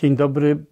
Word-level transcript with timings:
Dzień 0.00 0.16
dobry. 0.16 0.64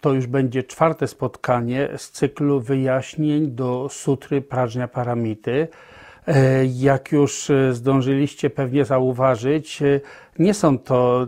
To 0.00 0.12
już 0.12 0.26
będzie 0.26 0.62
czwarte 0.62 1.08
spotkanie 1.08 1.88
z 1.96 2.10
cyklu 2.10 2.60
wyjaśnień 2.60 3.50
do 3.50 3.88
sutry 3.88 4.42
Prażnia 4.42 4.88
Paramity. 4.88 5.68
E, 6.26 6.64
jak 6.64 7.12
już 7.12 7.50
zdążyliście 7.70 8.50
pewnie 8.50 8.84
zauważyć, 8.84 9.82
e, 9.82 10.00
nie 10.38 10.54
są 10.54 10.78
to 10.78 11.26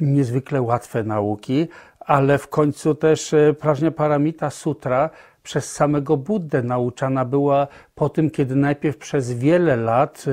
niezwykle 0.00 0.62
łatwe 0.62 1.04
nauki, 1.04 1.68
ale 2.00 2.38
w 2.38 2.48
końcu 2.48 2.94
też 2.94 3.34
e, 3.34 3.54
Prażnia 3.54 3.90
Paramita 3.90 4.50
Sutra 4.50 5.10
przez 5.42 5.72
samego 5.72 6.16
Buddę 6.16 6.62
nauczana 6.62 7.24
była 7.24 7.66
po 7.94 8.08
tym, 8.08 8.30
kiedy 8.30 8.56
najpierw 8.56 8.96
przez 8.96 9.32
wiele 9.32 9.76
lat 9.76 10.24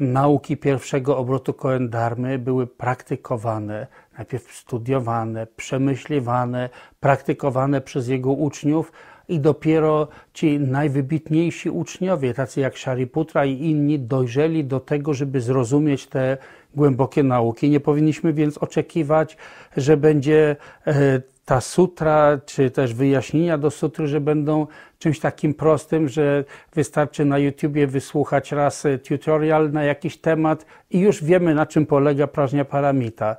nauki 0.00 0.56
pierwszego 0.56 1.18
obrotu 1.18 1.54
koendarmy 1.54 2.38
były 2.38 2.66
praktykowane, 2.66 3.86
najpierw 4.18 4.52
studiowane, 4.52 5.46
przemyśliwane, 5.46 6.68
praktykowane 7.00 7.80
przez 7.80 8.08
jego 8.08 8.32
uczniów 8.32 8.92
i 9.28 9.40
dopiero 9.40 10.08
ci 10.32 10.60
najwybitniejsi 10.60 11.70
uczniowie, 11.70 12.34
tacy 12.34 12.60
jak 12.60 12.78
Shariputra 12.78 13.44
i 13.44 13.52
inni, 13.52 13.98
dojrzeli 13.98 14.64
do 14.64 14.80
tego, 14.80 15.14
żeby 15.14 15.40
zrozumieć 15.40 16.06
te 16.06 16.36
głębokie 16.74 17.22
nauki. 17.22 17.70
Nie 17.70 17.80
powinniśmy 17.80 18.32
więc 18.32 18.58
oczekiwać, 18.58 19.36
że 19.76 19.96
będzie 19.96 20.56
e, 20.86 21.20
ta 21.44 21.60
sutra, 21.60 22.40
czy 22.46 22.70
też 22.70 22.94
wyjaśnienia 22.94 23.58
do 23.58 23.70
sutry, 23.70 24.06
że 24.06 24.20
będą 24.20 24.66
czymś 24.98 25.20
takim 25.20 25.54
prostym, 25.54 26.08
że 26.08 26.44
wystarczy 26.74 27.24
na 27.24 27.38
YouTubie 27.38 27.86
wysłuchać 27.86 28.52
raz 28.52 28.86
tutorial 29.08 29.72
na 29.72 29.84
jakiś 29.84 30.16
temat 30.16 30.66
i 30.90 31.00
już 31.00 31.24
wiemy, 31.24 31.54
na 31.54 31.66
czym 31.66 31.86
polega 31.86 32.26
prażnia 32.26 32.64
paramita. 32.64 33.36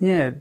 Nie. 0.00 0.32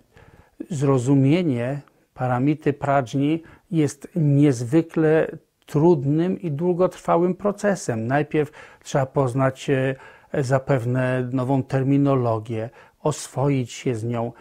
Zrozumienie 0.69 1.81
paramity 2.13 2.73
prażni 2.73 3.43
jest 3.71 4.07
niezwykle 4.15 5.27
trudnym 5.65 6.41
i 6.41 6.51
długotrwałym 6.51 7.35
procesem. 7.35 8.07
Najpierw 8.07 8.51
trzeba 8.83 9.05
poznać 9.05 9.69
e, 9.69 9.95
zapewne 10.43 11.29
nową 11.31 11.63
terminologię, 11.63 12.69
oswoić 12.99 13.71
się 13.71 13.95
z 13.95 14.03
nią, 14.03 14.31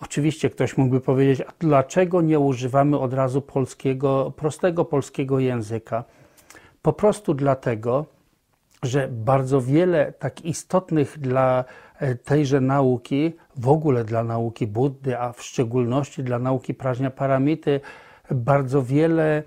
Oczywiście 0.00 0.50
ktoś 0.50 0.76
mógłby 0.76 1.00
powiedzieć, 1.00 1.40
a 1.40 1.52
dlaczego 1.58 2.20
nie 2.20 2.38
używamy 2.38 2.98
od 2.98 3.14
razu 3.14 3.42
polskiego, 3.42 4.32
prostego 4.36 4.84
polskiego 4.84 5.38
języka? 5.38 6.04
Po 6.82 6.92
prostu 6.92 7.34
dlatego, 7.34 8.06
że 8.82 9.08
bardzo 9.08 9.60
wiele 9.60 10.12
tak 10.12 10.44
istotnych 10.44 11.18
dla 11.18 11.64
e, 11.98 12.14
tejże 12.14 12.60
nauki, 12.60 13.32
w 13.56 13.68
ogóle 13.68 14.04
dla 14.04 14.24
nauki 14.24 14.66
Buddy, 14.66 15.18
a 15.18 15.32
w 15.32 15.42
szczególności 15.42 16.24
dla 16.24 16.38
nauki 16.38 16.74
prażnia 16.74 17.10
paramity, 17.10 17.80
bardzo 18.30 18.82
wiele 18.82 19.42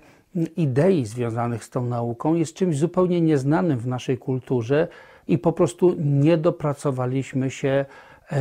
idei 0.56 1.06
związanych 1.06 1.64
z 1.64 1.70
tą 1.70 1.86
nauką 1.86 2.34
jest 2.34 2.54
czymś 2.54 2.78
zupełnie 2.78 3.20
nieznanym 3.20 3.78
w 3.78 3.86
naszej 3.86 4.18
kulturze 4.18 4.88
i 5.28 5.38
po 5.38 5.52
prostu 5.52 5.96
nie 5.98 6.36
dopracowaliśmy 6.36 7.50
się 7.50 7.84
e, 8.32 8.36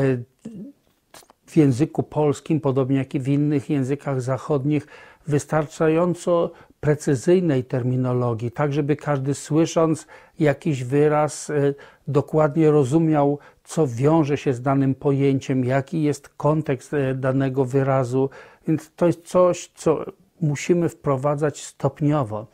w 1.54 1.58
języku 1.58 2.04
polskim, 2.04 2.62
podobnie 2.62 2.98
jak 2.98 3.16
i 3.16 3.20
w 3.20 3.28
innych 3.28 3.70
językach 3.70 4.22
zachodnich, 4.22 4.88
wystarczająco 5.28 6.52
precyzyjnej 6.80 7.64
terminologii, 7.64 8.52
tak 8.52 8.74
żeby 8.74 8.96
każdy 8.96 9.34
słysząc 9.34 10.08
jakiś 10.40 10.84
wyraz 10.84 11.50
e, 11.50 11.74
dokładnie 12.08 12.72
rozumiał, 12.72 13.40
co 13.64 13.88
wiąże 13.88 14.38
się 14.38 14.54
z 14.54 14.62
danym 14.62 14.96
pojęciem, 14.96 15.66
jaki 15.66 16.04
jest 16.04 16.30
kontekst 16.30 16.94
e, 16.94 17.16
danego 17.16 17.66
wyrazu. 17.66 18.30
Więc 18.68 18.92
to 18.96 19.08
jest 19.08 19.22
coś, 19.26 19.72
co 19.76 20.06
musimy 20.42 20.90
wprowadzać 20.90 21.64
stopniowo. 21.64 22.48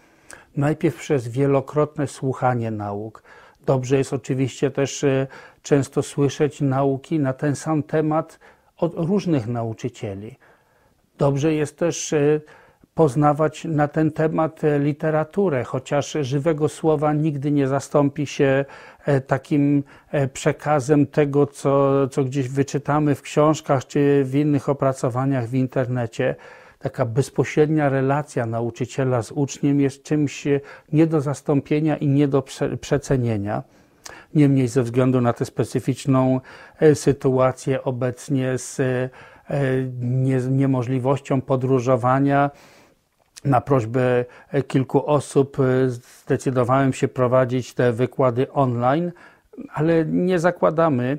Najpierw 0.58 0.96
przez 0.96 1.28
wielokrotne 1.28 2.08
słuchanie 2.08 2.72
nauk. 2.72 3.24
Dobrze 3.66 3.98
jest 3.98 4.14
oczywiście 4.14 4.72
też 4.72 5.04
e, 5.04 5.28
często 5.62 6.04
słyszeć 6.04 6.62
nauki 6.62 7.20
na 7.20 7.34
ten 7.34 7.56
sam 7.56 7.84
temat 7.84 8.40
od 8.80 8.94
różnych 8.96 9.48
nauczycieli. 9.48 10.36
Dobrze 11.18 11.54
jest 11.54 11.78
też 11.78 12.14
e, 12.14 12.42
poznawać 12.94 13.66
na 13.66 13.88
ten 13.88 14.12
temat 14.12 14.64
e, 14.64 14.80
literaturę, 14.80 15.64
chociaż 15.64 16.18
żywego 16.22 16.70
słowa 16.70 17.14
nigdy 17.14 17.52
nie 17.52 17.68
zastąpi 17.68 18.28
się 18.28 18.66
e, 19.06 19.22
takim 19.22 19.84
przekazem 20.34 21.08
tego, 21.08 21.48
co, 21.48 22.08
co 22.08 22.24
gdzieś 22.24 22.50
wyczytamy 22.50 23.16
w 23.16 23.22
książkach 23.22 23.88
czy 23.88 24.24
w 24.26 24.36
innych 24.36 24.70
opracowaniach 24.70 25.48
w 25.48 25.54
internecie. 25.54 26.36
Taka 26.80 27.06
bezpośrednia 27.06 27.90
relacja 27.90 28.46
nauczyciela 28.46 29.22
z 29.22 29.32
uczniem 29.32 29.80
jest 29.80 30.04
czymś 30.04 30.48
nie 30.92 31.08
do 31.08 31.22
zastąpienia 31.22 31.98
i 31.98 32.08
nie 32.08 32.28
do 32.28 32.44
przecenienia. 32.82 33.64
Niemniej 34.34 34.68
ze 34.68 34.84
względu 34.84 35.22
na 35.22 35.34
tę 35.34 35.46
specyficzną 35.46 36.42
e, 36.80 36.96
sytuację 36.96 37.84
obecnie 37.84 38.58
z 38.58 38.80
e, 38.80 39.10
niemożliwością 40.50 41.42
podróżowania, 41.42 42.52
na 43.46 43.62
prośbę 43.62 44.26
e, 44.52 44.64
kilku 44.64 45.06
osób 45.06 45.58
zdecydowałem 45.88 46.94
się 46.94 47.08
prowadzić 47.08 47.74
te 47.74 47.92
wykłady 47.92 48.52
online, 48.52 49.12
ale 49.74 50.06
nie 50.06 50.40
zakładamy, 50.40 51.18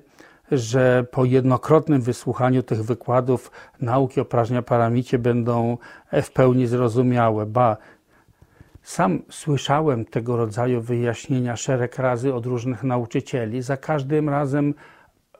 że 0.53 1.04
po 1.10 1.25
jednokrotnym 1.25 2.03
wysłuchaniu 2.03 2.62
tych 2.62 2.84
wykładów 2.84 3.50
nauki 3.81 4.21
o 4.21 4.25
prażnia 4.25 4.62
paramicie 4.62 5.19
będą 5.19 5.78
w 6.12 6.31
pełni 6.31 6.66
zrozumiałe. 6.66 7.47
Ba, 7.47 7.77
sam 8.90 9.22
słyszałem 9.30 10.04
tego 10.04 10.36
rodzaju 10.36 10.80
wyjaśnienia 10.80 11.56
szereg 11.56 11.98
razy 11.98 12.34
od 12.34 12.46
różnych 12.46 12.84
nauczycieli. 12.84 13.62
Za 13.62 13.76
każdym 13.76 14.28
razem 14.28 14.74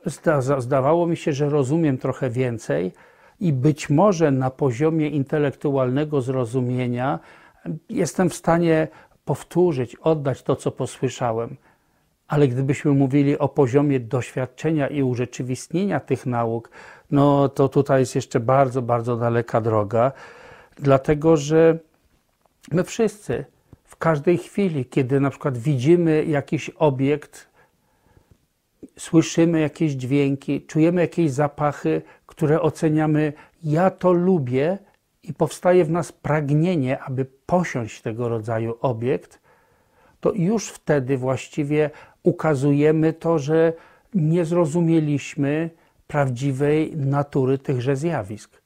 zda, 0.05 0.41
zdawało 0.41 1.07
mi 1.07 1.17
się, 1.17 1.33
że 1.33 1.49
rozumiem 1.49 1.99
trochę 1.99 2.31
więcej 2.31 2.93
i 3.41 3.53
być 3.53 3.91
może 3.91 4.31
na 4.31 4.51
poziomie 4.51 5.09
intelektualnego 5.09 6.21
zrozumienia 6.21 7.19
jestem 7.89 8.31
w 8.31 8.35
stanie 8.35 8.89
powtórzyć, 9.25 9.97
oddać 9.97 10.43
to, 10.43 10.57
co 10.57 10.71
posłyszałem. 10.71 11.57
Ale 12.29 12.49
gdybyśmy 12.49 12.93
mówili 12.93 13.39
o 13.39 13.49
poziomie 13.49 14.01
doświadczenia 14.01 14.89
i 14.89 15.03
urzeczywistnienia 15.03 16.01
tych 16.01 16.27
nauk, 16.27 16.71
no 17.11 17.49
to 17.49 17.69
tutaj 17.69 18.01
jest 18.01 18.15
jeszcze 18.15 18.41
bardzo, 18.41 18.83
bardzo 18.83 19.17
daleka 19.17 19.61
droga, 19.61 20.13
dlatego 20.77 21.37
że 21.37 21.79
My 22.73 22.85
wszyscy 22.85 23.45
w 23.85 23.97
każdej 23.97 24.39
chwili, 24.39 24.85
kiedy 24.85 25.21
na 25.21 25.31
przykład 25.31 25.59
widzimy 25.59 26.25
jakiś 26.25 26.71
obiekt, 26.71 27.51
słyszymy 28.99 29.61
jakieś 29.61 29.93
dźwięki, 29.93 30.67
czujemy 30.67 31.01
jakieś 31.01 31.31
zapachy, 31.31 32.03
które 32.27 32.61
oceniamy, 32.61 33.33
ja 33.63 33.91
to 33.91 34.13
lubię 34.13 34.79
i 35.23 35.35
powstaje 35.35 35.85
w 35.85 35.91
nas 35.91 36.13
pragnienie, 36.13 37.01
aby 37.01 37.27
posiąść 37.47 38.03
tego 38.03 38.29
rodzaju 38.29 38.75
obiekt, 38.81 39.41
to 40.21 40.33
już 40.33 40.69
wtedy 40.69 41.17
właściwie 41.17 41.91
ukazujemy 42.23 43.13
to, 43.13 43.39
że 43.39 43.73
nie 44.15 44.45
zrozumieliśmy 44.45 45.71
prawdziwej 46.07 46.97
natury 46.97 47.59
tychże 47.59 47.97
zjawisk. 47.97 48.63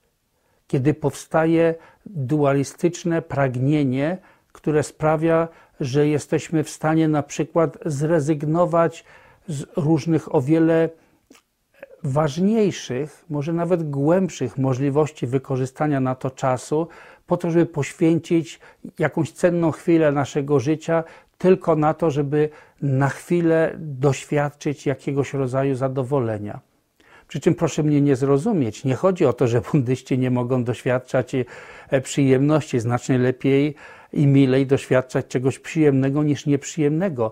Kiedy 0.67 0.93
powstaje 0.93 1.75
dualistyczne 2.05 3.21
pragnienie, 3.21 4.17
które 4.51 4.83
sprawia, 4.83 5.47
że 5.79 6.07
jesteśmy 6.07 6.63
w 6.63 6.69
stanie 6.69 7.07
na 7.07 7.23
przykład 7.23 7.77
zrezygnować 7.85 9.05
z 9.47 9.65
różnych 9.75 10.35
o 10.35 10.41
wiele 10.41 10.89
ważniejszych, 12.03 13.25
może 13.29 13.53
nawet 13.53 13.89
głębszych 13.89 14.57
możliwości 14.57 15.27
wykorzystania 15.27 15.99
na 15.99 16.15
to 16.15 16.31
czasu, 16.31 16.87
po 17.27 17.37
to, 17.37 17.51
żeby 17.51 17.65
poświęcić 17.65 18.59
jakąś 18.99 19.31
cenną 19.31 19.71
chwilę 19.71 20.11
naszego 20.11 20.59
życia 20.59 21.03
tylko 21.37 21.75
na 21.75 21.93
to, 21.93 22.11
żeby 22.11 22.49
na 22.81 23.09
chwilę 23.09 23.75
doświadczyć 23.77 24.85
jakiegoś 24.85 25.33
rodzaju 25.33 25.75
zadowolenia. 25.75 26.59
Przy 27.27 27.39
czym 27.39 27.55
proszę 27.55 27.83
mnie 27.83 28.01
nie 28.01 28.15
zrozumieć, 28.15 28.83
nie 28.83 28.95
chodzi 28.95 29.25
o 29.25 29.33
to, 29.33 29.47
że 29.47 29.61
buddyści 29.71 30.19
nie 30.19 30.31
mogą 30.31 30.63
doświadczać 30.63 31.35
e, 31.89 32.01
przyjemności. 32.01 32.79
Znacznie 32.79 33.17
lepiej 33.17 33.75
i 34.13 34.27
milej 34.27 34.67
doświadczać 34.67 35.27
czegoś 35.27 35.59
przyjemnego 35.59 36.23
niż 36.23 36.45
nieprzyjemnego. 36.45 37.31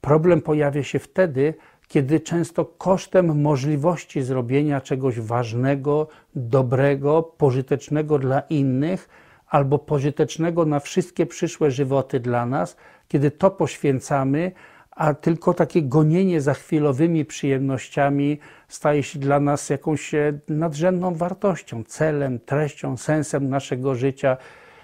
Problem 0.00 0.42
pojawia 0.42 0.82
się 0.82 0.98
wtedy, 0.98 1.54
kiedy 1.88 2.20
często 2.20 2.64
kosztem 2.64 3.42
możliwości 3.42 4.22
zrobienia 4.22 4.80
czegoś 4.80 5.20
ważnego, 5.20 6.08
dobrego, 6.34 7.22
pożytecznego 7.22 8.18
dla 8.18 8.40
innych, 8.40 9.08
albo 9.46 9.78
pożytecznego 9.78 10.64
na 10.64 10.80
wszystkie 10.80 11.26
przyszłe 11.26 11.70
żywoty 11.70 12.20
dla 12.20 12.46
nas, 12.46 12.76
kiedy 13.08 13.30
to 13.30 13.50
poświęcamy, 13.50 14.52
a 14.94 15.14
tylko 15.14 15.54
takie 15.54 15.82
gonienie 15.82 16.40
za 16.40 16.54
chwilowymi 16.54 17.24
przyjemnościami 17.24 18.38
staje 18.68 19.02
się 19.02 19.18
dla 19.18 19.40
nas 19.40 19.70
jakąś 19.70 20.14
e, 20.14 20.38
nadrzędną 20.48 21.14
wartością, 21.14 21.84
celem, 21.84 22.38
treścią, 22.38 22.96
sensem 22.96 23.48
naszego 23.48 23.94
życia. 23.94 24.36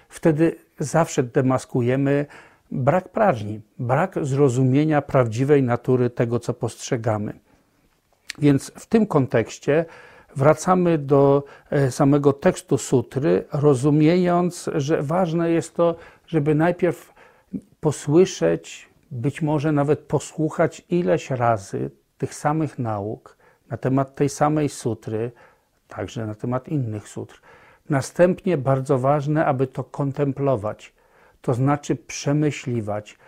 Wtedy 0.09 0.57
zawsze 0.79 1.23
demaskujemy 1.23 2.27
brak 2.73 3.09
prażni, 3.09 3.61
brak 3.79 4.19
zrozumienia 4.23 5.03
prawdziwej 5.03 5.63
natury 5.63 6.11
tego, 6.11 6.41
co 6.41 6.55
postrzegamy. 6.55 7.33
Więc 8.39 8.73
w 8.77 8.87
tym 8.87 9.07
kontekście 9.07 9.85
wracamy 10.37 10.99
do 10.99 11.45
e, 11.71 11.91
samego 11.91 12.33
tekstu 12.33 12.79
sutry, 12.79 13.45
rozumiejąc, 13.53 14.71
że 14.75 15.03
ważne 15.03 15.51
jest 15.51 15.75
to, 15.75 15.97
żeby 16.27 16.55
najpierw 16.55 17.15
posłyszeć, 17.81 18.90
być 19.11 19.43
może 19.43 19.73
nawet 19.73 20.01
posłuchać 20.01 20.85
ileś 20.89 21.31
razy 21.31 21.91
tych 22.19 22.35
samych 22.35 22.79
nauk 22.79 23.37
na 23.71 23.77
temat 23.77 24.15
tej 24.15 24.29
samej 24.29 24.69
sutry, 24.69 25.33
także 25.89 26.27
na 26.27 26.35
temat 26.35 26.69
innych 26.69 27.09
sutr. 27.09 27.41
Następnie 27.91 28.59
bardzo 28.59 28.99
ważne, 28.99 29.47
aby 29.47 29.67
to 29.67 29.85
kontemplować, 29.85 30.93
to 31.43 31.55
znaczy 31.55 31.97
przemyśliwać, 31.97 33.19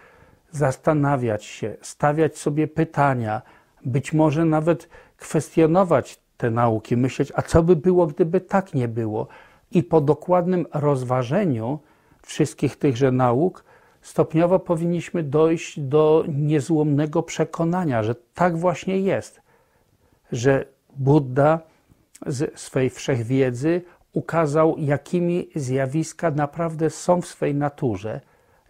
zastanawiać 0.50 1.44
się, 1.44 1.76
stawiać 1.81 2.38
sobie 2.38 2.69
pytania, 2.69 3.43
być 3.85 4.12
może 4.12 4.44
nawet 4.44 4.88
kwestionować 5.17 6.20
te 6.37 6.50
nauki, 6.50 6.96
myśleć, 6.96 7.32
a 7.37 7.43
co 7.43 7.62
by 7.62 7.76
było, 7.76 8.06
gdyby 8.06 8.40
tak 8.40 8.75
nie 8.75 8.88
było. 8.88 9.26
I 9.70 9.82
po 9.82 10.00
dokładnym 10.00 10.67
rozważeniu 10.75 11.78
wszystkich 12.23 12.76
tychże 12.76 13.12
nauk, 13.12 13.64
stopniowo 14.02 14.58
powinniśmy 14.58 15.22
dojść 15.22 15.81
do 15.81 16.25
niezłomnego 16.28 17.22
przekonania, 17.22 18.02
że 18.02 18.14
tak 18.34 18.58
właśnie 18.58 18.99
jest, 18.99 19.40
że 20.32 20.64
Buddha 20.96 21.60
z 22.26 22.60
swej 22.60 22.90
wszechwiedzy 22.90 23.82
ukazał, 24.12 24.78
jakimi 24.78 25.49
zjawiska 25.54 26.31
naprawdę 26.31 26.90
są 26.90 27.20
w 27.20 27.26
swej 27.26 27.54
naturze, 27.54 28.20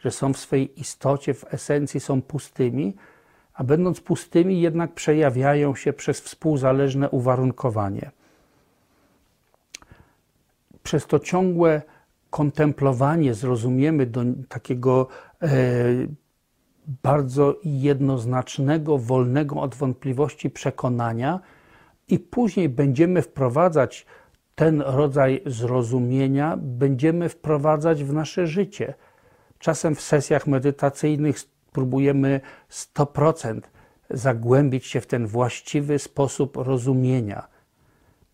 że 0.01 0.11
są 0.11 0.33
w 0.33 0.39
swej 0.39 0.81
istocie, 0.81 1.35
w 1.35 1.55
esencji 1.55 2.01
są 2.01 2.23
pustymi, 2.23 2.97
a 3.55 3.65
będąc 3.65 4.01
pustymi 4.01 4.61
jednak 4.61 4.93
przejawiają 4.93 5.75
się 5.75 5.93
przez 5.93 6.21
współzależne 6.21 7.11
uwarunkowanie. 7.11 8.11
Przez 10.83 11.07
to 11.07 11.19
ciągłe 11.19 11.83
kontemplowanie 12.33 13.35
zrozumiemy 13.35 14.07
do 14.07 14.21
takiego 14.49 15.09
e, 15.43 15.49
bardzo 17.03 17.57
jednoznacznego, 17.65 18.99
wolnego 18.99 19.61
od 19.61 19.75
wątpliwości 19.75 20.51
przekonania, 20.51 21.41
i 22.09 22.19
później 22.19 22.69
będziemy 22.69 23.23
wprowadzać 23.23 24.07
ten 24.55 24.81
rodzaj 24.81 25.43
zrozumienia, 25.47 26.59
będziemy 26.63 27.29
wprowadzać 27.29 28.05
w 28.05 28.13
nasze 28.13 28.47
życie. 28.47 28.95
Czasem 29.59 29.95
w 29.95 30.01
sesjach 30.01 30.47
medytacyjnych 30.47 31.39
spróbujemy 31.39 32.41
100% 32.71 33.61
zagłębić 34.11 34.87
się 34.87 35.01
w 35.01 35.07
ten 35.07 35.27
właściwy 35.27 35.99
sposób 35.99 36.57
rozumienia. 36.57 37.49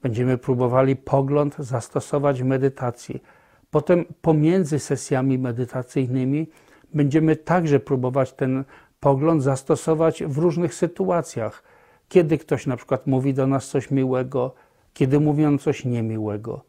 Będziemy 0.03 0.39
próbowali 0.39 0.97
pogląd 0.97 1.57
zastosować 1.59 2.43
w 2.43 2.45
medytacji. 2.45 3.23
Potem 3.71 4.05
pomiędzy 4.23 4.79
sesjami 4.79 5.39
medytacyjnymi 5.39 6.47
będziemy 6.95 7.37
także 7.37 7.81
próbować 7.81 8.33
ten 8.33 8.65
pogląd 9.01 9.43
zastosować 9.43 10.23
w 10.25 10.39
różnych 10.39 10.75
sytuacjach. 10.75 11.63
Kiedy 12.09 12.39
ktoś 12.39 12.67
na 12.67 12.77
przykład 12.77 13.07
mówi 13.07 13.35
do 13.35 13.47
nas 13.47 13.69
coś 13.69 13.91
miłego, 13.91 14.55
kiedy 14.95 15.21
mówią 15.21 15.59
coś 15.59 15.85
niemiłego, 15.85 16.65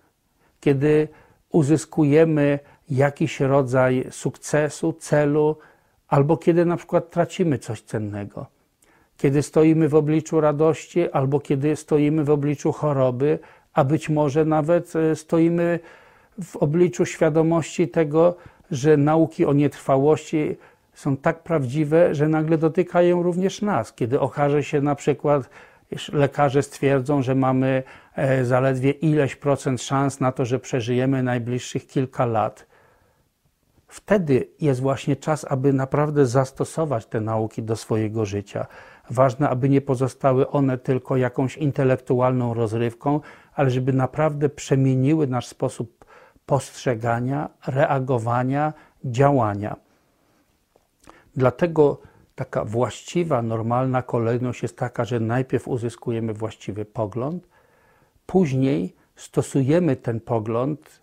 kiedy 0.60 1.08
uzyskujemy 1.50 2.60
jakiś 2.90 3.40
rodzaj 3.40 4.08
sukcesu, 4.12 4.94
celu, 4.94 5.58
albo 6.08 6.38
kiedy 6.38 6.66
na 6.66 6.78
przykład 6.78 7.10
tracimy 7.10 7.58
coś 7.58 7.82
cennego, 7.82 8.46
kiedy 9.18 9.42
stoimy 9.42 9.90
w 9.90 9.96
obliczu 9.96 10.42
radości, 10.42 11.12
albo 11.12 11.40
kiedy 11.40 11.76
stoimy 11.76 12.24
w 12.24 12.30
obliczu 12.30 12.72
choroby, 12.72 13.40
a 13.74 13.84
być 13.84 14.10
może 14.10 14.46
nawet 14.46 14.96
e, 14.96 15.16
stoimy 15.16 15.80
w 16.44 16.56
obliczu 16.56 17.06
świadomości 17.06 17.88
tego, 17.88 18.36
że 18.72 18.98
nauki 18.98 19.46
o 19.46 19.54
nietrwałości 19.54 20.58
są 20.94 21.18
tak 21.18 21.44
prawdziwe, 21.44 22.16
że 22.16 22.28
nagle 22.28 22.58
dotykają 22.58 23.24
również 23.24 23.62
nas. 23.62 23.94
Kiedy 23.94 24.20
okaże 24.20 24.64
się 24.64 24.82
na 24.82 24.96
przykład, 24.96 25.50
lekarze 26.14 26.64
stwierdzą, 26.64 27.22
że 27.22 27.36
mamy 27.36 27.84
e, 28.16 28.46
zaledwie 28.46 28.92
ileś 28.92 29.36
procent 29.36 29.82
szans 29.82 30.20
na 30.20 30.32
to, 30.32 30.46
że 30.46 30.60
przeżyjemy 30.60 31.24
najbliższych 31.24 31.88
kilka 31.88 32.26
lat, 32.26 32.66
wtedy 33.88 34.48
jest 34.62 34.82
właśnie 34.82 35.16
czas, 35.16 35.46
aby 35.50 35.74
naprawdę 35.74 36.26
zastosować 36.26 37.06
te 37.06 37.22
nauki 37.22 37.64
do 37.64 37.76
swojego 37.76 38.26
życia. 38.26 38.66
Ważne, 39.10 39.50
aby 39.50 39.70
nie 39.70 39.82
pozostały 39.82 40.50
one 40.50 40.78
tylko 40.78 41.18
jakąś 41.18 41.58
intelektualną 41.58 42.54
rozrywką, 42.54 43.20
ale 43.56 43.70
żeby 43.70 43.94
naprawdę 43.94 44.50
przemieniły 44.50 45.28
nasz 45.28 45.48
sposób 45.48 45.99
postrzegania, 46.50 47.50
reagowania, 47.68 48.74
działania. 49.06 49.76
Dlatego 51.36 52.02
taka 52.36 52.66
właściwa, 52.66 53.42
normalna 53.42 54.02
kolejność 54.02 54.62
jest 54.62 54.78
taka, 54.78 55.06
że 55.06 55.20
najpierw 55.20 55.68
uzyskujemy 55.68 56.34
właściwy 56.34 56.86
pogląd, 56.86 57.48
później 58.26 58.96
stosujemy 59.16 59.96
ten 59.96 60.20
pogląd 60.20 61.02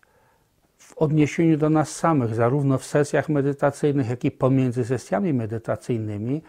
w 0.79 0.99
odniesieniu 0.99 1.57
do 1.57 1.71
nas 1.71 1.89
samych, 1.97 2.35
zarówno 2.35 2.79
w 2.79 2.85
sesjach 2.85 3.29
medytacyjnych, 3.29 4.09
jak 4.09 4.25
i 4.25 4.31
pomiędzy 4.31 4.85
sesjami 4.85 5.33
medytacyjnymi, 5.33 6.43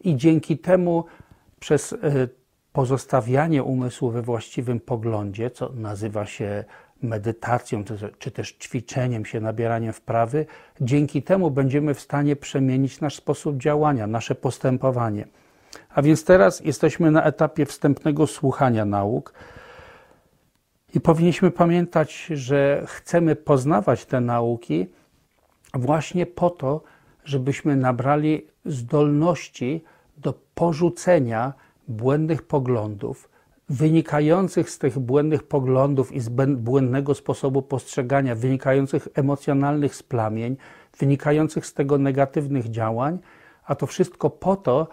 i 0.00 0.16
dzięki 0.16 0.58
temu 0.58 1.04
przez 1.60 1.92
e, 1.92 1.96
pozostawianie 2.72 3.62
umysłu 3.62 4.10
we 4.10 4.22
właściwym 4.22 4.80
poglądzie, 4.80 5.50
co 5.50 5.72
nazywa 5.74 6.26
się 6.26 6.64
medytacją, 7.04 7.84
czy 8.18 8.30
też 8.30 8.52
ćwiczeniem 8.52 9.24
się, 9.24 9.40
nabieraniem 9.40 9.92
wprawy, 9.92 10.46
dzięki 10.80 11.22
temu 11.22 11.50
będziemy 11.50 11.94
w 11.94 12.00
stanie 12.00 12.36
przemienić 12.36 13.00
nasz 13.00 13.14
sposób 13.16 13.56
działania, 13.56 14.06
nasze 14.06 14.34
postępowanie. 14.34 15.26
A 15.94 16.02
więc 16.02 16.24
teraz 16.24 16.60
jesteśmy 16.60 17.10
na 17.10 17.24
etapie 17.24 17.66
wstępnego 17.66 18.26
słuchania 18.26 18.84
nauk 18.84 19.32
i 20.94 21.00
powinniśmy 21.00 21.50
pamiętać, 21.50 22.26
że 22.30 22.84
chcemy 22.86 23.36
poznawać 23.36 24.04
te 24.04 24.20
nauki 24.20 24.86
właśnie 25.74 26.26
po 26.26 26.50
to, 26.50 26.82
żebyśmy 27.24 27.76
nabrali 27.76 28.46
zdolności 28.64 29.84
do 30.16 30.34
porzucenia 30.54 31.52
błędnych 31.88 32.42
poglądów, 32.42 33.28
wynikających 33.68 34.70
z 34.70 34.78
tych 34.78 34.98
błędnych 34.98 35.42
poglądów 35.42 36.12
i 36.12 36.20
z 36.20 36.28
błędnego 36.56 37.14
sposobu 37.14 37.62
postrzegania, 37.62 38.34
wynikających 38.34 39.08
emocjonalnych 39.14 39.94
splamień, 39.94 40.56
wynikających 40.98 41.66
z 41.66 41.74
tego 41.74 41.98
negatywnych 41.98 42.70
działań, 42.70 43.18
a 43.64 43.74
to 43.74 43.86
wszystko 43.86 44.30
po 44.30 44.56
to, 44.56 44.88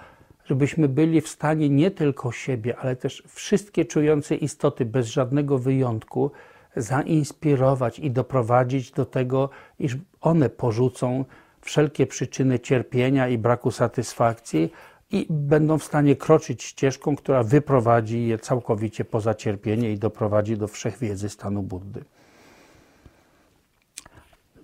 żebyśmy 0.46 0.88
byli 0.88 1.22
w 1.22 1.30
stanie 1.30 1.70
nie 1.70 1.92
tylko 1.92 2.32
siebie, 2.32 2.78
ale 2.78 2.96
też 2.96 3.24
wszystkie 3.28 3.86
czujące 3.86 4.36
istoty 4.36 4.86
bez 4.86 5.08
żadnego 5.08 5.58
wyjątku 5.58 6.32
zainspirować 6.76 8.00
i 8.00 8.12
doprowadzić 8.12 8.92
do 8.92 9.06
tego, 9.06 9.50
iż 9.80 9.98
one 10.22 10.50
porzucą 10.50 11.26
wszelkie 11.62 12.08
przyczyny 12.08 12.60
cierpienia 12.60 13.28
i 13.28 13.38
braku 13.38 13.72
satysfakcji, 13.72 14.72
i 15.12 15.26
będą 15.30 15.78
w 15.78 15.84
stanie 15.84 16.16
kroczyć 16.16 16.64
ścieżką, 16.64 17.16
która 17.16 17.44
wyprowadzi 17.44 18.28
je 18.28 18.38
całkowicie 18.40 19.06
poza 19.06 19.34
cierpienie 19.34 19.92
i 19.92 19.98
doprowadzi 19.98 20.58
do 20.58 20.68
wszechwiedzy 20.68 21.30
stanu 21.30 21.64
Buddy. 21.64 22.04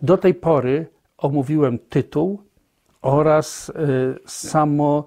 Do 0.02 0.18
tej 0.18 0.34
pory 0.34 0.88
omówiłem 1.18 1.80
tytuł 1.80 2.42
oraz 3.02 3.70
y, 3.70 3.74
samo 4.26 5.06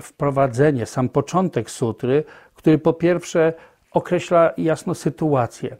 wprowadzenie, 0.00 0.86
sam 0.86 1.08
początek 1.08 1.70
sutry, 1.70 2.24
który 2.54 2.78
po 2.78 2.92
pierwsze 2.92 3.52
określa 3.92 4.52
jasno 4.56 4.94
sytuację. 4.94 5.76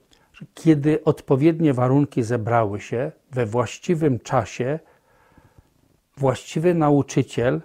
Kiedy 0.54 1.04
odpowiednie 1.04 1.74
warunki 1.74 2.22
zebrały 2.22 2.80
się 2.80 3.12
we 3.30 3.46
właściwym 3.46 4.20
czasie, 4.20 4.78
właściwy 6.16 6.74
nauczyciel 6.74 7.60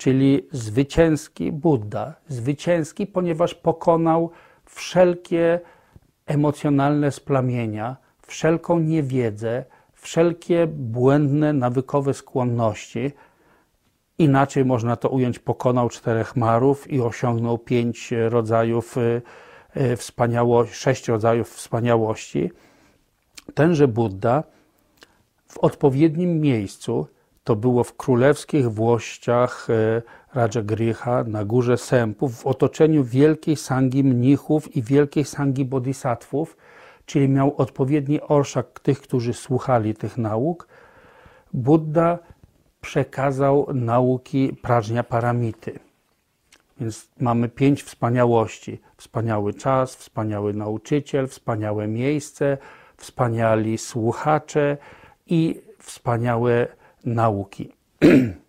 czyli 0.00 0.48
zwycięski 0.52 1.52
Buddha. 1.52 2.14
Zwycięski, 2.28 3.06
ponieważ 3.06 3.54
pokonał 3.54 4.30
wszelkie 4.64 5.60
emocjonalne 6.26 7.12
splamienia, 7.12 7.96
wszelką 8.26 8.78
niewiedzę, 8.78 9.64
wszelkie 9.92 10.66
błędne, 10.66 11.52
nawykowe 11.52 12.14
skłonności 12.14 13.12
Inaczej 14.20 14.64
można 14.64 14.96
to 14.96 15.08
ująć, 15.08 15.38
pokonał 15.38 15.88
czterech 15.88 16.36
marów 16.36 16.90
i 16.92 17.00
osiągnął 17.00 17.58
pięć 17.58 18.14
rodzajów 18.28 18.96
y, 18.96 19.22
y, 19.76 19.96
wspaniałości, 19.96 20.74
sześć 20.74 21.08
rodzajów 21.08 21.50
wspaniałości. 21.50 22.50
Tenże 23.54 23.88
Buddha 23.88 24.44
w 25.46 25.58
odpowiednim 25.58 26.40
miejscu, 26.40 27.06
to 27.50 27.56
było 27.56 27.84
w 27.84 27.96
królewskich 27.96 28.72
włościach 28.72 29.70
y, 29.70 30.02
Rajagriha 30.34 31.24
na 31.24 31.44
górze 31.44 31.78
Sępów, 31.78 32.42
w 32.42 32.46
otoczeniu 32.46 33.04
wielkiej 33.04 33.56
sangi 33.56 34.04
mnichów 34.04 34.76
i 34.76 34.82
wielkiej 34.82 35.24
sangi 35.24 35.64
bodhisattvów, 35.64 36.56
czyli 37.06 37.28
miał 37.28 37.54
odpowiedni 37.56 38.20
orszak 38.20 38.80
tych, 38.80 39.00
którzy 39.00 39.34
słuchali 39.34 39.94
tych 39.94 40.18
nauk, 40.18 40.68
Buddha 41.52 42.18
przekazał 42.80 43.66
nauki 43.74 44.56
prażnia 44.62 45.04
paramity. 45.04 45.78
Więc 46.80 47.08
mamy 47.20 47.48
pięć 47.48 47.82
wspaniałości. 47.82 48.80
Wspaniały 48.96 49.54
czas, 49.54 49.96
wspaniały 49.96 50.54
nauczyciel, 50.54 51.28
wspaniałe 51.28 51.88
miejsce, 51.88 52.58
wspaniali 52.96 53.78
słuchacze 53.78 54.76
i 55.26 55.60
wspaniałe 55.78 56.79
nauki. 57.04 57.72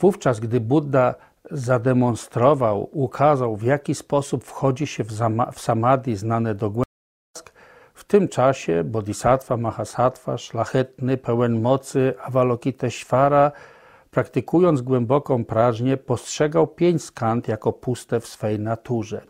Wówczas, 0.00 0.40
gdy 0.40 0.60
Buddha 0.60 1.14
zademonstrował, 1.50 2.88
ukazał, 2.92 3.56
w 3.56 3.62
jaki 3.62 3.94
sposób 3.94 4.44
wchodzi 4.44 4.86
się 4.86 5.04
w, 5.04 5.12
w 5.52 5.60
samadhi 5.60 6.16
znane 6.16 6.54
dogłębnie, 6.54 6.84
w 7.94 8.04
tym 8.04 8.28
czasie 8.28 8.84
Bodhisattva 8.84 9.56
Mahasattva, 9.56 10.38
szlachetny, 10.38 11.16
pełen 11.16 11.60
mocy 11.60 12.14
Avalokiteshvara, 12.22 13.52
praktykując 14.10 14.82
głęboką 14.82 15.44
prażnię, 15.44 15.96
postrzegał 15.96 16.66
pięć 16.66 17.04
skand 17.04 17.48
jako 17.48 17.72
puste 17.72 18.20
w 18.20 18.26
swej 18.26 18.58
naturze. 18.58 19.20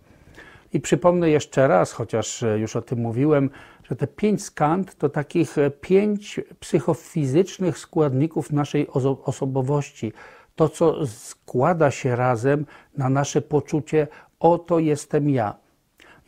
I 0.73 0.81
przypomnę 0.81 1.31
jeszcze 1.31 1.69
raz, 1.69 1.93
chociaż 1.93 2.45
już 2.57 2.77
o 2.77 2.83
tym 2.83 2.99
mówiłem, 2.99 3.50
że 3.91 3.97
te 3.97 4.07
pięć 4.07 4.45
skand 4.45 4.95
to 4.95 5.09
takich 5.09 5.57
pięć 5.81 6.41
psychofizycznych 6.61 7.79
składników 7.79 8.53
naszej 8.53 8.89
osobowości. 9.25 10.13
To, 10.57 10.69
co 10.69 11.07
składa 11.07 11.91
się 11.91 12.17
razem 12.17 12.67
na 12.97 13.09
nasze 13.09 13.43
poczucie, 13.43 14.09
oto 14.41 14.79
jestem 14.79 15.31
ja. 15.31 15.55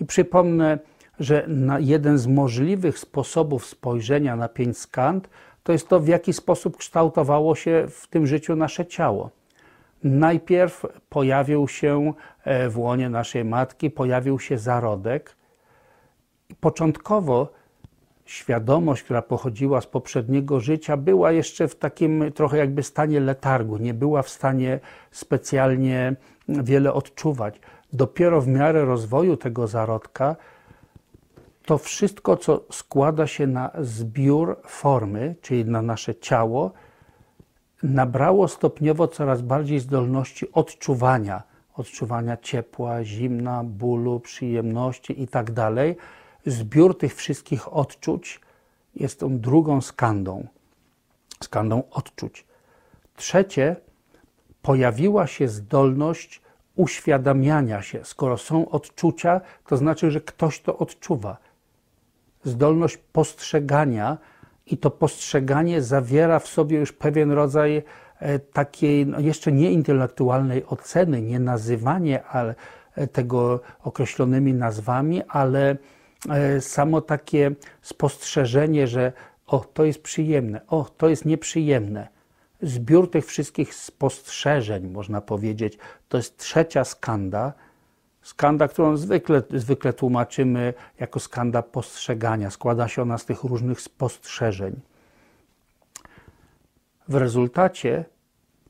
I 0.00 0.04
przypomnę, 0.04 0.78
że 1.21 1.49
jeden 1.78 2.19
z 2.19 2.26
możliwych 2.26 2.99
sposobów 2.99 3.66
spojrzenia 3.66 4.37
na 4.37 4.49
pięć 4.49 4.78
skand 4.78 5.28
to 5.62 5.73
jest 5.73 5.88
to, 5.88 6.00
w 6.00 6.09
jaki 6.09 6.33
sposób 6.33 6.76
kształtowało 6.76 7.54
się 7.54 7.87
w 7.90 8.07
tym 8.07 8.26
życiu 8.26 8.57
nasze 8.57 8.87
ciało. 8.87 9.31
Najpierw 10.04 10.87
pojawił 11.09 11.69
się 11.69 12.12
e, 12.45 12.69
w 12.69 12.78
łonie 12.78 13.09
naszej 13.09 13.45
matki, 13.45 13.90
pojawił 13.90 14.38
się 14.38 14.59
zarodek. 14.59 15.37
Początkowo 16.61 17.49
świadomość, 18.25 19.02
która 19.02 19.23
pochodziła 19.23 19.80
z 19.80 19.87
poprzedniego 19.87 20.61
życia, 20.61 20.97
była 20.97 21.32
jeszcze 21.32 21.68
w 21.68 21.76
takim 21.76 22.32
trochę 22.35 22.59
jakby 22.59 22.82
stanie 22.82 23.21
letargu, 23.21 23.76
nie 23.76 23.94
była 23.94 24.23
w 24.23 24.28
stanie 24.28 24.80
specjalnie 25.11 26.16
wiele 26.49 26.92
odczuwać. 26.92 27.61
Dopiero 27.92 28.40
w 28.40 28.49
miarę 28.49 28.85
rozwoju 28.85 29.37
tego 29.37 29.66
zarodka 29.66 30.37
to 31.64 31.78
wszystko, 31.78 32.37
co 32.37 32.64
składa 32.71 33.26
się 33.26 33.47
na 33.47 33.71
zbiór 33.80 34.56
formy, 34.66 35.35
czyli 35.42 35.64
na 35.64 35.82
nasze 35.82 36.14
ciało, 36.14 36.73
nabrało 37.82 38.49
stopniowo 38.49 39.09
coraz 39.09 39.42
bardziej 39.42 39.80
zdolności 39.80 40.52
odczuwania, 40.52 41.42
odczuwania 41.75 42.37
ciepła, 42.37 43.04
zimna, 43.04 43.64
bólu, 43.64 44.21
przyjemności 44.21 45.21
itd. 45.21 45.73
Zbiór 46.46 46.99
tych 46.99 47.14
wszystkich 47.14 47.72
odczuć 47.72 48.40
jest 48.94 49.20
tą 49.20 49.38
drugą 49.38 49.80
skandą, 49.80 50.46
skandą 51.42 51.82
odczuć. 51.90 52.44
Trzecie, 53.16 53.76
pojawiła 54.62 55.26
się 55.26 55.49
zdolność 55.49 56.42
uświadamiania 56.76 57.82
się. 57.82 58.04
Skoro 58.04 58.38
są 58.38 58.68
odczucia, 58.68 59.40
to 59.66 59.76
znaczy, 59.76 60.11
że 60.11 60.20
ktoś 60.20 60.61
to 60.61 60.78
odczuwa 60.78 61.37
zdolność 62.44 62.96
postrzegania 62.96 64.18
i 64.66 64.78
to 64.78 64.90
postrzeganie 64.90 65.82
zawiera 65.82 66.38
w 66.38 66.49
sobie 66.49 66.78
już 66.78 66.92
pewien 66.92 67.30
rodzaj 67.30 67.82
e, 68.18 68.38
takiej 68.38 69.06
no 69.06 69.20
jeszcze 69.20 69.52
nie 69.52 69.72
intelektualnej 69.72 70.66
oceny, 70.66 71.22
nie 71.22 71.40
nazywanie 71.40 72.25
ale, 72.25 72.54
e, 72.94 73.06
tego 73.06 73.61
określonymi 73.82 74.54
nazwami, 74.54 75.22
ale 75.28 75.76
samo 76.60 77.00
takie 77.00 77.50
spostrzeżenie, 77.82 78.86
że 78.86 79.12
o, 79.46 79.58
to 79.58 79.84
jest 79.84 80.02
przyjemne, 80.02 80.60
o, 80.66 80.84
to 80.84 81.08
jest 81.08 81.24
nieprzyjemne. 81.24 82.08
Zbiór 82.62 83.10
tych 83.10 83.26
wszystkich 83.26 83.74
spostrzeżeń, 83.74 84.88
można 84.88 85.20
powiedzieć, 85.20 85.78
to 86.08 86.16
jest 86.16 86.38
trzecia 86.38 86.84
skanda, 86.84 87.52
Skanda, 88.22 88.68
którą 88.68 88.96
zwykle, 88.96 89.42
zwykle 89.50 89.92
tłumaczymy 89.92 90.74
jako 91.00 91.20
skanda 91.20 91.62
postrzegania. 91.62 92.50
Składa 92.50 92.88
się 92.88 93.02
ona 93.02 93.18
z 93.18 93.24
tych 93.24 93.44
różnych 93.44 93.80
spostrzeżeń. 93.80 94.80
W 97.08 97.14
rezultacie, 97.14 98.04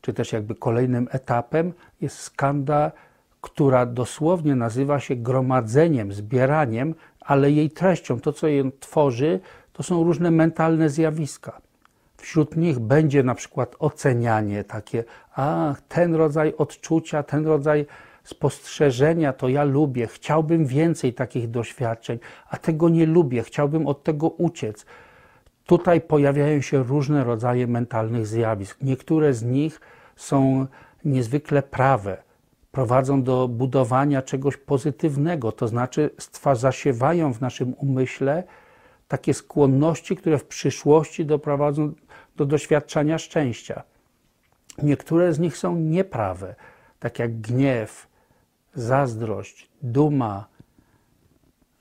czy 0.01 0.13
też 0.13 0.33
jakby 0.33 0.55
kolejnym 0.55 1.09
etapem, 1.11 1.73
jest 2.01 2.19
skanda, 2.19 2.93
która 3.41 3.87
dosłownie 3.87 4.57
nazywa 4.57 5.01
się 5.01 5.17
gromadzeniem, 5.17 6.13
zbieraniem, 6.13 6.95
ale 7.25 7.51
jej 7.51 7.71
treścią, 7.71 8.21
to 8.21 8.33
co 8.33 8.49
ją 8.49 8.71
tworzy, 8.81 9.41
to 9.73 9.83
są 9.83 10.05
różne 10.05 10.31
mentalne 10.31 10.89
zjawiska. 10.89 11.61
Wśród 12.17 12.57
nich 12.57 12.79
będzie 12.79 13.23
na 13.23 13.35
przykład 13.35 13.77
ocenianie 13.79 14.65
takie, 14.65 15.05
a 15.35 15.75
ten 15.89 16.15
rodzaj 16.15 16.55
odczucia, 16.59 17.23
ten 17.23 17.47
rodzaj 17.47 17.87
spostrzeżenia 18.25 19.33
to 19.33 19.49
ja 19.49 19.65
lubię, 19.65 20.07
chciałbym 20.07 20.67
więcej 20.67 21.15
takich 21.15 21.51
doświadczeń, 21.51 22.19
a 22.51 22.57
tego 22.57 22.89
nie 22.89 23.07
lubię, 23.07 23.43
chciałbym 23.43 23.87
od 23.87 24.03
tego 24.03 24.29
uciec. 24.29 24.87
Tutaj 25.67 26.01
pojawiają 26.01 26.61
się 26.61 26.83
różne 26.83 27.25
rodzaje 27.25 27.67
mentalnych 27.67 28.27
zjawisk. 28.27 28.79
Niektóre 28.83 29.35
z 29.35 29.43
nich 29.43 29.81
są 30.17 30.67
niezwykle 31.05 31.63
prawe, 31.63 32.23
prowadzą 32.73 33.23
do 33.23 33.49
budowania 33.49 34.23
czegoś 34.23 34.57
pozytywnego, 34.57 35.53
to 35.53 35.69
znaczy 35.69 36.11
zasiewają 36.55 37.33
w 37.33 37.41
naszym 37.41 37.75
umyśle 37.75 38.45
takie 39.09 39.35
skłonności, 39.35 40.17
które 40.17 40.39
w 40.39 40.45
przyszłości 40.45 41.27
doprowadzą 41.27 41.93
do 42.37 42.47
doświadczania 42.47 43.19
szczęścia. 43.19 43.83
Niektóre 44.83 45.33
z 45.33 45.39
nich 45.39 45.57
są 45.57 45.77
nieprawe, 45.77 46.55
tak 46.99 47.19
jak 47.19 47.41
gniew, 47.41 48.07
zazdrość, 48.75 49.71
duma, 49.83 50.47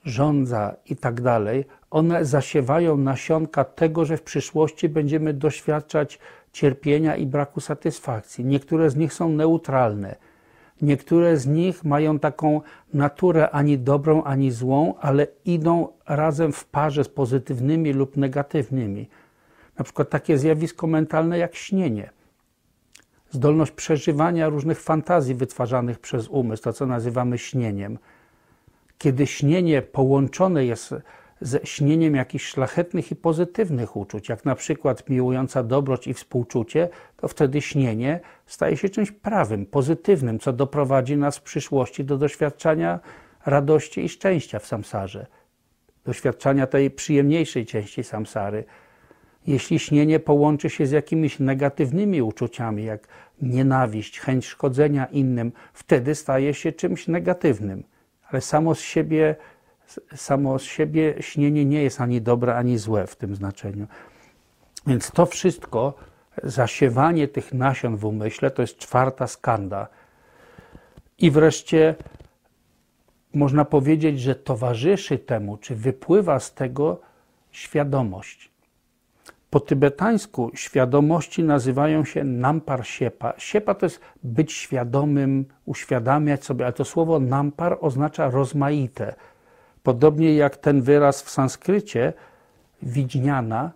żądza 0.04 0.76
i 0.86 0.96
tak 0.96 1.20
dalej, 1.20 1.64
one 1.90 2.24
zasiewają 2.24 2.96
nasionka 2.96 3.64
tego, 3.64 4.04
że 4.04 4.16
w 4.16 4.22
przyszłości 4.22 4.88
będziemy 4.88 5.34
doświadczać 5.34 6.18
cierpienia 6.52 7.16
i 7.16 7.26
braku 7.26 7.60
satysfakcji. 7.60 8.44
Niektóre 8.44 8.90
z 8.90 8.96
nich 8.96 9.12
są 9.12 9.28
neutralne. 9.28 10.16
Niektóre 10.82 11.36
z 11.36 11.46
nich 11.46 11.84
mają 11.84 12.18
taką 12.18 12.60
naturę 12.94 13.50
ani 13.50 13.78
dobrą, 13.78 14.22
ani 14.22 14.50
złą, 14.50 14.94
ale 15.00 15.26
idą 15.44 15.88
razem 16.06 16.52
w 16.52 16.64
parze 16.64 17.04
z 17.04 17.08
pozytywnymi 17.08 17.92
lub 17.92 18.16
negatywnymi. 18.16 19.08
Na 19.78 19.84
przykład 19.84 20.10
takie 20.10 20.38
zjawisko 20.38 20.86
mentalne 20.86 21.38
jak 21.38 21.54
śnienie 21.54 22.10
zdolność 23.32 23.72
przeżywania 23.72 24.48
różnych 24.48 24.80
fantazji 24.80 25.34
wytwarzanych 25.34 25.98
przez 25.98 26.28
umysł, 26.28 26.62
to 26.62 26.72
co 26.72 26.86
nazywamy 26.86 27.38
śnieniem. 27.38 27.98
Kiedy 28.98 29.26
śnienie 29.26 29.82
połączone 29.82 30.64
jest 30.64 30.94
ze 31.42 31.60
śnieniem 31.64 32.14
jakichś 32.14 32.44
szlachetnych 32.44 33.10
i 33.10 33.16
pozytywnych 33.16 33.96
uczuć, 33.96 34.28
jak 34.28 34.44
na 34.44 34.54
przykład 34.54 35.08
miłująca 35.08 35.62
dobroć 35.62 36.06
i 36.06 36.14
współczucie, 36.14 36.88
to 37.16 37.28
wtedy 37.28 37.60
śnienie 37.60 38.20
staje 38.46 38.76
się 38.76 38.88
czymś 38.88 39.12
prawym, 39.12 39.66
pozytywnym, 39.66 40.38
co 40.38 40.52
doprowadzi 40.52 41.16
nas 41.16 41.38
w 41.38 41.42
przyszłości 41.42 42.04
do 42.04 42.18
doświadczania 42.18 43.00
radości 43.46 44.04
i 44.04 44.08
szczęścia 44.08 44.58
w 44.58 44.66
samsarze, 44.66 45.26
doświadczania 46.04 46.66
tej 46.66 46.90
przyjemniejszej 46.90 47.66
części 47.66 48.04
samsary, 48.04 48.64
jeśli 49.46 49.78
śnienie 49.78 50.20
połączy 50.20 50.70
się 50.70 50.86
z 50.86 50.90
jakimiś 50.90 51.38
negatywnymi 51.38 52.22
uczuciami, 52.22 52.84
jak 52.84 53.08
nienawiść, 53.42 54.20
chęć 54.20 54.46
szkodzenia 54.46 55.06
innym, 55.06 55.52
wtedy 55.72 56.14
staje 56.14 56.54
się 56.54 56.72
czymś 56.72 57.08
negatywnym. 57.08 57.84
Ale 58.30 58.40
samo 58.40 58.74
z 58.74 58.80
siebie, 58.80 59.36
samo 60.16 60.58
z 60.58 60.62
siebie 60.62 61.14
śnienie 61.20 61.64
nie 61.64 61.82
jest 61.82 62.00
ani 62.00 62.20
dobre, 62.20 62.56
ani 62.56 62.78
złe 62.78 63.06
w 63.06 63.16
tym 63.16 63.36
znaczeniu. 63.36 63.86
Więc 64.86 65.10
to 65.10 65.26
wszystko, 65.26 65.94
zasiewanie 66.42 67.28
tych 67.28 67.54
nasion 67.54 67.96
w 67.96 68.04
umyśle, 68.04 68.50
to 68.50 68.62
jest 68.62 68.78
czwarta 68.78 69.26
skanda. 69.26 69.88
I 71.18 71.30
wreszcie 71.30 71.94
można 73.34 73.64
powiedzieć, 73.64 74.20
że 74.20 74.34
towarzyszy 74.34 75.18
temu, 75.18 75.56
czy 75.56 75.74
wypływa 75.74 76.40
z 76.40 76.54
tego 76.54 77.00
świadomość. 77.50 78.52
Po 79.50 79.60
tybetańsku 79.60 80.50
świadomości 80.54 81.44
nazywają 81.44 82.04
się 82.04 82.24
nampar 82.24 82.86
siepa. 82.86 83.32
Siepa 83.38 83.74
to 83.74 83.86
jest 83.86 84.00
być 84.22 84.52
świadomym, 84.52 85.44
uświadamiać 85.64 86.44
sobie, 86.44 86.64
ale 86.64 86.72
to 86.72 86.84
słowo 86.84 87.20
nampar 87.20 87.78
oznacza 87.80 88.30
rozmaite. 88.30 89.14
Podobnie 89.82 90.34
jak 90.34 90.56
ten 90.56 90.82
wyraz 90.82 91.22
w 91.22 91.30
sanskrycie, 91.30 92.12
widźniana, 92.82 93.70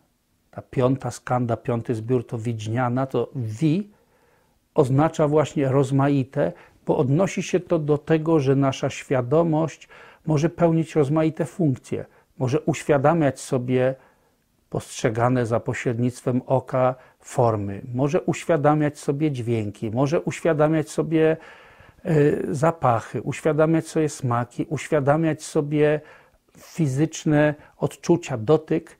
ta 0.50 0.62
piąta 0.62 1.10
skanda, 1.10 1.56
piąty 1.56 1.94
zbiór 1.94 2.26
to 2.26 2.38
widźniana, 2.38 3.06
to 3.06 3.30
wi 3.34 3.90
oznacza 4.74 5.28
właśnie 5.28 5.68
rozmaite, 5.68 6.52
bo 6.86 6.96
odnosi 6.96 7.42
się 7.42 7.60
to 7.60 7.78
do 7.78 7.98
tego, 7.98 8.40
że 8.40 8.56
nasza 8.56 8.90
świadomość 8.90 9.88
może 10.26 10.48
pełnić 10.48 10.94
rozmaite 10.94 11.44
funkcje. 11.44 12.04
Może 12.38 12.60
uświadamiać 12.60 13.40
sobie 13.40 13.94
postrzegane 14.70 15.46
za 15.46 15.60
pośrednictwem 15.60 16.42
oka 16.46 16.94
formy, 17.20 17.82
może 17.94 18.20
uświadamiać 18.20 18.98
sobie 18.98 19.30
dźwięki, 19.30 19.90
może 19.90 20.20
uświadamiać 20.20 20.90
sobie 20.90 21.36
zapachy, 22.50 23.22
uświadamiać 23.22 23.88
sobie 23.88 24.08
smaki, 24.08 24.66
uświadamiać 24.68 25.42
sobie 25.42 26.00
fizyczne 26.58 27.54
odczucia, 27.76 28.38
dotyk, 28.38 28.98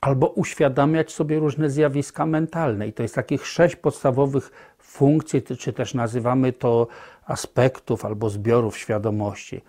albo 0.00 0.26
uświadamiać 0.26 1.12
sobie 1.12 1.38
różne 1.38 1.70
zjawiska 1.70 2.26
mentalne. 2.26 2.88
I 2.88 2.92
to 2.92 3.02
jest 3.02 3.14
takich 3.14 3.46
sześć 3.46 3.76
podstawowych 3.76 4.50
funkcji, 4.78 5.42
czy 5.42 5.72
też 5.72 5.94
nazywamy 5.94 6.52
to 6.52 6.86
aspektów 7.26 8.04
albo 8.04 8.30
zbiorów 8.30 8.78
świadomości. 8.78 9.60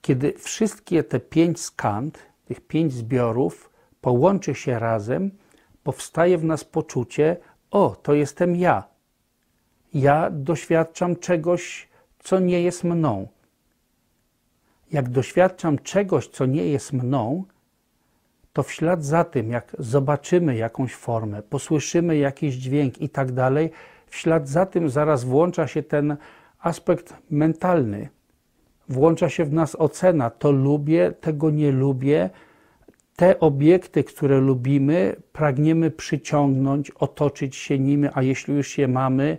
Kiedy 0.00 0.32
wszystkie 0.32 1.04
te 1.04 1.20
pięć 1.20 1.60
skand, 1.60 2.18
tych 2.44 2.60
pięć 2.60 2.92
zbiorów 2.92 3.70
połączy 4.00 4.54
się 4.54 4.78
razem, 4.78 5.30
powstaje 5.82 6.38
w 6.38 6.44
nas 6.44 6.64
poczucie: 6.64 7.36
O, 7.70 7.96
to 8.02 8.14
jestem 8.14 8.56
ja. 8.56 8.93
Ja 9.94 10.30
doświadczam 10.30 11.16
czegoś, 11.16 11.88
co 12.18 12.38
nie 12.38 12.62
jest 12.62 12.84
mną. 12.84 13.28
Jak 14.92 15.08
doświadczam 15.08 15.78
czegoś, 15.78 16.28
co 16.28 16.46
nie 16.46 16.66
jest 16.66 16.92
mną, 16.92 17.44
to 18.52 18.62
w 18.62 18.72
ślad 18.72 19.04
za 19.04 19.24
tym, 19.24 19.50
jak 19.50 19.76
zobaczymy 19.78 20.56
jakąś 20.56 20.94
formę, 20.94 21.42
posłyszymy 21.42 22.16
jakiś 22.16 22.54
dźwięk 22.54 23.00
i 23.00 23.08
tak 23.08 23.32
dalej, 23.32 23.70
w 24.06 24.16
ślad 24.16 24.48
za 24.48 24.66
tym 24.66 24.88
zaraz 24.88 25.24
włącza 25.24 25.66
się 25.66 25.82
ten 25.82 26.16
aspekt 26.60 27.14
mentalny. 27.30 28.08
Włącza 28.88 29.28
się 29.28 29.44
w 29.44 29.52
nas 29.52 29.76
ocena: 29.76 30.30
to 30.30 30.52
lubię, 30.52 31.12
tego 31.20 31.50
nie 31.50 31.72
lubię. 31.72 32.30
Te 33.16 33.40
obiekty, 33.40 34.04
które 34.04 34.40
lubimy, 34.40 35.16
pragniemy 35.32 35.90
przyciągnąć, 35.90 36.90
otoczyć 36.90 37.56
się 37.56 37.78
nimi, 37.78 38.08
a 38.14 38.22
jeśli 38.22 38.54
już 38.54 38.78
je 38.78 38.88
mamy, 38.88 39.38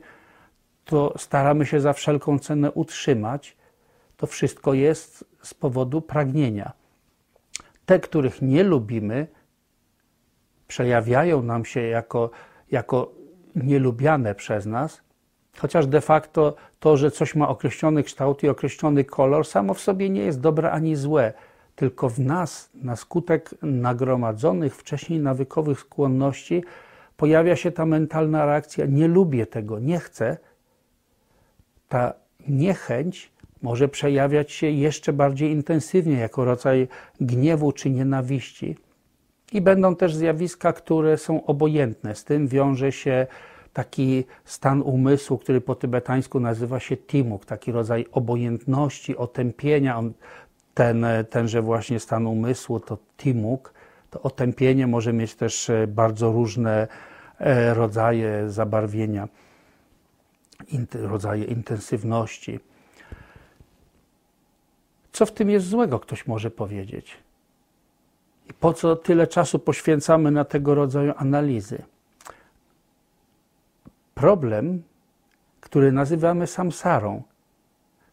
to 0.86 1.14
staramy 1.18 1.66
się 1.66 1.80
za 1.80 1.94
wszelką 1.94 2.40
cenę 2.40 2.72
utrzymać. 2.72 3.58
To 4.18 4.28
wszystko 4.28 4.74
jest 4.74 5.26
z 5.42 5.54
powodu 5.54 6.02
pragnienia. 6.02 6.72
Te, 7.86 8.00
których 8.00 8.42
nie 8.42 8.64
lubimy, 8.64 9.28
przejawiają 10.68 11.44
nam 11.44 11.66
się 11.66 11.82
jako, 11.82 12.30
jako 12.72 13.12
nielubiane 13.56 14.36
przez 14.36 14.66
nas, 14.66 15.02
chociaż 15.58 15.88
de 15.88 16.02
facto 16.02 16.56
to, 16.80 16.98
że 16.98 17.12
coś 17.12 17.36
ma 17.36 17.50
określony 17.50 18.04
kształt 18.04 18.44
i 18.44 18.50
określony 18.50 19.04
kolor, 19.04 19.48
samo 19.48 19.74
w 19.74 19.82
sobie 19.82 20.10
nie 20.10 20.22
jest 20.22 20.40
dobre 20.40 20.72
ani 20.72 20.96
złe, 20.96 21.34
tylko 21.76 22.10
w 22.10 22.20
nas, 22.20 22.70
na 22.74 22.96
skutek 22.96 23.56
nagromadzonych 23.62 24.76
wcześniej 24.76 25.20
nawykowych 25.20 25.80
skłonności, 25.80 26.64
pojawia 27.18 27.56
się 27.56 27.72
ta 27.72 27.86
mentalna 27.86 28.46
reakcja: 28.46 28.86
nie 28.86 29.08
lubię 29.08 29.46
tego, 29.46 29.80
nie 29.80 30.00
chcę. 30.00 30.38
Ta 31.96 32.14
niechęć 32.48 33.32
może 33.62 33.88
przejawiać 33.88 34.52
się 34.52 34.70
jeszcze 34.70 35.14
bardziej 35.14 35.52
intensywnie 35.52 36.18
jako 36.18 36.46
rodzaj 36.46 36.88
gniewu 37.22 37.72
czy 37.72 37.90
nienawiści. 37.90 38.76
I 39.54 39.62
będą 39.62 39.96
też 39.96 40.16
zjawiska, 40.16 40.74
które 40.74 41.18
są 41.18 41.46
obojętne. 41.46 42.16
Z 42.16 42.24
tym 42.24 42.48
wiąże 42.48 42.92
się 42.92 43.28
taki 43.74 44.24
stan 44.46 44.82
umysłu, 44.82 45.38
który 45.38 45.62
po 45.62 45.76
tybetańsku 45.76 46.40
nazywa 46.40 46.80
się 46.80 46.98
timuk, 46.98 47.46
taki 47.46 47.72
rodzaj 47.72 48.06
obojętności, 48.12 49.18
otępienia. 49.18 50.04
Ten, 50.74 51.06
tenże 51.30 51.62
właśnie 51.62 52.00
stan 52.00 52.28
umysłu 52.28 52.80
to 52.80 52.98
timuk, 53.18 53.74
to 54.10 54.22
otępienie 54.22 54.88
może 54.88 55.14
mieć 55.14 55.36
też 55.36 55.70
e, 55.70 55.88
bardzo 55.88 56.32
różne 56.32 56.88
e, 57.40 57.74
rodzaje 57.74 58.50
zabarwienia, 58.50 59.28
rodzaje 60.94 61.44
intensywności. 61.44 62.60
Co 65.12 65.26
w 65.26 65.32
tym 65.32 65.50
jest 65.50 65.68
złego, 65.68 66.00
ktoś 66.00 66.28
może 66.28 66.52
powiedzieć. 66.52 67.18
I 68.50 68.54
po 68.54 68.74
co 68.74 68.96
tyle 68.96 69.28
czasu 69.28 69.60
poświęcamy 69.60 70.32
na 70.32 70.46
tego 70.46 70.76
rodzaju 70.76 71.14
analizy? 71.18 71.82
Problem, 74.16 74.84
który 75.62 75.92
nazywamy 75.92 76.48
samsarą, 76.48 77.24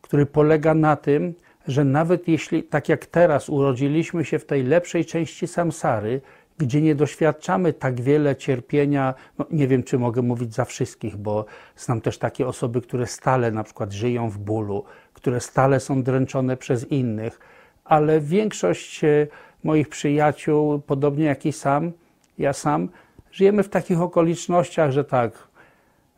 który 0.03 0.27
polega 0.27 0.75
na 0.75 0.97
tym, 0.97 1.35
że 1.69 1.85
nawet 1.85 2.29
jeśli, 2.29 2.63
tak 2.63 2.89
jak 2.89 3.07
teraz, 3.07 3.49
urodziliśmy 3.49 4.25
się 4.25 4.39
w 4.39 4.47
tej 4.47 4.63
lepszej 4.63 5.05
części 5.05 5.47
samsary, 5.47 6.21
gdzie 6.59 6.83
nie 6.83 6.95
doświadczamy 6.95 7.73
tak 7.73 8.01
wiele 8.01 8.37
cierpienia, 8.37 9.15
no 9.39 9.47
nie 9.51 9.69
wiem, 9.69 9.83
czy 9.83 9.99
mogę 9.99 10.23
mówić 10.23 10.55
za 10.55 10.65
wszystkich, 10.65 11.17
bo 11.17 11.45
znam 11.77 12.01
też 12.01 12.19
takie 12.19 12.47
osoby, 12.47 12.81
które 12.81 13.07
stale 13.07 13.51
na 13.51 13.65
przykład 13.65 13.93
żyją 13.93 14.31
w 14.31 14.39
bólu, 14.39 14.85
które 15.15 15.41
stale 15.41 15.81
są 15.81 16.03
dręczone 16.03 16.57
przez 16.57 16.91
innych, 16.91 17.41
ale 17.85 18.21
większość 18.21 19.05
e, 19.05 19.27
moich 19.65 19.89
przyjaciół, 19.89 20.81
podobnie 20.81 21.25
jak 21.25 21.47
i 21.47 21.53
sam, 21.53 21.93
ja 22.39 22.53
sam, 22.53 22.89
żyjemy 23.33 23.63
w 23.63 23.69
takich 23.69 24.01
okolicznościach, 24.01 24.91
że 24.91 25.05
tak, 25.05 25.49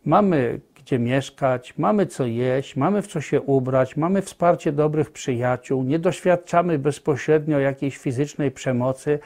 mamy 0.04 0.60
gdzie 0.84 0.98
mieszkać, 0.98 1.78
mamy 1.78 2.06
co 2.06 2.26
jeść, 2.26 2.76
mamy 2.76 3.02
w 3.02 3.06
co 3.06 3.20
się 3.20 3.40
ubrać, 3.40 3.96
mamy 3.96 4.22
wsparcie 4.22 4.72
dobrych 4.72 5.10
przyjaciół, 5.10 5.82
nie 5.82 5.98
doświadczamy 5.98 6.78
bezpośrednio 6.78 7.58
jakiejś 7.58 7.98
fizycznej 7.98 8.50
przemocy. 8.50 9.18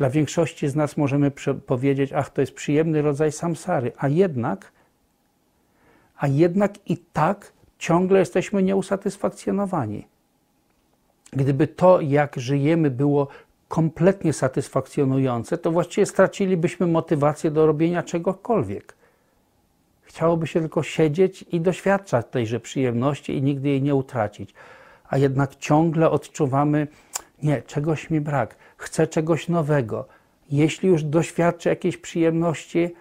Dla 0.00 0.10
większości 0.10 0.68
z 0.68 0.76
nas 0.76 0.96
możemy 0.96 1.30
powiedzieć, 1.66 2.12
ach, 2.12 2.30
to 2.30 2.40
jest 2.40 2.54
przyjemny 2.54 3.02
rodzaj 3.02 3.32
samsary, 3.32 3.92
a 3.96 4.08
jednak, 4.08 4.72
a 6.16 6.26
jednak 6.26 6.90
i 6.90 6.96
tak 6.96 7.52
ciągle 7.78 8.18
jesteśmy 8.18 8.62
nieusatysfakcjonowani. 8.62 10.06
Gdyby 11.32 11.66
to, 11.66 12.00
jak 12.00 12.36
żyjemy, 12.36 12.90
było 12.90 13.28
kompletnie 13.68 14.32
satysfakcjonujące, 14.32 15.58
to 15.58 15.70
właściwie 15.70 16.06
stracilibyśmy 16.06 16.86
motywację 16.86 17.50
do 17.50 17.66
robienia 17.66 18.02
czegokolwiek. 18.02 18.94
Chciałoby 20.02 20.46
się 20.46 20.60
tylko 20.60 20.82
siedzieć 20.82 21.42
i 21.42 21.60
doświadczać 21.60 22.26
tejże 22.30 22.60
przyjemności 22.60 23.36
i 23.36 23.42
nigdy 23.42 23.68
jej 23.68 23.82
nie 23.82 23.94
utracić. 23.94 24.54
A 25.08 25.18
jednak 25.18 25.56
ciągle 25.56 26.10
odczuwamy, 26.10 26.86
nie, 27.42 27.62
czegoś 27.62 28.10
mi 28.10 28.20
brak, 28.20 28.56
chcę 28.80 29.06
czegoś 29.06 29.48
nowego. 29.48 30.06
Jeśli 30.50 30.88
już 30.88 31.02
doświadczę 31.02 31.70
jakiejś 31.70 31.96
przyjemności, 31.96 32.94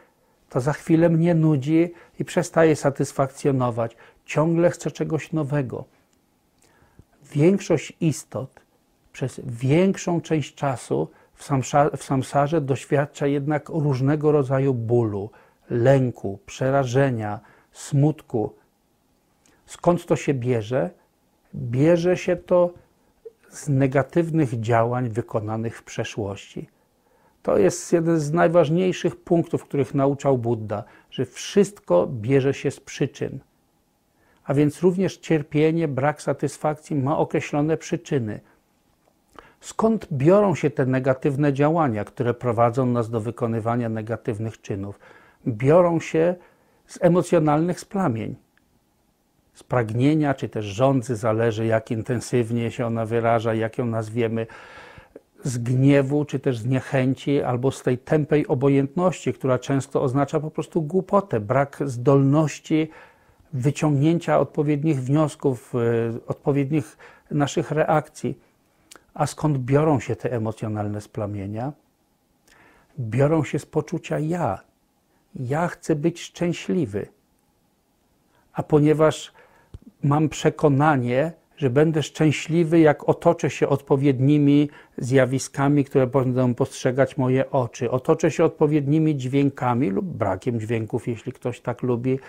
to 0.50 0.60
za 0.60 0.74
chwilę 0.74 1.10
mnie 1.10 1.36
nudzi 1.36 1.94
i 2.20 2.26
przestaje 2.26 2.76
satysfakcjonować. 2.76 3.96
Ciągle 4.26 4.70
chcę 4.70 4.92
czegoś 4.92 5.32
nowego. 5.32 5.86
Większość 7.32 7.94
istot 8.02 8.60
przez 9.14 9.42
większą 9.44 10.22
część 10.22 10.56
czasu 10.56 11.08
w 11.98 12.04
samsarze 12.04 12.62
doświadcza 12.62 13.28
jednak 13.28 13.70
różnego 13.70 14.32
rodzaju 14.32 14.74
bólu, 14.74 15.30
lęku, 15.70 16.40
przerażenia, 16.46 17.40
smutku. 17.72 18.54
Skąd 19.66 20.06
to 20.06 20.16
się 20.16 20.34
bierze? 20.34 20.90
Bierze 21.56 22.18
się 22.18 22.36
to 22.36 22.74
z 23.50 23.70
negatywnych 23.70 24.60
działań 24.60 25.10
wykonanych 25.10 25.78
w 25.78 25.84
przeszłości. 25.84 26.70
To 27.42 27.58
jest 27.58 27.94
jeden 27.94 28.20
z 28.20 28.32
najważniejszych 28.32 29.16
punktów, 29.16 29.64
których 29.64 29.94
nauczał 29.94 30.38
Buddha, 30.38 30.84
że 31.12 31.26
wszystko 31.26 32.08
bierze 32.08 32.54
się 32.54 32.72
z 32.72 32.80
przyczyn. 32.80 33.40
A 34.44 34.54
więc 34.54 34.82
również 34.82 35.18
cierpienie, 35.18 35.88
brak 35.88 36.22
satysfakcji 36.22 36.96
ma 36.96 37.18
określone 37.18 37.78
przyczyny. 37.78 38.40
Skąd 39.60 40.08
biorą 40.12 40.56
się 40.56 40.70
te 40.70 40.86
negatywne 40.86 41.54
działania, 41.54 42.06
które 42.06 42.34
prowadzą 42.34 42.86
nas 42.86 43.10
do 43.10 43.22
wykonywania 43.22 43.90
negatywnych 43.90 44.62
czynów? 44.62 45.00
Biorą 45.48 46.00
się 46.00 46.36
z 46.88 46.98
emocjonalnych 47.02 47.80
splamień, 47.80 48.36
z 49.60 49.64
pragnienia 49.64 50.34
czy 50.34 50.50
też 50.50 50.66
żądzy, 50.66 51.16
zależy 51.16 51.66
jak 51.66 51.92
intensywnie 51.92 52.72
się 52.72 52.86
ona 52.86 53.06
wyraża, 53.06 53.54
jak 53.54 53.78
ją 53.78 53.86
nazwiemy, 53.86 54.48
z 55.44 55.58
gniewu 55.58 56.26
czy 56.26 56.40
też 56.40 56.58
z 56.58 56.66
niechęci, 56.66 57.42
albo 57.42 57.72
z 57.72 57.84
tej 57.84 57.98
tępej 57.98 58.48
obojętności, 58.48 59.34
która 59.34 59.60
często 59.60 60.02
oznacza 60.02 60.40
po 60.40 60.52
prostu 60.52 60.82
głupotę, 60.82 61.40
brak 61.40 61.78
zdolności 61.86 62.90
wyciągnięcia 63.54 64.40
odpowiednich 64.40 65.02
wniosków, 65.02 65.74
e, 65.76 65.80
odpowiednich 66.28 66.98
naszych 67.32 67.72
reakcji. 67.72 68.40
A 69.14 69.28
skąd 69.28 69.58
biorą 69.58 70.00
się 70.00 70.16
te 70.16 70.32
emocjonalne 70.32 71.02
splamienia? 71.02 71.74
Biorą 73.00 73.44
się 73.44 73.60
z 73.60 73.66
poczucia 73.66 74.20
ja. 74.20 74.60
Ja 75.36 75.68
chcę 75.68 75.96
być 75.96 76.22
szczęśliwy. 76.22 77.08
A 78.54 78.64
ponieważ 78.64 79.34
mam 80.04 80.30
przekonanie, 80.30 81.32
że 81.58 81.70
będę 81.70 82.04
szczęśliwy, 82.04 82.80
jak 82.80 83.10
otoczę 83.10 83.50
się 83.50 83.70
odpowiednimi 83.70 84.70
zjawiskami, 84.98 85.86
które 85.86 86.08
będą 86.08 86.56
postrzegać 86.56 87.18
moje 87.18 87.52
oczy. 87.52 87.92
Otoczę 87.92 88.32
się 88.32 88.44
odpowiednimi 88.44 89.16
dźwiękami 89.16 89.90
lub 89.90 90.06
brakiem 90.06 90.60
dźwięków, 90.60 91.08
jeśli 91.08 91.32
ktoś 91.32 91.62
tak 91.62 91.84
lubi. 91.84 92.20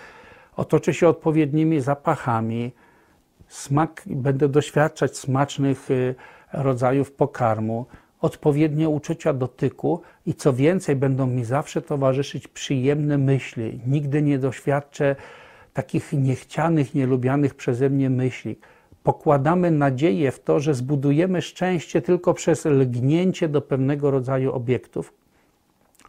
Otoczę 0.55 0.93
się 0.93 1.07
odpowiednimi 1.07 1.81
zapachami. 1.81 2.71
Smak, 3.47 4.03
będę 4.05 4.49
doświadczać 4.49 5.17
smacznych 5.17 5.91
y, 5.91 6.15
rodzajów 6.53 7.11
pokarmu, 7.11 7.85
odpowiednie 8.21 8.89
uczucia 8.89 9.33
dotyku 9.33 10.01
i 10.25 10.33
co 10.33 10.53
więcej, 10.53 10.95
będą 10.95 11.27
mi 11.27 11.45
zawsze 11.45 11.81
towarzyszyć 11.81 12.47
przyjemne 12.47 13.17
myśli. 13.17 13.79
Nigdy 13.87 14.21
nie 14.21 14.39
doświadczę 14.39 15.15
takich 15.73 16.13
niechcianych, 16.13 16.95
nielubianych 16.95 17.55
przeze 17.55 17.89
mnie 17.89 18.09
myśli. 18.09 18.55
Pokładamy 19.03 19.71
nadzieję 19.71 20.31
w 20.31 20.39
to, 20.39 20.59
że 20.59 20.73
zbudujemy 20.73 21.41
szczęście 21.41 22.01
tylko 22.01 22.33
przez 22.33 22.65
lgnięcie 22.65 23.49
do 23.49 23.61
pewnego 23.61 24.11
rodzaju 24.11 24.51
obiektów, 24.51 25.13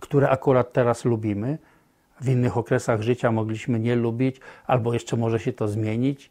które 0.01 0.31
akurat 0.31 0.73
teraz 0.73 1.05
lubimy. 1.05 1.59
W 2.21 2.29
innych 2.29 2.57
okresach 2.57 3.03
życia 3.03 3.33
mogliśmy 3.33 3.81
nie 3.81 3.97
lubić, 3.97 4.37
albo 4.67 4.93
jeszcze 4.93 5.17
może 5.17 5.39
się 5.39 5.53
to 5.53 5.69
zmienić. 5.69 6.31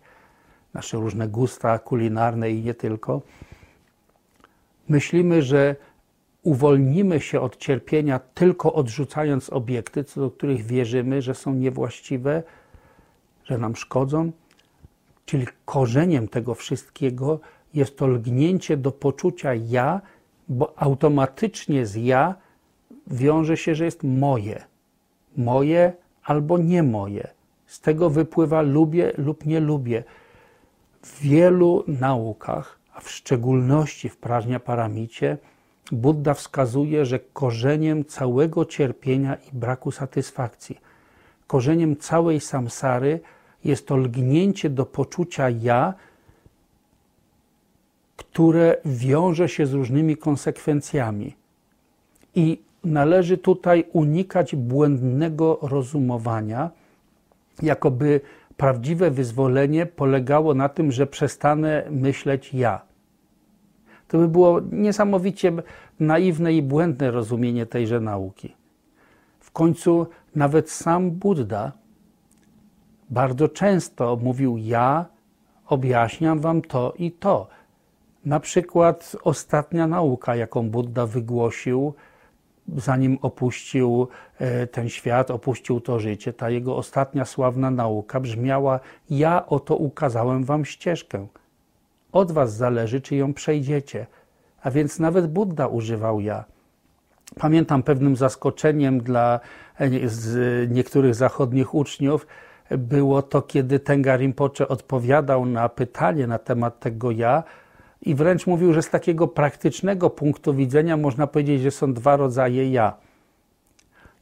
Nasze 0.74 0.98
różne 0.98 1.28
gusta 1.28 1.80
kulinarne 1.80 2.52
i 2.52 2.64
nie 2.64 2.74
tylko. 2.74 3.22
Myślimy, 4.90 5.42
że 5.42 5.76
uwolnimy 6.44 7.20
się 7.20 7.42
od 7.42 7.58
cierpienia 7.58 8.20
tylko 8.20 8.74
odrzucając 8.74 9.50
obiekty, 9.50 10.04
co 10.04 10.22
do 10.22 10.32
których 10.32 10.66
wierzymy, 10.66 11.22
że 11.22 11.36
są 11.36 11.54
niewłaściwe, 11.54 12.44
że 13.52 13.58
nam 13.58 13.76
szkodzą. 13.76 14.32
Czyli 15.26 15.48
korzeniem 15.66 16.28
tego 16.28 16.56
wszystkiego 16.56 17.40
jest 17.74 17.98
to 17.98 18.08
lgnięcie 18.08 18.78
do 18.78 18.92
poczucia 18.92 19.54
ja, 19.54 20.02
bo 20.50 20.74
automatycznie 20.76 21.86
z 21.86 21.96
ja 21.96 22.36
wiąże 23.08 23.58
się, 23.58 23.76
że 23.76 23.86
jest 23.86 24.04
moje. 24.04 24.64
Moje 25.38 25.94
albo 26.24 26.58
nie 26.58 26.84
moje. 26.84 27.28
Z 27.66 27.80
tego 27.80 28.10
wypływa 28.10 28.62
lubię 28.62 29.14
lub 29.18 29.46
nie 29.46 29.60
lubię. 29.60 30.04
W 31.02 31.20
wielu 31.22 31.84
naukach, 31.88 32.80
a 32.94 33.00
w 33.00 33.10
szczególności 33.10 34.10
w 34.10 34.18
prażnia 34.18 34.60
paramicie, 34.60 35.38
Buddha 35.92 36.34
wskazuje, 36.34 37.06
że 37.06 37.20
korzeniem 37.20 38.06
całego 38.06 38.66
cierpienia 38.66 39.36
i 39.36 39.56
braku 39.56 39.92
satysfakcji, 39.92 40.80
korzeniem 41.48 41.98
całej 41.98 42.40
samsary 42.40 43.20
jest 43.64 43.88
to 43.88 43.98
lgnięcie 43.98 44.70
do 44.70 44.86
poczucia 44.86 45.50
ja, 45.50 45.94
które 48.18 48.78
wiąże 48.86 49.50
się 49.50 49.66
z 49.66 49.74
różnymi 49.74 50.18
konsekwencjami. 50.18 51.36
I 52.36 52.62
należy 52.84 53.38
tutaj 53.38 53.86
unikać 53.94 54.56
błędnego 54.56 55.60
rozumowania, 55.62 56.70
jakoby 57.62 58.22
prawdziwe 58.58 59.12
wyzwolenie 59.12 59.86
polegało 59.86 60.54
na 60.54 60.70
tym, 60.70 60.92
że 60.92 61.08
przestanę 61.08 61.84
myśleć 61.90 62.54
ja. 62.54 62.82
To 64.08 64.18
by 64.18 64.28
było 64.28 64.62
niesamowicie 64.72 65.52
naiwne 66.00 66.54
i 66.54 66.62
błędne 66.62 67.12
rozumienie 67.12 67.66
tejże 67.66 68.00
nauki. 68.00 68.56
W 69.40 69.52
końcu 69.52 70.08
nawet 70.36 70.70
sam 70.70 71.12
Buddha 71.12 71.72
bardzo 73.12 73.50
często 73.50 74.16
mówił: 74.22 74.58
Ja 74.58 75.06
objaśniam 75.68 76.40
wam 76.40 76.62
to 76.62 76.94
i 76.98 77.12
to. 77.12 77.48
Na 78.26 78.40
przykład 78.40 79.16
ostatnia 79.24 79.88
nauka, 79.88 80.36
jaką 80.36 80.70
Buddha 80.70 81.06
wygłosił, 81.06 81.94
zanim 82.78 83.18
opuścił 83.22 84.08
e, 84.40 84.68
ten 84.68 84.90
świat, 84.90 85.32
opuścił 85.32 85.82
to 85.82 86.00
życie, 86.00 86.34
ta 86.34 86.50
jego 86.50 86.78
ostatnia 86.78 87.26
sławna 87.26 87.72
nauka 87.72 88.20
brzmiała: 88.20 88.80
Ja 89.10 89.46
oto 89.46 89.76
ukazałem 89.76 90.44
wam 90.44 90.66
ścieżkę. 90.66 91.28
Od 92.12 92.32
was 92.32 92.54
zależy, 92.56 93.02
czy 93.02 93.16
ją 93.16 93.34
przejdziecie. 93.34 94.08
A 94.64 94.72
więc 94.72 95.00
nawet 95.00 95.34
Buddha 95.34 95.68
używał 95.68 96.20
ja. 96.20 96.46
Pamiętam 97.40 97.84
pewnym 97.84 98.16
zaskoczeniem 98.16 99.00
dla 99.00 99.40
e, 99.80 99.90
niektórych 100.68 101.16
zachodnich 101.16 101.74
uczniów, 101.76 102.28
było 102.78 103.22
to, 103.22 103.42
kiedy 103.42 103.80
Tenga 103.80 104.18
Rinpoche 104.18 104.68
odpowiadał 104.68 105.46
na 105.46 105.70
pytanie 105.70 106.28
na 106.28 106.40
temat 106.40 106.80
tego 106.80 107.12
ja 107.12 107.44
i 108.02 108.16
wręcz 108.16 108.48
mówił, 108.48 108.74
że 108.74 108.82
z 108.82 108.90
takiego 108.90 109.28
praktycznego 109.28 110.10
punktu 110.10 110.54
widzenia 110.54 110.98
można 110.98 111.28
powiedzieć, 111.28 111.62
że 111.62 111.72
są 111.72 111.94
dwa 111.94 112.16
rodzaje 112.16 112.72
ja. 112.72 112.94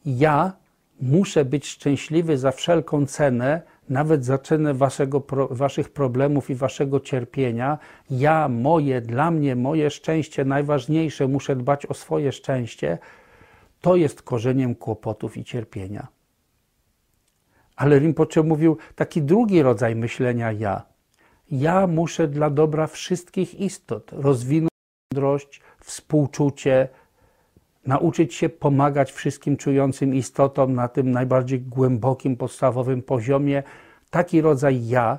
Ja 0.06 0.52
muszę 1.00 1.44
być 1.44 1.66
szczęśliwy 1.66 2.38
za 2.38 2.52
wszelką 2.52 3.06
cenę, 3.06 3.62
nawet 3.88 4.24
za 4.24 4.38
cenę 4.38 4.74
waszego, 4.74 5.22
waszych 5.50 5.88
problemów 5.88 6.50
i 6.50 6.54
waszego 6.54 7.00
cierpienia. 7.00 7.78
Ja, 8.10 8.48
moje, 8.48 9.00
dla 9.00 9.30
mnie, 9.30 9.56
moje 9.56 9.90
szczęście 9.90 10.44
najważniejsze, 10.44 11.28
muszę 11.28 11.56
dbać 11.56 11.86
o 11.86 11.94
swoje 11.94 12.32
szczęście. 12.32 12.98
To 13.80 13.96
jest 13.96 14.22
korzeniem 14.22 14.74
kłopotów 14.74 15.36
i 15.36 15.44
cierpienia. 15.44 16.06
Ale 17.80 17.98
Rinpoche 17.98 18.42
mówił 18.42 18.76
taki 18.94 19.22
drugi 19.22 19.62
rodzaj 19.62 19.96
myślenia 19.96 20.52
ja. 20.52 20.82
Ja 21.50 21.86
muszę 21.86 22.28
dla 22.28 22.50
dobra 22.50 22.86
wszystkich 22.86 23.60
istot 23.60 24.10
rozwinąć 24.12 24.70
mądrość, 25.12 25.60
współczucie, 25.80 26.88
nauczyć 27.86 28.34
się 28.34 28.48
pomagać 28.48 29.12
wszystkim 29.12 29.56
czującym 29.56 30.14
istotom 30.14 30.74
na 30.74 30.88
tym 30.88 31.10
najbardziej 31.10 31.60
głębokim, 31.60 32.36
podstawowym 32.36 33.02
poziomie. 33.02 33.62
Taki 34.10 34.40
rodzaj 34.40 34.86
ja, 34.86 35.18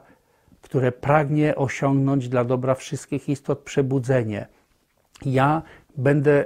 które 0.61 0.91
pragnie 0.91 1.55
osiągnąć 1.55 2.29
dla 2.29 2.43
dobra 2.43 2.75
wszystkich 2.75 3.29
istot 3.29 3.59
przebudzenie. 3.59 4.47
Ja 5.25 5.61
będę 5.97 6.45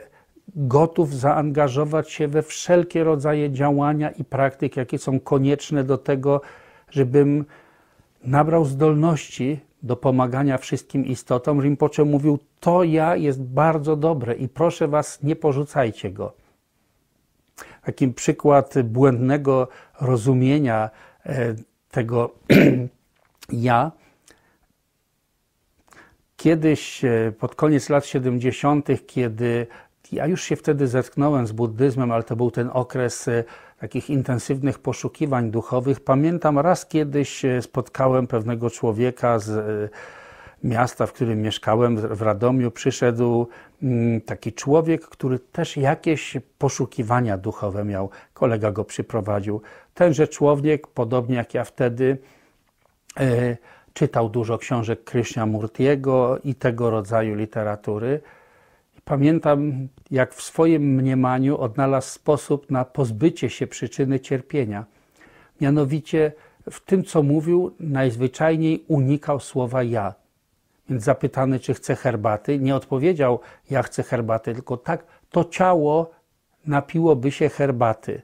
gotów 0.55 1.15
zaangażować 1.15 2.11
się 2.11 2.27
we 2.27 2.43
wszelkie 2.43 3.03
rodzaje 3.03 3.51
działania 3.51 4.11
i 4.11 4.23
praktyk, 4.23 4.77
jakie 4.77 4.97
są 4.97 5.19
konieczne 5.19 5.83
do 5.83 5.97
tego, 5.97 6.41
żebym 6.89 7.45
nabrał 8.23 8.65
zdolności 8.65 9.59
do 9.83 9.95
pomagania 9.95 10.57
wszystkim 10.57 11.05
istotom. 11.05 11.61
Rinpoche 11.61 12.05
mówił, 12.05 12.39
to 12.59 12.83
ja 12.83 13.15
jest 13.15 13.43
bardzo 13.43 13.95
dobre 13.95 14.33
i 14.33 14.49
proszę 14.49 14.87
was, 14.87 15.23
nie 15.23 15.35
porzucajcie 15.35 16.11
go. 16.11 16.33
Takim 17.85 18.13
przykład 18.13 18.73
błędnego 18.83 19.67
rozumienia 20.01 20.89
e, 21.25 21.55
tego 21.91 22.29
ja. 23.69 23.91
Kiedyś 26.37 27.05
e, 27.05 27.33
pod 27.39 27.55
koniec 27.55 27.89
lat 27.89 28.05
70., 28.05 28.87
kiedy 29.07 29.67
ja 30.13 30.27
już 30.27 30.43
się 30.43 30.55
wtedy 30.55 30.87
zetknąłem 30.87 31.47
z 31.47 31.51
buddyzmem, 31.51 32.11
ale 32.11 32.23
to 32.23 32.35
był 32.35 32.51
ten 32.51 32.69
okres 32.73 33.27
e, 33.27 33.43
takich 33.79 34.09
intensywnych 34.09 34.79
poszukiwań 34.79 35.51
duchowych. 35.51 35.99
Pamiętam 35.99 36.59
raz 36.59 36.85
kiedyś 36.85 37.45
e, 37.45 37.61
spotkałem 37.61 38.27
pewnego 38.27 38.69
człowieka 38.69 39.39
z 39.39 39.49
e, 39.49 39.89
miasta, 40.67 41.05
w 41.05 41.13
którym 41.13 41.41
mieszkałem, 41.41 41.97
w 41.97 42.21
Radomiu. 42.21 42.71
Przyszedł 42.71 43.47
mm, 43.83 44.21
taki 44.21 44.53
człowiek, 44.53 45.07
który 45.07 45.39
też 45.39 45.77
jakieś 45.77 46.37
poszukiwania 46.57 47.37
duchowe 47.37 47.85
miał. 47.85 48.09
Kolega 48.33 48.71
go 48.71 48.85
przyprowadził. 48.85 49.61
Tenże 49.93 50.27
człowiek, 50.27 50.87
podobnie 50.87 51.35
jak 51.35 51.53
ja 51.53 51.63
wtedy, 51.63 52.17
czytał 53.93 54.29
dużo 54.29 54.57
książek 54.57 55.03
Krishna 55.03 55.45
Murtiego 55.45 56.39
i 56.43 56.55
tego 56.55 56.89
rodzaju 56.89 57.35
literatury. 57.35 58.21
Pamiętam, 59.05 59.87
jak 60.11 60.33
w 60.33 60.41
swoim 60.41 60.83
mniemaniu 60.83 61.57
odnalazł 61.57 62.09
sposób 62.09 62.71
na 62.71 62.85
pozbycie 62.85 63.49
się 63.49 63.67
przyczyny 63.67 64.19
cierpienia. 64.19 64.85
Mianowicie 65.61 66.31
w 66.71 66.79
tym, 66.79 67.03
co 67.03 67.23
mówił, 67.23 67.75
najzwyczajniej 67.79 68.83
unikał 68.87 69.39
słowa 69.39 69.83
ja. 69.83 70.13
Więc 70.89 71.03
zapytany, 71.03 71.59
czy 71.59 71.73
chce 71.73 71.95
herbaty, 71.95 72.59
nie 72.59 72.75
odpowiedział, 72.75 73.39
ja 73.69 73.83
chcę 73.83 74.03
herbaty, 74.03 74.53
tylko 74.53 74.77
tak, 74.77 75.05
to 75.29 75.45
ciało 75.45 76.11
napiłoby 76.65 77.31
się 77.31 77.49
herbaty. 77.49 78.21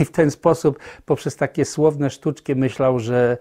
I 0.00 0.04
w 0.04 0.10
ten 0.10 0.30
sposób, 0.30 0.78
poprzez 1.04 1.36
takie 1.36 1.64
słowne 1.64 2.10
sztuczki, 2.10 2.54
myślał, 2.54 2.98
że, 2.98 3.38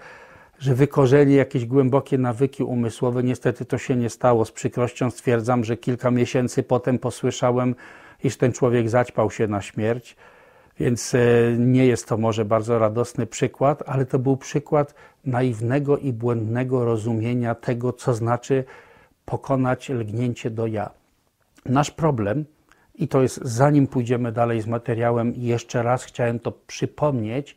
że 0.60 0.76
wykorzeni 0.76 1.36
jakieś 1.36 1.66
głębokie 1.66 2.18
nawyki 2.18 2.64
umysłowe. 2.64 3.24
Niestety 3.24 3.66
to 3.66 3.78
się 3.78 3.96
nie 3.96 4.10
stało. 4.10 4.46
Z 4.46 4.52
przykrością 4.52 5.12
stwierdzam, 5.12 5.64
że 5.64 5.78
kilka 5.78 6.12
miesięcy 6.12 6.64
potem 6.64 7.00
posłyszałem, 7.00 7.76
iż 8.24 8.38
ten 8.38 8.52
człowiek 8.52 8.90
zaćpał 8.90 9.32
się 9.32 9.48
na 9.48 9.62
śmierć. 9.62 10.16
Więc 10.80 11.16
e, 11.16 11.20
nie 11.58 11.86
jest 11.86 12.08
to 12.08 12.18
może 12.18 12.46
bardzo 12.46 12.80
radosny 12.80 13.26
przykład, 13.26 13.84
ale 13.86 14.06
to 14.06 14.20
był 14.20 14.38
przykład 14.38 14.96
naiwnego 15.26 15.98
i 15.98 16.14
błędnego 16.14 16.86
rozumienia 16.86 17.56
tego, 17.56 17.94
co 17.94 18.14
znaczy 18.14 18.64
pokonać 19.26 19.90
lgnięcie 19.90 20.50
do 20.50 20.68
ja. 20.68 20.90
Nasz 21.66 21.92
problem, 21.92 22.46
i 22.96 23.08
to 23.08 23.22
jest 23.22 23.40
zanim 23.44 23.88
pójdziemy 23.88 24.32
dalej 24.32 24.62
z 24.62 24.68
materiałem, 24.68 25.34
jeszcze 25.36 25.84
raz 25.84 26.04
chciałem 26.04 26.40
to 26.40 26.52
przypomnieć, 26.68 27.56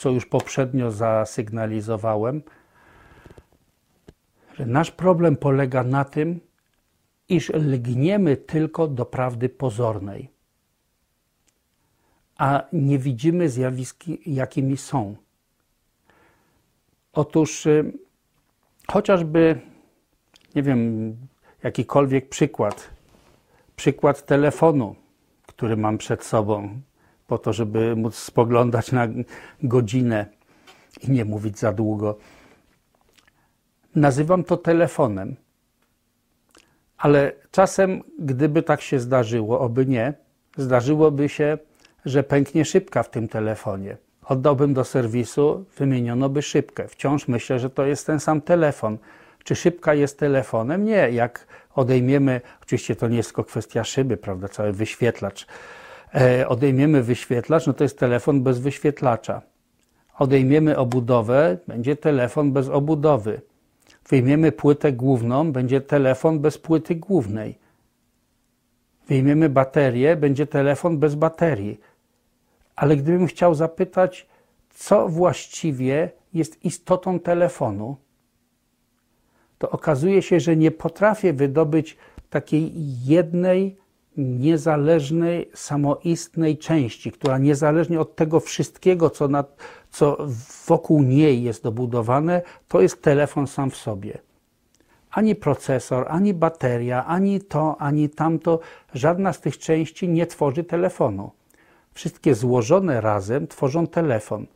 co 0.00 0.10
już 0.10 0.26
poprzednio 0.26 0.90
zasygnalizowałem, 0.90 2.42
że 4.54 4.66
nasz 4.66 4.90
problem 4.90 5.36
polega 5.36 5.84
na 5.84 6.04
tym, 6.04 6.40
iż 7.28 7.48
lgniemy 7.48 8.36
tylko 8.36 8.88
do 8.88 9.04
prawdy 9.06 9.48
pozornej 9.48 10.30
a 12.38 12.62
nie 12.72 12.98
widzimy 12.98 13.48
zjawisk, 13.48 14.04
jakimi 14.26 14.76
są. 14.76 15.16
Otóż 17.12 17.66
y, 17.66 17.92
chociażby, 18.88 19.60
nie 20.54 20.62
wiem, 20.62 21.16
jakikolwiek 21.62 22.28
przykład, 22.28 22.90
przykład 23.76 24.26
telefonu, 24.26 24.96
który 25.46 25.76
mam 25.76 25.98
przed 25.98 26.24
sobą, 26.24 26.80
po 27.30 27.38
to, 27.38 27.52
żeby 27.52 27.96
móc 27.96 28.14
spoglądać 28.14 28.92
na 28.92 29.08
godzinę 29.62 30.26
i 31.02 31.10
nie 31.10 31.24
mówić 31.24 31.58
za 31.58 31.72
długo. 31.72 32.18
Nazywam 33.94 34.44
to 34.44 34.56
telefonem, 34.56 35.36
ale 36.98 37.32
czasem, 37.50 38.02
gdyby 38.18 38.62
tak 38.62 38.80
się 38.80 39.00
zdarzyło, 39.00 39.60
oby 39.60 39.86
nie, 39.86 40.14
zdarzyłoby 40.56 41.28
się, 41.28 41.58
że 42.04 42.22
pęknie 42.22 42.64
szybka 42.64 43.02
w 43.02 43.10
tym 43.10 43.28
telefonie. 43.28 43.96
Oddałbym 44.24 44.74
do 44.74 44.84
serwisu, 44.84 45.64
wymieniono 45.78 46.28
by 46.28 46.42
szybkę. 46.42 46.88
Wciąż 46.88 47.28
myślę, 47.28 47.58
że 47.58 47.70
to 47.70 47.86
jest 47.86 48.06
ten 48.06 48.20
sam 48.20 48.40
telefon. 48.40 48.98
Czy 49.44 49.56
szybka 49.56 49.94
jest 49.94 50.18
telefonem? 50.18 50.84
Nie. 50.84 51.10
Jak 51.10 51.46
odejmiemy, 51.74 52.40
oczywiście 52.62 52.96
to 52.96 53.08
nie 53.08 53.16
jest 53.16 53.28
tylko 53.28 53.44
kwestia 53.44 53.84
szyby, 53.84 54.16
prawda, 54.16 54.48
cały 54.48 54.72
wyświetlacz. 54.72 55.46
E, 56.14 56.48
odejmiemy 56.48 57.02
wyświetlacz, 57.02 57.66
no 57.66 57.72
to 57.72 57.84
jest 57.84 57.98
telefon 57.98 58.42
bez 58.42 58.58
wyświetlacza. 58.58 59.42
Odejmiemy 60.18 60.78
obudowę, 60.78 61.58
będzie 61.66 61.96
telefon 61.96 62.52
bez 62.52 62.68
obudowy. 62.68 63.40
Wyjmiemy 64.08 64.52
płytę 64.52 64.92
główną, 64.92 65.52
będzie 65.52 65.80
telefon 65.80 66.40
bez 66.40 66.58
płyty 66.58 66.94
głównej. 66.94 67.58
Wyjmiemy 69.08 69.48
baterię, 69.48 70.16
będzie 70.16 70.46
telefon 70.46 70.98
bez 70.98 71.14
baterii 71.14 71.80
ale 72.80 72.96
gdybym 72.96 73.26
chciał 73.26 73.54
zapytać, 73.54 74.26
co 74.70 75.08
właściwie 75.08 76.10
jest 76.34 76.64
istotą 76.64 77.20
telefonu, 77.20 77.96
to 79.58 79.70
okazuje 79.70 80.22
się, 80.22 80.40
że 80.40 80.56
nie 80.56 80.70
potrafię 80.70 81.32
wydobyć 81.32 81.96
takiej 82.30 82.72
jednej, 83.04 83.76
niezależnej, 84.16 85.50
samoistnej 85.54 86.58
części, 86.58 87.12
która 87.12 87.38
niezależnie 87.38 88.00
od 88.00 88.16
tego 88.16 88.40
wszystkiego, 88.40 89.10
co, 89.10 89.28
na, 89.28 89.44
co 89.90 90.26
wokół 90.66 91.02
niej 91.02 91.42
jest 91.42 91.62
dobudowane, 91.62 92.42
to 92.68 92.80
jest 92.80 93.02
telefon 93.02 93.46
sam 93.46 93.70
w 93.70 93.76
sobie. 93.76 94.18
Ani 95.10 95.34
procesor, 95.34 96.06
ani 96.08 96.34
bateria, 96.34 97.06
ani 97.06 97.40
to, 97.40 97.76
ani 97.78 98.08
tamto, 98.08 98.60
żadna 98.94 99.32
z 99.32 99.40
tych 99.40 99.58
części 99.58 100.08
nie 100.08 100.26
tworzy 100.26 100.64
telefonu 100.64 101.30
wszystkie 101.94 102.34
złożone 102.34 103.00
razem 103.00 103.46
tworzą 103.46 103.86
telefon. 103.86 104.46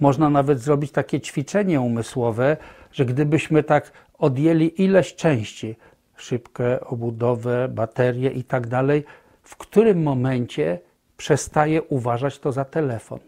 Można 0.00 0.30
nawet 0.30 0.60
zrobić 0.60 0.90
takie 0.92 1.20
ćwiczenie 1.20 1.80
umysłowe, 1.80 2.56
że 2.92 3.04
gdybyśmy 3.04 3.62
tak 3.62 3.92
odjęli 4.18 4.82
ileś 4.82 5.14
części, 5.14 5.76
szybkę, 6.16 6.80
obudowę, 6.80 7.68
baterię 7.68 8.30
i 8.30 8.44
tak 8.44 8.66
dalej, 8.66 9.04
w 9.42 9.56
którym 9.56 10.02
momencie 10.02 10.78
przestaje 11.16 11.82
uważać 11.82 12.38
to 12.38 12.52
za 12.52 12.64
telefon? 12.64 13.18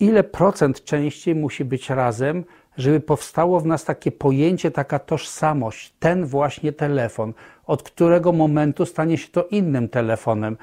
Ile 0.00 0.24
procent 0.24 0.84
części 0.84 1.34
musi 1.34 1.64
być 1.64 1.90
razem, 1.90 2.44
żeby 2.76 3.00
powstało 3.00 3.60
w 3.60 3.66
nas 3.66 3.84
takie 3.84 4.12
pojęcie, 4.12 4.70
taka 4.70 4.98
tożsamość, 4.98 5.94
ten 5.98 6.26
właśnie 6.26 6.72
telefon, 6.72 7.34
od 7.66 7.82
którego 7.82 8.32
momentu 8.32 8.86
stanie 8.86 9.18
się 9.18 9.28
to 9.28 9.46
innym 9.46 9.88
telefonem, 9.88 10.56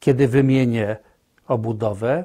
kiedy 0.00 0.28
wymienię 0.28 0.96
obudowę, 1.46 2.24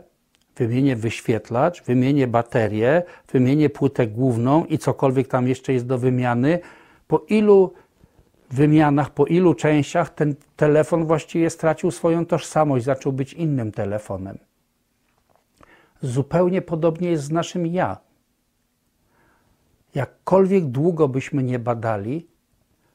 wymienię 0.55 0.95
wyświetlacz, 0.95 1.83
wymienię 1.83 2.27
baterię, 2.27 3.03
wymienię 3.31 3.69
płytę 3.69 4.07
główną 4.07 4.65
i 4.65 4.77
cokolwiek 4.77 5.27
tam 5.27 5.47
jeszcze 5.47 5.73
jest 5.73 5.85
do 5.85 5.97
wymiany, 5.97 6.59
po 7.07 7.25
ilu 7.29 7.73
wymianach, 8.51 9.09
po 9.09 9.25
ilu 9.25 9.53
częściach 9.53 10.09
ten 10.13 10.35
telefon 10.55 11.05
właściwie 11.05 11.49
stracił 11.49 11.91
swoją 11.91 12.25
tożsamość, 12.25 12.85
zaczął 12.85 13.13
być 13.13 13.33
innym 13.33 13.71
telefonem. 13.71 14.37
Zupełnie 16.01 16.61
podobnie 16.61 17.09
jest 17.11 17.23
z 17.23 17.31
naszym 17.31 17.67
ja 17.67 17.97
jakkolwiek 19.95 20.65
długo 20.65 21.07
byśmy 21.07 21.43
nie 21.43 21.59
badali, 21.59 22.27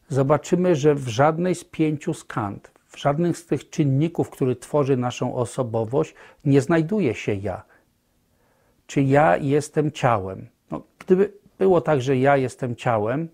zobaczymy, 0.08 0.76
że 0.76 0.94
w 0.94 1.08
żadnej 1.08 1.54
z 1.54 1.64
pięciu 1.64 2.14
skant, 2.14 2.70
w 2.90 2.98
żadnym 2.98 3.34
z 3.34 3.46
tych 3.46 3.70
czynników, 3.70 4.30
który 4.30 4.56
tworzy 4.56 4.96
naszą 4.96 5.34
osobowość, 5.34 6.14
nie 6.44 6.60
znajduje 6.60 7.14
się 7.14 7.34
ja. 7.34 7.62
Czy 8.86 9.02
ja 9.02 9.36
jestem 9.36 9.92
ciałem? 9.92 10.48
No, 10.70 10.82
gdyby 10.98 11.32
było 11.58 11.80
tak, 11.80 12.02
że 12.02 12.16
ja 12.16 12.36
jestem 12.36 12.76
ciałem, 12.76 13.28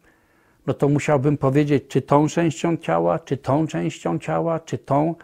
no 0.67 0.75
to 0.75 0.89
musiałbym 0.89 1.37
powiedzieć, 1.37 1.85
czy 1.89 2.03
tą 2.03 2.29
częścią 2.29 2.77
ciała, 2.77 3.19
czy 3.19 3.37
tą 3.37 3.67
częścią 3.67 4.19
ciała, 4.19 4.61
czy 4.61 4.79
tą, 4.79 5.15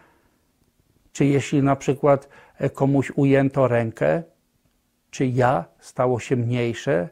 czy 1.12 1.24
jeśli 1.24 1.62
na 1.62 1.76
przykład 1.76 2.28
e, 2.58 2.70
komuś 2.70 3.12
ujęto 3.16 3.68
rękę, 3.68 4.22
czy 5.10 5.26
ja 5.26 5.64
stało 5.78 6.20
się 6.20 6.36
mniejsze, 6.36 7.08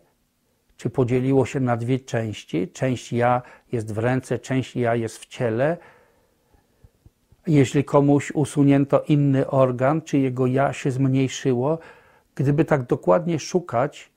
czy 0.76 0.90
podzieliło 0.90 1.46
się 1.46 1.61
na 1.61 1.76
dwie 1.76 2.00
części. 2.00 2.68
Część 2.68 3.12
ja 3.12 3.42
jest 3.72 3.94
w 3.94 3.98
ręce, 3.98 4.38
część 4.38 4.76
ja 4.76 4.94
jest 4.94 5.18
w 5.18 5.26
ciele. 5.26 5.76
Jeśli 7.46 7.85
komuś 7.85 8.31
usunięto 8.31 9.03
inny 9.03 9.50
organ, 9.50 10.03
czy 10.03 10.18
jego 10.18 10.46
ja 10.46 10.72
się 10.72 10.90
zmniejszyło, 10.90 11.79
gdyby 12.35 12.64
tak 12.64 12.83
dokładnie 12.83 13.38
szukać, 13.38 14.11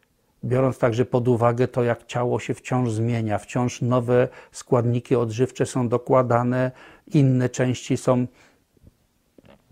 biorąc 0.46 0.78
także 0.78 1.06
pod 1.06 1.28
uwagę 1.28 1.68
to, 1.68 1.84
jak 1.84 2.06
ciało 2.06 2.40
się 2.40 2.54
wciąż 2.54 2.92
zmienia, 2.92 3.38
wciąż 3.38 3.82
nowe 3.82 4.28
składniki 4.52 5.16
odżywcze 5.16 5.66
są 5.66 5.90
dokładane, 5.90 6.72
inne 7.08 7.50
części 7.50 7.98
są 7.98 8.28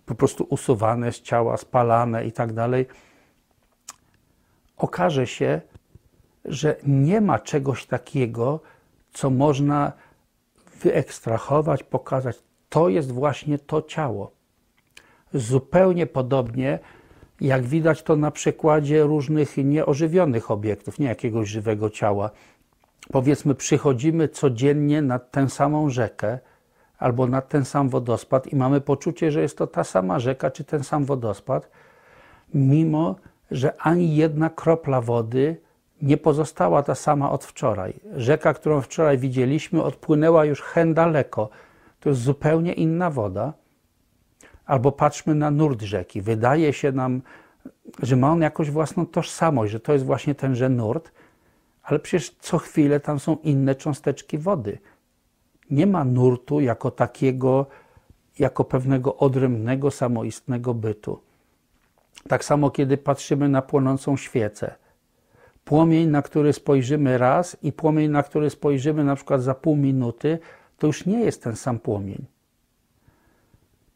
po 0.05 0.15
prostu 0.15 0.47
usuwane 0.49 1.11
z 1.11 1.21
ciała, 1.21 1.57
spalane 1.57 2.25
i 2.25 2.31
tak 2.31 2.53
dalej, 2.53 2.85
okaże 4.77 5.27
się, 5.27 5.61
że 6.45 6.75
nie 6.83 7.21
ma 7.21 7.39
czegoś 7.39 7.85
takiego, 7.85 8.59
co 9.13 9.29
można 9.29 9.91
wyekstrahować, 10.83 11.83
pokazać. 11.83 12.37
To 12.71 12.89
jest 12.89 13.11
właśnie 13.11 13.59
to 13.59 13.81
ciało. 13.81 14.31
Zupełnie 15.33 16.07
podobnie, 16.07 16.79
jak 17.41 17.63
widać 17.63 18.03
to 18.03 18.15
na 18.15 18.31
przykładzie 18.31 19.03
różnych 19.03 19.57
nieożywionych 19.57 20.51
obiektów, 20.51 20.99
nie 20.99 21.07
jakiegoś 21.07 21.49
żywego 21.49 21.89
ciała. 21.89 22.29
Powiedzmy, 23.11 23.55
przychodzimy 23.55 24.29
codziennie 24.29 25.01
nad 25.01 25.31
tę 25.31 25.49
samą 25.49 25.89
rzekę 25.89 26.39
albo 26.97 27.27
nad 27.27 27.49
ten 27.49 27.65
sam 27.65 27.89
wodospad 27.89 28.47
i 28.47 28.55
mamy 28.55 28.81
poczucie, 28.81 29.31
że 29.31 29.41
jest 29.41 29.57
to 29.57 29.67
ta 29.67 29.83
sama 29.83 30.19
rzeka 30.19 30.51
czy 30.51 30.63
ten 30.63 30.83
sam 30.83 31.05
wodospad, 31.05 31.69
mimo 32.53 33.15
że 33.51 33.81
ani 33.81 34.15
jedna 34.15 34.49
kropla 34.49 35.01
wody 35.01 35.61
nie 36.01 36.17
pozostała 36.17 36.83
ta 36.83 36.95
sama 36.95 37.31
od 37.31 37.45
wczoraj. 37.45 37.99
Rzeka, 38.15 38.53
którą 38.53 38.81
wczoraj 38.81 39.17
widzieliśmy, 39.17 39.83
odpłynęła 39.83 40.45
już 40.45 40.61
hen 40.61 40.93
daleko. 40.93 41.49
To 42.01 42.09
jest 42.09 42.21
zupełnie 42.21 42.73
inna 42.73 43.09
woda. 43.09 43.53
Albo 44.65 44.91
patrzmy 44.91 45.35
na 45.35 45.51
nurt 45.51 45.81
rzeki. 45.81 46.21
Wydaje 46.21 46.73
się 46.73 46.91
nam, 46.91 47.21
że 48.03 48.15
ma 48.15 48.31
on 48.31 48.41
jakąś 48.41 48.71
własną 48.71 49.05
tożsamość, 49.05 49.71
że 49.71 49.79
to 49.79 49.93
jest 49.93 50.05
właśnie 50.05 50.35
tenże 50.35 50.69
nurt, 50.69 51.11
ale 51.83 51.99
przecież 51.99 52.35
co 52.39 52.57
chwilę 52.57 52.99
tam 52.99 53.19
są 53.19 53.37
inne 53.43 53.75
cząsteczki 53.75 54.37
wody. 54.37 54.77
Nie 55.69 55.87
ma 55.87 56.05
nurtu 56.05 56.59
jako 56.59 56.91
takiego, 56.91 57.65
jako 58.39 58.63
pewnego 58.63 59.17
odrębnego, 59.17 59.91
samoistnego 59.91 60.73
bytu. 60.73 61.19
Tak 62.27 62.45
samo, 62.45 62.71
kiedy 62.71 62.97
patrzymy 62.97 63.49
na 63.49 63.61
płonącą 63.61 64.17
świecę. 64.17 64.75
Płomień, 65.65 66.09
na 66.09 66.21
który 66.21 66.53
spojrzymy 66.53 67.17
raz 67.17 67.57
i 67.63 67.71
płomień, 67.71 68.11
na 68.11 68.23
który 68.23 68.49
spojrzymy 68.49 69.03
na 69.03 69.15
przykład 69.15 69.41
za 69.41 69.55
pół 69.55 69.75
minuty, 69.75 70.39
to 70.81 70.87
już 70.87 71.05
nie 71.05 71.19
jest 71.19 71.43
ten 71.43 71.55
sam 71.55 71.79
płomień. 71.79 72.25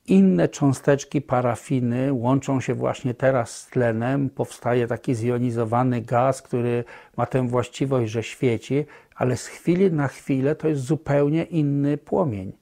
Inne 0.07 0.47
cząsteczki 0.47 1.21
parafiny 1.21 2.13
łączą 2.13 2.61
się 2.61 2.73
właśnie 2.73 3.13
teraz 3.13 3.57
z 3.57 3.67
tlenem, 3.67 4.29
powstaje 4.29 4.87
taki 4.87 5.15
zjonizowany 5.15 6.01
gaz, 6.01 6.41
który 6.41 6.83
ma 7.17 7.25
tę 7.25 7.47
właściwość, 7.47 8.11
że 8.11 8.23
świeci, 8.23 8.85
ale 9.15 9.37
z 9.37 9.47
chwili 9.47 9.91
na 9.91 10.07
chwilę 10.07 10.55
to 10.55 10.67
jest 10.67 10.81
zupełnie 10.81 11.43
inny 11.43 11.97
płomień. 11.97 12.53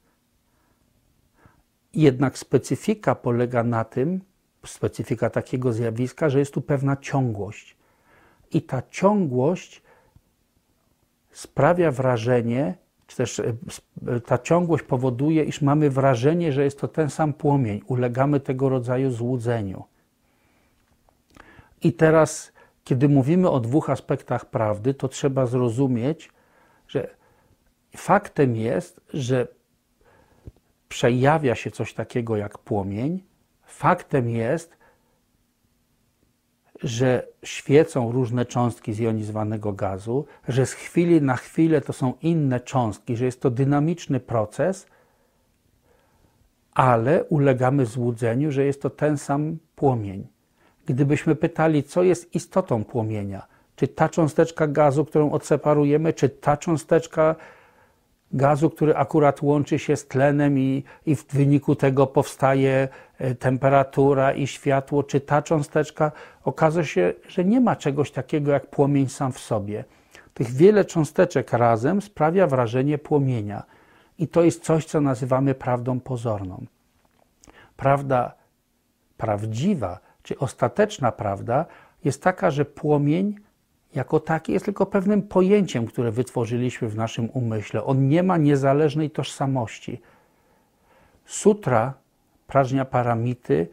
Jednak 1.94 2.38
specyfika 2.38 3.16
polega 3.16 3.64
na 3.64 3.84
tym, 3.84 4.22
specyfika 4.66 5.30
takiego 5.30 5.74
zjawiska, 5.74 6.30
że 6.30 6.40
jest 6.40 6.54
tu 6.54 6.62
pewna 6.62 6.98
ciągłość. 6.98 7.78
I 8.52 8.62
ta 8.62 8.82
ciągłość 8.90 9.82
sprawia 11.32 11.92
wrażenie, 11.92 12.83
czy 13.08 13.18
też 13.18 13.40
e, 13.40 13.54
ta 14.26 14.38
ciągłość 14.38 14.84
powoduje, 14.84 15.44
iż 15.44 15.62
mamy 15.62 15.90
wrażenie, 15.90 16.54
że 16.54 16.64
jest 16.64 16.80
to 16.80 16.88
ten 16.88 17.10
sam 17.10 17.34
płomień. 17.34 17.82
Ulegamy 17.88 18.40
tego 18.40 18.70
rodzaju 18.70 19.12
złudzeniu. 19.12 19.84
I 21.82 21.94
teraz, 21.94 22.52
kiedy 22.84 23.10
mówimy 23.10 23.50
o 23.50 23.60
dwóch 23.60 23.90
aspektach 23.90 24.46
prawdy, 24.46 24.94
to 24.94 25.08
trzeba 25.08 25.46
zrozumieć, 25.46 26.30
że 26.88 27.16
faktem 27.98 28.56
jest, 28.56 29.02
że 29.14 29.48
przejawia 30.90 31.56
się 31.56 31.72
coś 31.72 31.94
takiego 31.94 32.38
jak 32.38 32.58
płomień. 32.58 33.24
Faktem 33.66 34.30
jest, 34.30 34.78
że 36.84 37.28
świecą 37.44 38.12
różne 38.12 38.46
cząstki 38.46 38.94
zjonizowanego 38.94 39.74
gazu, 39.74 40.26
że 40.48 40.66
z 40.66 40.74
chwili 40.74 41.22
na 41.22 41.36
chwilę 41.36 41.82
to 41.82 41.94
są 41.94 42.14
inne 42.22 42.60
cząstki, 42.60 43.16
że 43.16 43.26
jest 43.26 43.42
to 43.42 43.50
dynamiczny 43.50 44.20
proces, 44.20 44.88
ale 46.74 47.24
ulegamy 47.24 47.86
złudzeniu, 47.86 48.52
że 48.52 48.66
jest 48.66 48.82
to 48.82 48.90
ten 48.90 49.18
sam 49.18 49.58
płomień. 49.76 50.28
Gdybyśmy 50.86 51.36
pytali, 51.36 51.84
co 51.84 52.04
jest 52.04 52.36
istotą 52.36 52.84
płomienia, 52.84 53.48
czy 53.76 53.88
ta 53.88 54.10
cząsteczka 54.10 54.68
gazu, 54.68 55.06
którą 55.06 55.32
odseparujemy, 55.32 56.14
czy 56.14 56.30
ta 56.30 56.58
cząsteczka 56.58 57.36
gazu, 58.34 58.70
który 58.70 58.96
akurat 58.96 59.42
łączy 59.42 59.80
się 59.80 59.96
z 59.96 60.08
tlenem 60.08 60.60
i, 60.60 60.84
i 61.06 61.16
w 61.16 61.26
wyniku 61.26 61.76
tego 61.76 62.08
powstaje 62.08 62.88
e, 63.18 63.36
temperatura 63.36 64.34
i 64.34 64.48
światło, 64.48 65.04
czy 65.04 65.20
ta 65.20 65.42
cząsteczka, 65.42 66.12
okaże 66.44 66.86
się, 66.86 67.14
że 67.28 67.46
nie 67.46 67.62
ma 67.62 67.76
czegoś 67.76 68.12
takiego 68.12 68.52
jak 68.52 68.68
płomień 68.68 69.10
sam 69.10 69.32
w 69.32 69.40
sobie. 69.40 69.84
Tych 70.34 70.52
wiele 70.52 70.86
cząsteczek 70.86 71.54
razem 71.54 72.02
sprawia 72.02 72.48
wrażenie 72.48 72.98
płomienia. 72.98 73.64
I 74.20 74.28
to 74.28 74.44
jest 74.44 74.64
coś, 74.64 74.86
co 74.86 75.02
nazywamy 75.02 75.56
prawdą 75.56 76.00
pozorną. 76.00 76.66
Prawda 77.78 78.34
prawdziwa, 79.18 80.00
czy 80.24 80.40
ostateczna 80.40 81.12
prawda, 81.12 81.66
jest 82.04 82.24
taka, 82.24 82.52
że 82.52 82.66
płomień 82.66 83.36
jako 83.96 84.20
taki 84.20 84.54
jest 84.54 84.66
tylko 84.66 84.86
pewnym 84.86 85.22
pojęciem, 85.22 85.86
które 85.86 86.12
wytworzyliśmy 86.12 86.90
w 86.90 86.96
naszym 86.96 87.30
umyśle. 87.30 87.84
On 87.84 88.08
nie 88.08 88.24
ma 88.24 88.38
niezależnej 88.38 89.10
tożsamości. 89.10 90.02
Sutra 91.26 91.94
Prażnia 92.48 92.86
Paramity 92.86 93.68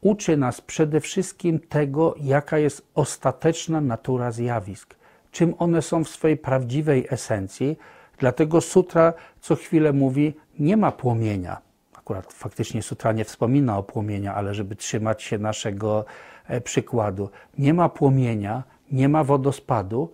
uczy 0.00 0.36
nas 0.36 0.60
przede 0.60 1.00
wszystkim 1.00 1.58
tego, 1.58 2.14
jaka 2.20 2.58
jest 2.58 2.86
ostateczna 2.94 3.80
natura 3.80 4.32
zjawisk, 4.32 4.94
czym 5.30 5.54
one 5.58 5.82
są 5.82 6.04
w 6.04 6.08
swojej 6.08 6.36
prawdziwej 6.36 7.06
esencji. 7.10 7.78
Dlatego 8.18 8.60
sutra 8.60 9.12
co 9.40 9.56
chwilę 9.56 9.92
mówi, 9.92 10.34
nie 10.58 10.76
ma 10.76 10.92
płomienia. 10.92 11.58
Akurat 11.94 12.32
faktycznie 12.32 12.82
sutra 12.82 13.12
nie 13.12 13.24
wspomina 13.24 13.78
o 13.78 13.82
płomienia, 13.82 14.34
ale 14.34 14.54
żeby 14.54 14.76
trzymać 14.76 15.22
się 15.22 15.38
naszego 15.38 16.04
e, 16.46 16.60
przykładu, 16.60 17.30
nie 17.58 17.74
ma 17.74 17.88
płomienia, 17.88 18.62
nie 18.92 19.08
ma 19.08 19.24
wodospadu. 19.24 20.12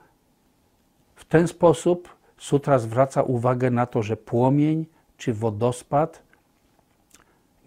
W 1.15 1.25
ten 1.25 1.49
sposób 1.49 2.09
sutra 2.39 2.79
zwraca 2.79 3.23
uwagę 3.23 3.71
na 3.71 3.87
to, 3.87 4.03
że 4.03 4.17
płomień 4.17 4.87
czy 5.17 5.35
wodospad 5.35 6.23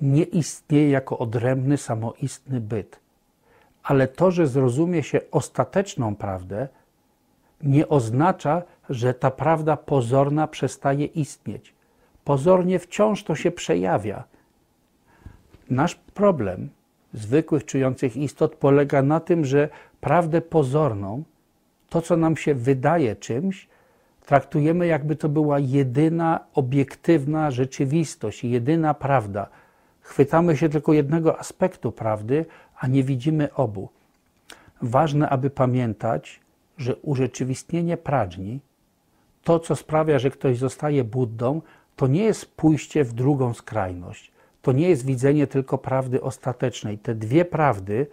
nie 0.01 0.23
istnieje 0.23 0.89
jako 0.89 1.17
odrębny, 1.17 1.77
samoistny 1.77 2.61
byt. 2.61 2.99
Ale 3.83 4.07
to, 4.07 4.31
że 4.31 4.47
zrozumie 4.47 5.03
się 5.03 5.19
ostateczną 5.31 6.15
prawdę, 6.15 6.67
nie 7.63 7.87
oznacza, 7.87 8.61
że 8.89 9.13
ta 9.13 9.31
prawda 9.31 9.77
pozorna 9.77 10.47
przestaje 10.47 11.05
istnieć. 11.05 11.73
Pozornie 12.23 12.79
wciąż 12.79 13.23
to 13.23 13.35
się 13.35 13.51
przejawia. 13.51 14.23
Nasz 15.69 15.95
problem 15.95 16.69
zwykłych 17.13 17.65
czujących 17.65 18.17
istot 18.17 18.55
polega 18.55 19.01
na 19.01 19.19
tym, 19.19 19.45
że 19.45 19.69
prawdę 20.01 20.41
pozorną, 20.41 21.23
to 21.89 22.01
co 22.01 22.17
nam 22.17 22.37
się 22.37 22.55
wydaje 22.55 23.15
czymś, 23.15 23.67
traktujemy 24.25 24.87
jakby 24.87 25.15
to 25.15 25.29
była 25.29 25.59
jedyna 25.59 26.39
obiektywna 26.53 27.51
rzeczywistość, 27.51 28.43
jedyna 28.43 28.93
prawda. 28.93 29.49
Chwytamy 30.01 30.57
się 30.57 30.69
tylko 30.69 30.93
jednego 30.93 31.39
aspektu 31.39 31.91
prawdy, 31.91 32.45
a 32.79 32.87
nie 32.87 33.03
widzimy 33.03 33.53
obu. 33.53 33.89
Ważne, 34.81 35.29
aby 35.29 35.49
pamiętać, 35.49 36.39
że 36.77 36.95
urzeczywistnienie 36.95 37.97
pradżni, 37.97 38.59
to 39.43 39.59
co 39.59 39.75
sprawia, 39.75 40.19
że 40.19 40.31
ktoś 40.31 40.57
zostaje 40.57 41.03
Buddą, 41.03 41.61
to 41.95 42.07
nie 42.07 42.23
jest 42.23 42.55
pójście 42.55 43.03
w 43.03 43.13
drugą 43.13 43.53
skrajność. 43.53 44.31
To 44.61 44.71
nie 44.71 44.89
jest 44.89 45.05
widzenie 45.05 45.47
tylko 45.47 45.77
prawdy 45.77 46.21
ostatecznej. 46.21 46.97
Te 46.97 47.15
dwie 47.15 47.45
prawdy 47.45 48.07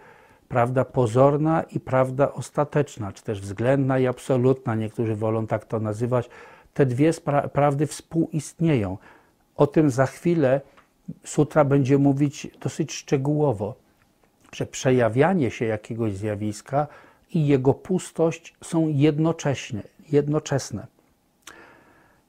prawda 0.55 0.85
pozorna 0.85 1.63
i 1.63 1.79
prawda 1.79 2.33
ostateczna, 2.33 3.13
czy 3.13 3.23
też 3.23 3.41
względna 3.41 3.99
i 3.99 4.07
absolutna, 4.07 4.75
niektórzy 4.75 5.15
wolą 5.15 5.47
tak 5.47 5.65
to 5.65 5.79
nazywać, 5.79 6.29
te 6.73 6.85
dwie 6.85 7.11
prawdy 7.53 7.87
współistnieją. 7.87 8.97
O 9.55 9.67
tym 9.67 9.89
za 9.89 10.05
chwilę 10.05 10.61
sutra 11.23 11.65
będzie 11.65 11.97
mówić 11.97 12.47
dosyć 12.61 12.93
szczegółowo, 12.93 13.75
że 14.51 14.65
przejawianie 14.65 15.51
się 15.51 15.65
jakiegoś 15.65 16.13
zjawiska 16.13 16.87
i 17.31 17.47
jego 17.47 17.73
pustość 17.73 18.55
są 18.63 18.87
jednocześnie, 18.87 19.81
jednoczesne. 20.11 20.87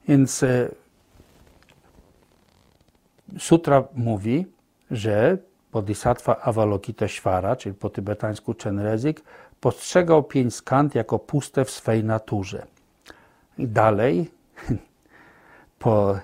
Więc 0.08 0.42
e, 0.42 0.68
sutra 3.38 3.84
mówi, 3.94 4.46
że 4.90 5.38
Bodhisattva 5.76 6.36
Avalokiteshvara, 6.40 7.56
czyli 7.56 7.74
po 7.74 7.90
tybetańsku 7.90 8.54
Chenrezik, 8.62 9.22
postrzegał 9.60 10.22
pięć 10.22 10.54
skand 10.54 10.94
jako 10.94 11.18
puste 11.18 11.64
w 11.64 11.70
swej 11.70 12.04
naturze. 12.04 12.66
I 13.58 13.68
dalej, 13.68 14.30
po 15.78 16.18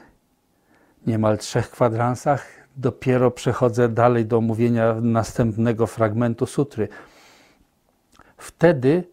niemal 1.06 1.38
trzech 1.38 1.70
kwadransach, 1.70 2.46
dopiero 2.76 3.30
przechodzę 3.30 3.88
dalej 3.88 4.26
do 4.26 4.36
omówienia 4.36 4.94
następnego 5.00 5.86
fragmentu 5.86 6.46
sutry. 6.46 6.88
Wtedy, 8.36 9.04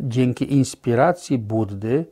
dzięki 0.00 0.52
inspiracji 0.52 1.38
Buddy, 1.38 2.06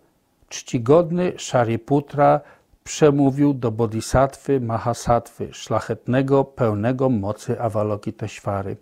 czcigodny 0.49 1.33
Shariputra 1.39 2.41
przemówił 2.85 3.55
do 3.55 3.70
bodhisattwy 3.70 4.61
Mahasattwy, 4.61 5.49
szlachetnego, 5.53 6.45
pełnego 6.45 7.09
mocy 7.09 7.61
Avalokiteshvary. 7.61 8.76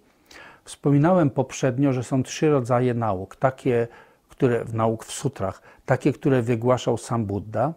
Wspominałem 0.64 1.30
poprzednio, 1.30 1.92
że 1.92 2.05
są 2.05 2.22
trzy 2.22 2.51
rodzaje 2.51 2.94
nauk. 2.94 3.36
Takie, 3.36 3.88
które 4.28 4.64
w 4.64 4.74
nauk 4.74 5.05
w 5.05 5.12
sutrach, 5.12 5.62
takie, 5.86 6.12
które 6.12 6.42
wygłaszał 6.42 6.98
sam 6.98 7.26
Buddha, 7.26 7.72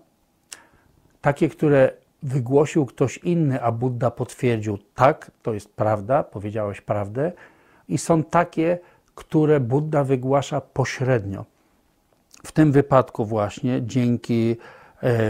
takie, 1.22 1.50
które 1.50 1.92
wygłosił 2.24 2.86
ktoś 2.86 3.18
inny, 3.18 3.62
a 3.62 3.72
Buddha 3.72 4.12
potwierdził, 4.12 4.78
tak, 4.96 5.32
to 5.42 5.54
jest 5.54 5.76
prawda, 5.76 6.24
powiedziałeś 6.24 6.82
prawdę, 6.82 7.32
i 7.90 7.98
są 7.98 8.24
takie, 8.24 8.80
które 9.16 9.60
Buddha 9.60 10.04
wygłasza 10.04 10.62
pośrednio. 10.62 11.46
tym 12.52 12.72
wypadku 12.72 13.26
właśnie 13.26 13.82
dzięki 13.86 14.58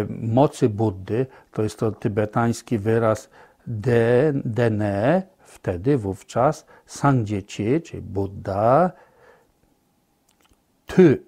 mocy 0.10 0.70
Buddy, 0.70 1.26
to 1.52 1.64
jest 1.64 1.80
to 1.80 1.92
tybetański 1.92 2.78
wyraz 2.78 3.30
de, 3.68 4.34
dene, 4.46 5.24
wtedy, 5.40 5.98
wówczas, 5.98 6.66
sangdzieci, 6.86 7.82
czyli 7.82 8.02
Buddha, 8.02 8.92
ty, 10.86 11.24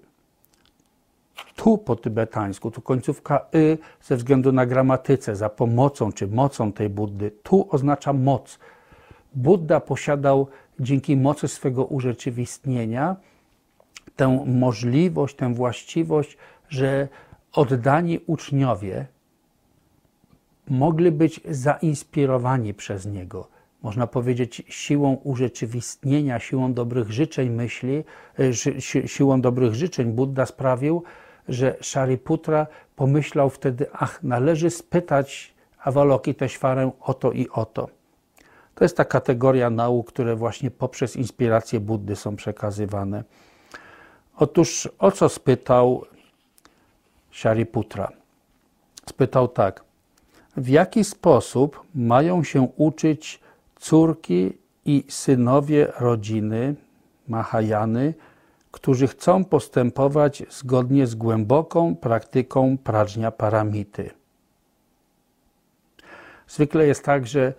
tu 1.56 1.78
po 1.78 1.96
tybetańsku, 1.96 2.70
tu 2.70 2.82
końcówka 2.82 3.46
y 3.54 3.78
ze 4.02 4.16
względu 4.16 4.52
na 4.52 4.66
gramatyce, 4.66 5.36
za 5.36 5.48
pomocą 5.48 6.12
czy 6.12 6.26
mocą 6.26 6.72
tej 6.72 6.88
Buddy, 6.88 7.30
tu 7.42 7.66
oznacza 7.70 8.12
moc. 8.12 8.58
Buddha 9.34 9.80
posiadał 9.80 10.46
dzięki 10.80 11.16
mocy 11.16 11.48
swego 11.48 11.84
urzeczywistnienia 11.84 13.16
tę 14.16 14.44
możliwość, 14.46 15.36
tę 15.36 15.54
właściwość, 15.54 16.36
że 16.68 17.08
oddani 17.52 18.20
uczniowie 18.26 19.06
mogli 20.68 21.12
być 21.12 21.40
zainspirowani 21.50 22.74
przez 22.74 23.06
niego. 23.06 23.48
Można 23.82 24.06
powiedzieć, 24.06 24.62
siłą 24.68 25.14
urzeczywistnienia, 25.14 26.38
siłą 26.38 26.74
dobrych 26.74 27.10
życzeń 27.10 27.50
myśli, 27.50 28.04
e, 28.38 28.54
si 28.80 29.08
siłą 29.08 29.40
dobrych 29.40 29.74
życzeń 29.74 30.12
Buddha 30.12 30.46
sprawił, 30.46 31.02
że 31.48 31.76
Shariputra 31.80 32.66
pomyślał 32.96 33.50
wtedy, 33.50 33.86
ach, 33.92 34.22
należy 34.22 34.70
spytać 34.70 35.54
Avalokiteshwarę 35.84 36.90
o 37.00 37.14
to 37.14 37.32
i 37.32 37.48
o 37.48 37.64
to. 37.64 37.88
To 38.74 38.84
jest 38.84 38.96
ta 38.96 39.04
kategoria 39.04 39.70
nauk, 39.70 40.08
które 40.08 40.36
właśnie 40.36 40.70
poprzez 40.70 41.16
inspirację 41.16 41.80
Buddy 41.80 42.16
są 42.16 42.36
przekazywane. 42.36 43.24
Otóż 44.36 44.88
o 44.98 45.10
co 45.10 45.28
spytał 45.28 46.04
Shariputra? 47.36 48.12
Spytał 49.08 49.48
tak, 49.48 49.84
w 50.56 50.68
jaki 50.68 51.04
sposób 51.04 51.82
mają 51.94 52.44
się 52.44 52.68
uczyć 52.76 53.40
córki 53.80 54.52
i 54.84 55.04
synowie 55.08 55.92
rodziny 56.00 56.74
Mahajany, 57.28 58.14
którzy 58.70 59.06
chcą 59.06 59.44
postępować 59.44 60.42
zgodnie 60.50 61.06
z 61.06 61.14
głęboką 61.14 61.96
praktyką 61.96 62.78
prażnia 62.78 63.30
paramity. 63.30 64.10
Zwykle 66.48 66.86
jest 66.86 67.04
tak, 67.04 67.26
że 67.26 67.52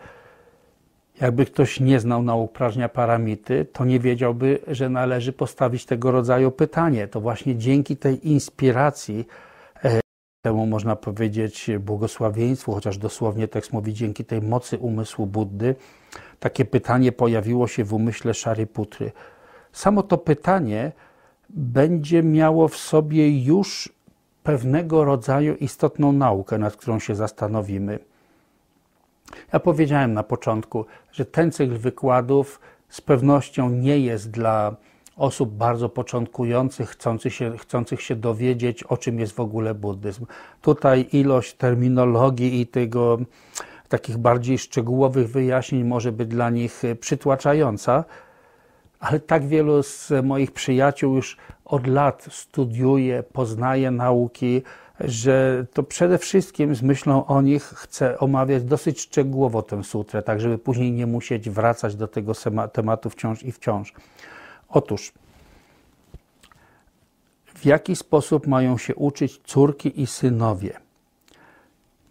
jakby 1.22 1.46
ktoś 1.46 1.80
nie 1.80 2.00
znał 2.00 2.24
nauk 2.24 2.52
prażnia 2.52 2.90
paramity, 2.90 3.66
to 3.74 3.86
nie 3.86 4.00
wiedziałby, 4.00 4.60
że 4.68 4.90
należy 4.90 5.34
postawić 5.34 5.86
tego 5.86 6.12
rodzaju 6.12 6.52
pytanie. 6.52 7.08
To 7.08 7.22
właśnie 7.22 7.56
dzięki 7.56 7.98
tej 7.98 8.30
inspiracji, 8.30 9.28
temu 10.48 10.66
można 10.66 10.96
powiedzieć 10.96 11.70
błogosławieństwu, 11.80 12.74
chociaż 12.74 12.98
dosłownie 12.98 13.48
tekst 13.48 13.74
mówi 13.74 13.94
dzięki 13.94 14.26
tej 14.26 14.42
mocy 14.42 14.78
umysłu 14.78 15.26
Buddy, 15.26 15.76
takie 16.40 16.66
pytanie 16.66 17.12
pojawiło 17.12 17.68
się 17.68 17.84
w 17.84 17.94
umyśle 17.94 18.34
Szariputry. 18.34 19.12
Samo 19.72 20.04
to 20.04 20.18
pytanie 20.18 20.92
będzie 21.50 22.24
miało 22.24 22.68
w 22.68 22.78
sobie 22.78 23.44
już 23.44 23.90
pewnego 24.44 25.06
rodzaju 25.06 25.56
istotną 25.56 26.12
naukę, 26.12 26.58
nad 26.58 26.76
którą 26.76 27.00
się 27.00 27.16
zastanowimy. 27.16 28.00
Ja 29.54 29.60
powiedziałem 29.60 30.14
na 30.14 30.24
początku, 30.24 30.86
że 31.12 31.26
ten 31.26 31.52
cykl 31.52 31.78
wykładów 31.78 32.60
z 32.90 33.02
pewnością 33.02 33.70
nie 33.70 34.00
jest 34.00 34.32
dla 34.32 34.76
osób 35.18 35.54
bardzo 35.54 35.90
początkujących, 35.90 36.90
chcących 36.90 37.34
się, 37.34 37.58
chcących 37.58 38.02
się 38.02 38.16
dowiedzieć, 38.16 38.84
o 38.84 38.98
czym 38.98 39.20
jest 39.20 39.34
w 39.36 39.40
ogóle 39.40 39.74
buddyzm. 39.74 40.26
Tutaj 40.62 41.06
ilość 41.14 41.54
terminologii 41.54 42.62
i 42.62 42.68
tego 42.68 43.18
takich 43.90 44.18
bardziej 44.18 44.58
szczegółowych 44.58 45.30
wyjaśnień 45.30 45.84
może 45.84 46.12
być 46.12 46.28
dla 46.28 46.50
nich 46.50 46.84
przytłaczająca, 47.00 48.04
ale 49.00 49.20
tak 49.20 49.48
wielu 49.48 49.84
z 49.84 50.12
moich 50.24 50.52
przyjaciół 50.52 51.16
już 51.16 51.38
od 51.66 51.88
lat 51.88 52.28
studiuje, 52.32 53.24
poznaje 53.24 53.92
nauki, 53.92 54.62
że 55.00 55.66
to 55.74 55.84
przede 55.84 56.18
wszystkim 56.18 56.76
z 56.76 56.82
myślą 56.82 57.26
o 57.26 57.42
nich 57.42 57.64
chcę 57.64 58.20
omawiać 58.20 58.64
dosyć 58.64 59.02
szczegółowo 59.02 59.62
tę 59.62 59.84
sutrę, 59.84 60.22
tak 60.22 60.42
żeby 60.42 60.58
później 60.58 60.92
nie 60.92 61.08
musieć 61.08 61.50
wracać 61.50 61.96
do 61.96 62.08
tego 62.08 62.34
tematu 62.74 63.10
wciąż 63.10 63.44
i 63.44 63.52
wciąż. 63.52 63.94
Otóż, 64.70 65.14
w 67.46 67.66
jaki 67.66 67.96
sposób 67.96 68.48
mają 68.48 68.78
się 68.78 68.96
uczyć 68.96 69.42
córki 69.44 70.02
i 70.02 70.08
synowie 70.08 70.80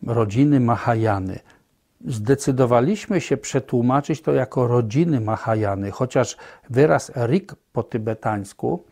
rodziny 0.06 0.60
Mahajany? 0.60 1.38
Zdecydowaliśmy 2.04 3.20
się 3.20 3.36
przetłumaczyć 3.36 4.22
to 4.22 4.32
jako 4.32 4.66
rodziny 4.66 5.20
Mahajany, 5.20 5.90
chociaż 5.90 6.36
wyraz 6.70 7.12
Rik 7.16 7.54
po 7.72 7.82
tybetańsku 7.82 8.84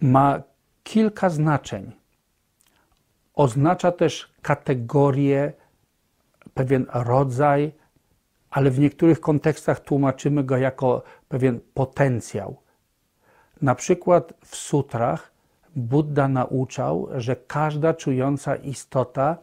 ma 0.00 0.42
kilka 0.82 1.30
znaczeń 1.30 1.92
Oznacza 3.34 3.92
też 3.92 4.32
kategorię, 4.42 5.52
pewien 6.54 6.86
rodzaj, 6.92 7.72
ale 8.52 8.70
w 8.70 8.78
niektórych 8.78 9.20
kontekstach 9.20 9.80
tłumaczymy 9.80 10.44
go 10.44 10.56
jako 10.56 11.02
pewien 11.28 11.60
potencjał. 11.74 12.56
Na 13.62 13.74
przykład 13.74 14.32
w 14.44 14.56
sutrach 14.56 15.32
Buddha 15.76 16.28
nauczał, 16.28 17.08
że 17.16 17.36
każda 17.36 17.94
czująca 17.94 18.56
istota 18.56 19.36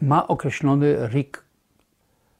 ma 0.00 0.28
określony 0.28 1.08
rik. 1.08 1.44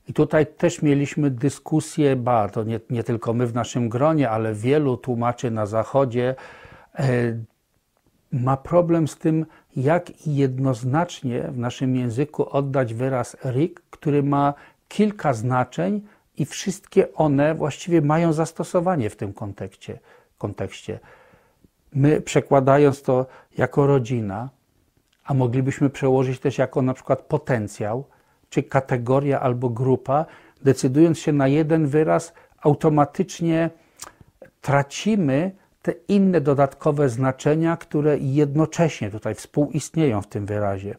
I 0.08 0.12
tutaj 0.12 0.46
też 0.46 0.82
mieliśmy 0.82 1.30
dyskusję, 1.30 2.16
ba, 2.16 2.48
to 2.48 2.64
nie, 2.64 2.80
nie 2.90 3.04
tylko 3.04 3.34
my 3.34 3.46
w 3.46 3.54
naszym 3.54 3.88
gronie, 3.88 4.30
ale 4.30 4.54
wielu 4.54 4.96
tłumaczy 4.96 5.50
na 5.50 5.66
zachodzie 5.66 6.34
e, 6.94 7.04
ma 8.32 8.56
problem 8.56 9.08
z 9.08 9.16
tym, 9.16 9.46
jak 9.76 10.26
jednoznacznie 10.26 11.42
w 11.42 11.58
naszym 11.58 11.96
języku 11.96 12.48
oddać 12.50 12.94
wyraz 12.94 13.36
rik, 13.44 13.82
który 13.90 14.22
ma 14.22 14.54
kilka 14.94 15.32
znaczeń 15.32 16.00
i 16.36 16.44
wszystkie 16.44 17.14
one 17.14 17.54
właściwie 17.54 18.00
mają 18.00 18.32
zastosowanie 18.32 19.10
w 19.10 19.16
tym 19.16 19.32
kontekście. 19.32 19.98
kontekście. 20.38 21.00
My 21.94 22.20
przekładając 22.20 23.02
to 23.02 23.26
jako 23.58 23.86
rodzina, 23.86 24.48
a 25.24 25.34
moglibyśmy 25.34 25.90
przełożyć 25.90 26.40
też 26.40 26.58
jako 26.58 26.82
na 26.82 26.94
przykład 26.94 27.20
potencjał, 27.20 28.04
czy 28.50 28.62
kategoria 28.62 29.40
albo 29.40 29.68
grupa, 29.68 30.26
decydując 30.62 31.18
się 31.18 31.32
na 31.32 31.48
jeden 31.48 31.86
wyraz, 31.86 32.32
automatycznie 32.62 33.70
tracimy 34.60 35.50
te 35.82 35.92
inne 36.08 36.40
dodatkowe 36.40 37.08
znaczenia, 37.08 37.76
które 37.76 38.18
jednocześnie 38.18 39.10
tutaj 39.10 39.34
współistnieją 39.34 40.22
w 40.22 40.26
tym 40.26 40.46
wyrazie. 40.46 40.94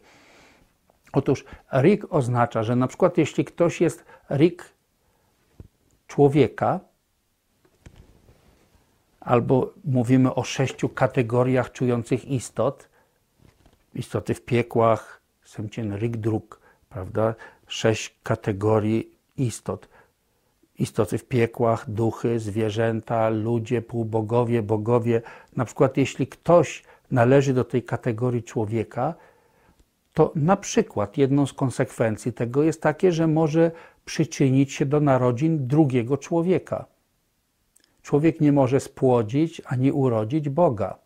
Otóż 1.16 1.45
rik 1.74 2.05
oznacza, 2.09 2.63
że 2.63 2.76
na 2.76 2.88
przykład 2.88 3.18
jeśli 3.18 3.45
ktoś 3.45 3.82
jest 3.82 4.05
rik 4.30 4.74
człowieka, 6.07 6.80
albo 9.20 9.74
mówimy 9.84 10.36
o 10.36 10.43
sześciu 10.43 10.89
kategoriach 10.89 11.72
czujących 11.72 12.26
istot, 12.26 12.89
istoty 13.93 14.34
w 14.34 14.41
piekłach, 14.41 15.22
semcien 15.43 15.97
rik 15.97 16.18
druk, 16.18 16.59
prawda? 16.89 17.36
Sześć 17.68 18.20
kategorii 18.24 19.11
istot 19.38 19.89
istoty 20.80 21.18
w 21.18 21.26
piekłach, 21.26 21.89
duchy, 21.89 22.39
zwierzęta, 22.39 23.30
ludzie, 23.30 23.82
półbogowie, 23.82 24.61
bogowie. 24.61 25.22
Na 25.55 25.66
przykład, 25.66 25.97
jeśli 25.97 26.28
ktoś 26.28 26.84
należy 27.11 27.53
do 27.53 27.63
tej 27.63 27.84
kategorii 27.84 28.43
człowieka, 28.43 29.13
to 30.16 30.32
na 30.36 30.57
przykład 30.57 31.18
jedną 31.18 31.45
z 31.45 31.53
konsekwencji 31.53 32.34
tego 32.34 32.63
jest 32.63 32.82
takie, 32.82 33.11
że 33.11 33.28
może 33.28 33.72
przyczynić 34.05 34.74
się 34.74 34.86
do 34.86 34.99
narodzin 34.99 35.68
drugiego 35.68 36.18
człowieka. 36.18 36.86
Człowiek 38.01 38.41
nie 38.41 38.51
może 38.51 38.80
spłodzić 38.80 39.61
ani 39.66 39.91
urodzić 39.91 40.49
Boga. 40.49 40.97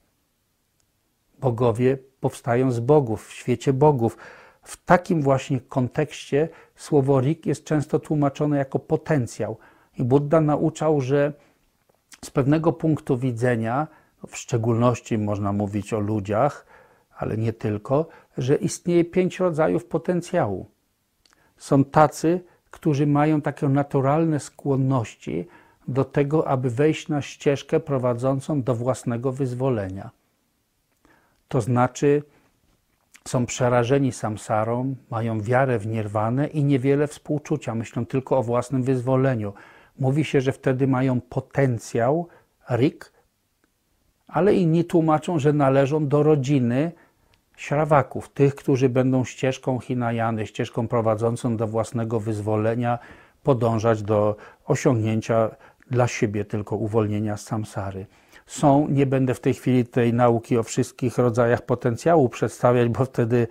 Bogowie 1.40 1.98
powstają 2.20 2.72
z 2.72 2.80
bogów, 2.80 3.28
w 3.28 3.34
świecie 3.34 3.74
bogów. 3.74 4.18
W 4.64 4.86
takim 4.86 5.22
właśnie 5.22 5.60
kontekście 5.60 6.50
słowo 6.76 7.22
rik 7.22 7.46
jest 7.46 7.64
często 7.64 8.00
tłumaczone 8.00 8.58
jako 8.58 8.80
potencjał. 8.80 9.58
I 9.98 10.04
Buddha 10.04 10.42
nauczał, 10.42 11.02
że 11.02 11.34
z 12.26 12.30
pewnego 12.30 12.74
punktu 12.74 13.18
widzenia, 13.18 13.88
w 14.28 14.38
szczególności 14.38 15.18
można 15.18 15.54
mówić 15.54 15.94
o 15.94 16.00
ludziach, 16.00 16.66
ale 17.20 17.38
nie 17.38 17.54
tylko, 17.54 18.08
że 18.38 18.56
istnieje 18.56 19.06
pięć 19.06 19.40
rodzajów 19.40 19.86
potencjału. 19.86 20.66
Są 21.58 21.84
tacy, 21.84 22.42
którzy 22.72 23.08
mają 23.08 23.42
takie 23.42 23.70
naturalne 23.70 24.40
skłonności 24.40 25.48
do 25.88 26.06
tego, 26.06 26.48
aby 26.48 26.70
wejść 26.70 27.08
na 27.08 27.22
ścieżkę 27.22 27.80
prowadzącą 27.80 28.62
do 28.64 28.76
własnego 28.76 29.32
wyzwolenia. 29.32 30.10
To 31.48 31.62
znaczy, 31.62 32.24
są 33.28 33.46
przerażeni 33.46 34.12
samsarą, 34.12 34.96
mają 35.12 35.42
wiarę 35.42 35.80
w 35.80 35.88
nirwanę 35.88 36.48
i 36.48 36.64
niewiele 36.64 37.08
współczucia, 37.08 37.76
myślą 37.76 38.06
tylko 38.06 38.38
o 38.38 38.44
własnym 38.44 38.84
wyzwoleniu. 38.84 39.54
Mówi 40.00 40.26
się, 40.26 40.42
że 40.42 40.52
wtedy 40.52 40.88
mają 40.88 41.22
potencjał, 41.22 42.28
rik, 42.72 43.14
ale 44.28 44.54
inni 44.54 44.86
tłumaczą, 44.86 45.40
że 45.40 45.54
należą 45.54 46.08
do 46.08 46.24
rodziny 46.24 46.92
śrawaków, 47.60 48.30
tych, 48.30 48.56
którzy 48.56 48.90
będą 48.90 49.24
ścieżką 49.24 49.80
Hinajany, 49.80 50.48
ścieżką 50.48 50.88
prowadzącą 50.88 51.58
do 51.58 51.68
własnego 51.68 52.20
wyzwolenia, 52.20 53.00
podążać 53.44 54.04
do 54.04 54.36
osiągnięcia 54.66 55.50
dla 55.92 56.08
siebie 56.08 56.46
tylko 56.46 56.76
uwolnienia 56.76 57.38
z 57.38 57.42
samsary. 57.42 58.06
Są, 58.46 58.88
nie 58.88 59.06
będę 59.06 59.34
w 59.34 59.40
tej 59.40 59.54
chwili 59.54 59.86
tej 59.86 60.14
nauki 60.14 60.58
o 60.58 60.64
wszystkich 60.64 61.18
rodzajach 61.18 61.62
potencjału 61.62 62.30
przedstawiać, 62.30 62.90
bo 62.90 63.06
wtedy 63.06 63.48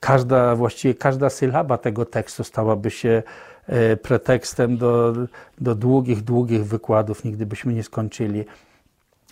każda, 0.00 0.56
właściwie 0.56 0.94
każda 0.94 1.30
sylaba 1.30 1.78
tego 1.78 2.04
tekstu 2.04 2.44
stałaby 2.44 2.90
się 2.90 3.22
e, 3.66 3.96
pretekstem 3.96 4.76
do, 4.76 5.12
do 5.60 5.74
długich, 5.74 6.22
długich 6.22 6.66
wykładów, 6.66 7.24
nigdy 7.24 7.46
byśmy 7.46 7.72
nie 7.72 7.82
skończyli. 7.82 8.44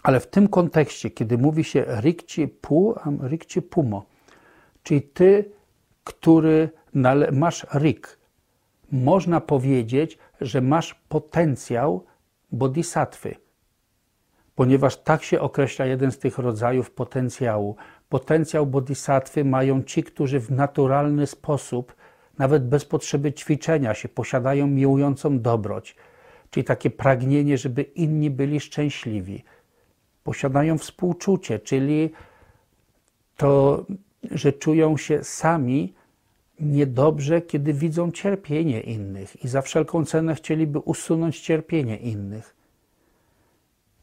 Ale 0.06 0.20
w 0.20 0.26
tym 0.26 0.48
kontekście, 0.48 1.10
kiedy 1.10 1.38
mówi 1.38 1.64
się 1.64 1.84
rikci 2.00 2.48
pu, 2.48 2.94
rikci 3.22 3.62
pumo, 3.62 4.04
czyli 4.82 5.02
ty, 5.02 5.50
który 6.04 6.68
masz 7.32 7.66
rik, 7.74 8.18
można 8.92 9.40
powiedzieć, 9.40 10.18
że 10.40 10.60
masz 10.60 10.94
potencjał 10.94 12.04
bodhisattwy, 12.52 13.36
ponieważ 14.54 14.96
tak 14.96 15.22
się 15.22 15.40
określa 15.40 15.86
jeden 15.86 16.12
z 16.12 16.18
tych 16.18 16.38
rodzajów 16.38 16.90
potencjału. 16.90 17.76
Potencjał 18.08 18.66
bodhisattwy 18.66 19.44
mają 19.44 19.82
ci, 19.82 20.02
którzy 20.02 20.40
w 20.40 20.50
naturalny 20.50 21.26
sposób, 21.26 21.94
nawet 22.38 22.68
bez 22.68 22.84
potrzeby 22.84 23.32
ćwiczenia 23.32 23.94
się, 23.94 24.08
posiadają 24.08 24.66
miłującą 24.66 25.40
dobroć, 25.40 25.96
czyli 26.50 26.64
takie 26.64 26.90
pragnienie, 26.90 27.58
żeby 27.58 27.82
inni 27.82 28.30
byli 28.30 28.60
szczęśliwi. 28.60 29.44
Posiadają 30.26 30.78
współczucie, 30.78 31.58
czyli 31.58 32.10
to, 33.36 33.84
że 34.30 34.52
czują 34.52 34.96
się 34.96 35.24
sami 35.24 35.94
niedobrze, 36.60 37.42
kiedy 37.42 37.72
widzą 37.72 38.10
cierpienie 38.10 38.80
innych 38.80 39.44
i 39.44 39.48
za 39.48 39.62
wszelką 39.62 40.04
cenę 40.04 40.34
chcieliby 40.34 40.78
usunąć 40.78 41.40
cierpienie 41.40 41.96
innych. 41.96 42.56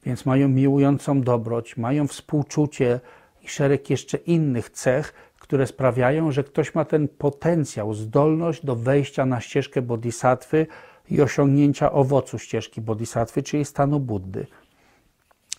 Więc 0.05 0.25
mają 0.25 0.49
miłującą 0.49 1.21
dobroć, 1.21 1.77
mają 1.77 2.07
współczucie 2.07 2.99
i 3.41 3.47
szereg 3.47 3.89
jeszcze 3.89 4.17
innych 4.17 4.69
cech, 4.69 5.13
które 5.39 5.67
sprawiają, 5.67 6.31
że 6.31 6.43
ktoś 6.43 6.75
ma 6.75 6.85
ten 6.85 7.07
potencjał, 7.07 7.93
zdolność 7.93 8.65
do 8.65 8.75
wejścia 8.75 9.25
na 9.25 9.41
ścieżkę 9.41 9.81
bodhisattwy 9.81 10.67
i 11.09 11.21
osiągnięcia 11.21 11.91
owocu 11.91 12.39
ścieżki 12.39 12.81
bodhisattwy, 12.81 13.43
czyli 13.43 13.65
stanu 13.65 13.99
Buddy. 13.99 14.47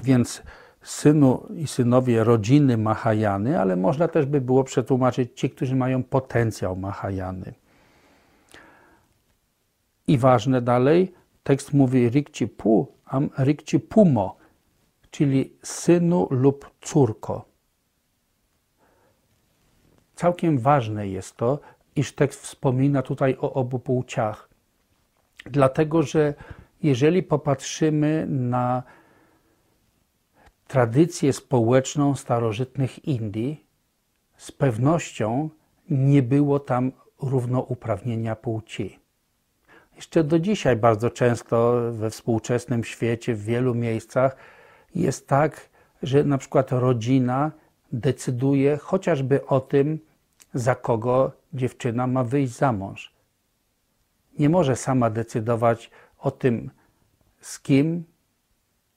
Więc 0.03 0.43
synu 0.83 1.47
i 1.57 1.67
synowie 1.67 2.25
rodziny 2.25 2.77
Mahajany, 2.79 3.61
ale 3.61 3.77
można 3.77 4.09
też 4.09 4.27
by 4.27 4.41
było 4.41 4.65
przetłumaczyć 4.65 5.41
ci, 5.41 5.51
którzy 5.51 5.77
mają 5.77 6.03
potencjał 6.03 6.77
Mahajany. 6.77 7.55
I 10.07 10.19
ważne 10.19 10.63
dalej, 10.63 11.15
tekst 11.43 11.73
mówi 11.73 12.09
rikci 12.09 12.49
pu, 12.49 12.93
am 13.05 13.31
rikci 13.39 13.81
pumo, 13.81 14.37
czyli 15.11 15.57
synu 15.63 16.29
lub 16.31 16.71
córko. 16.81 17.45
Całkiem 20.15 20.59
ważne 20.59 21.09
jest 21.09 21.37
to, 21.37 21.61
iż 21.97 22.13
tekst 22.13 22.43
wspomina 22.43 23.03
tutaj 23.03 23.37
o 23.41 23.53
obu 23.53 23.79
płciach. 23.79 24.49
Dlatego, 25.47 26.03
że 26.03 26.35
jeżeli 26.83 27.23
popatrzymy 27.23 28.27
na 28.29 28.83
tradycję 30.67 31.33
społeczną 31.33 32.15
starożytnych 32.15 33.05
Indii, 33.05 33.65
z 34.37 34.53
pewnością 34.53 35.51
nie 35.91 36.23
było 36.23 36.61
tam 36.61 36.93
równouprawnienia 37.23 38.37
płci. 38.37 38.99
Jeszcze 39.97 40.25
do 40.25 40.39
dzisiaj 40.39 40.77
bardzo 40.77 41.11
często 41.11 41.81
we 41.93 42.11
współczesnym 42.11 42.85
świecie, 42.85 43.35
w 43.35 43.45
wielu 43.45 43.75
miejscach 43.75 44.37
jest 44.95 45.29
tak, 45.29 45.69
że 46.03 46.25
na 46.25 46.39
przykład 46.39 46.73
rodzina 46.73 47.53
decyduje 47.93 48.77
chociażby 48.77 49.47
o 49.47 49.61
tym, 49.61 49.99
za 50.55 50.75
kogo 50.75 51.33
dziewczyna 51.53 52.07
ma 52.07 52.25
wyjść 52.25 52.57
za 52.57 52.73
mąż. 52.73 53.15
Nie 54.39 54.49
może 54.49 54.77
sama 54.77 55.11
decydować 55.11 55.91
o 56.19 56.31
tym, 56.31 56.71
z 57.41 57.61
kim 57.61 58.05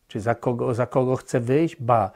czy 0.08 0.20
za 0.20 0.36
kogo, 0.36 0.74
za 0.74 0.86
kogo 0.86 1.16
chce 1.16 1.40
wyjść, 1.40 1.76
ba, 1.80 2.12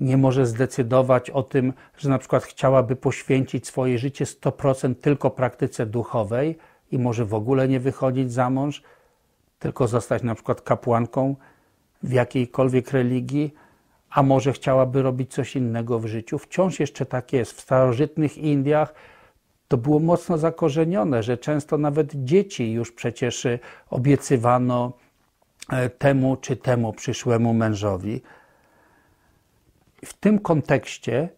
nie 0.00 0.16
może 0.16 0.46
zdecydować 0.46 1.30
o 1.30 1.42
tym, 1.42 1.72
że 1.96 2.08
na 2.08 2.18
przykład 2.18 2.44
chciałaby 2.44 2.96
poświęcić 2.96 3.66
swoje 3.66 3.98
życie 3.98 4.24
100% 4.24 4.94
tylko 4.94 5.30
praktyce 5.30 5.86
duchowej 5.86 6.58
i 6.92 6.98
może 6.98 7.24
w 7.24 7.34
ogóle 7.34 7.68
nie 7.68 7.80
wychodzić 7.80 8.32
za 8.32 8.50
mąż, 8.50 8.82
tylko 9.58 9.88
zostać 9.88 10.22
na 10.22 10.34
przykład 10.34 10.60
kapłanką 10.60 11.36
w 12.02 12.12
jakiejkolwiek 12.12 12.90
religii, 12.90 13.54
a 14.10 14.22
może 14.22 14.52
chciałaby 14.52 15.02
robić 15.02 15.32
coś 15.32 15.56
innego 15.56 15.98
w 15.98 16.06
życiu. 16.06 16.38
Wciąż 16.38 16.80
jeszcze 16.80 17.06
tak 17.06 17.32
jest. 17.32 17.52
W 17.52 17.60
starożytnych 17.60 18.38
Indiach 18.38 18.94
to 19.68 19.76
było 19.76 19.98
mocno 19.98 20.38
zakorzenione, 20.38 21.22
że 21.22 21.38
często 21.38 21.78
nawet 21.78 22.12
dzieci 22.14 22.72
już 22.72 22.92
przecież 22.92 23.46
obiecywano 23.90 24.92
E, 24.92 25.09
temu 25.98 26.36
czy 26.36 26.56
temu 26.56 26.92
przyszłemu 26.92 27.54
mężowi. 27.54 28.22
W 30.04 30.14
tym 30.14 30.38
kontekście 30.38 31.28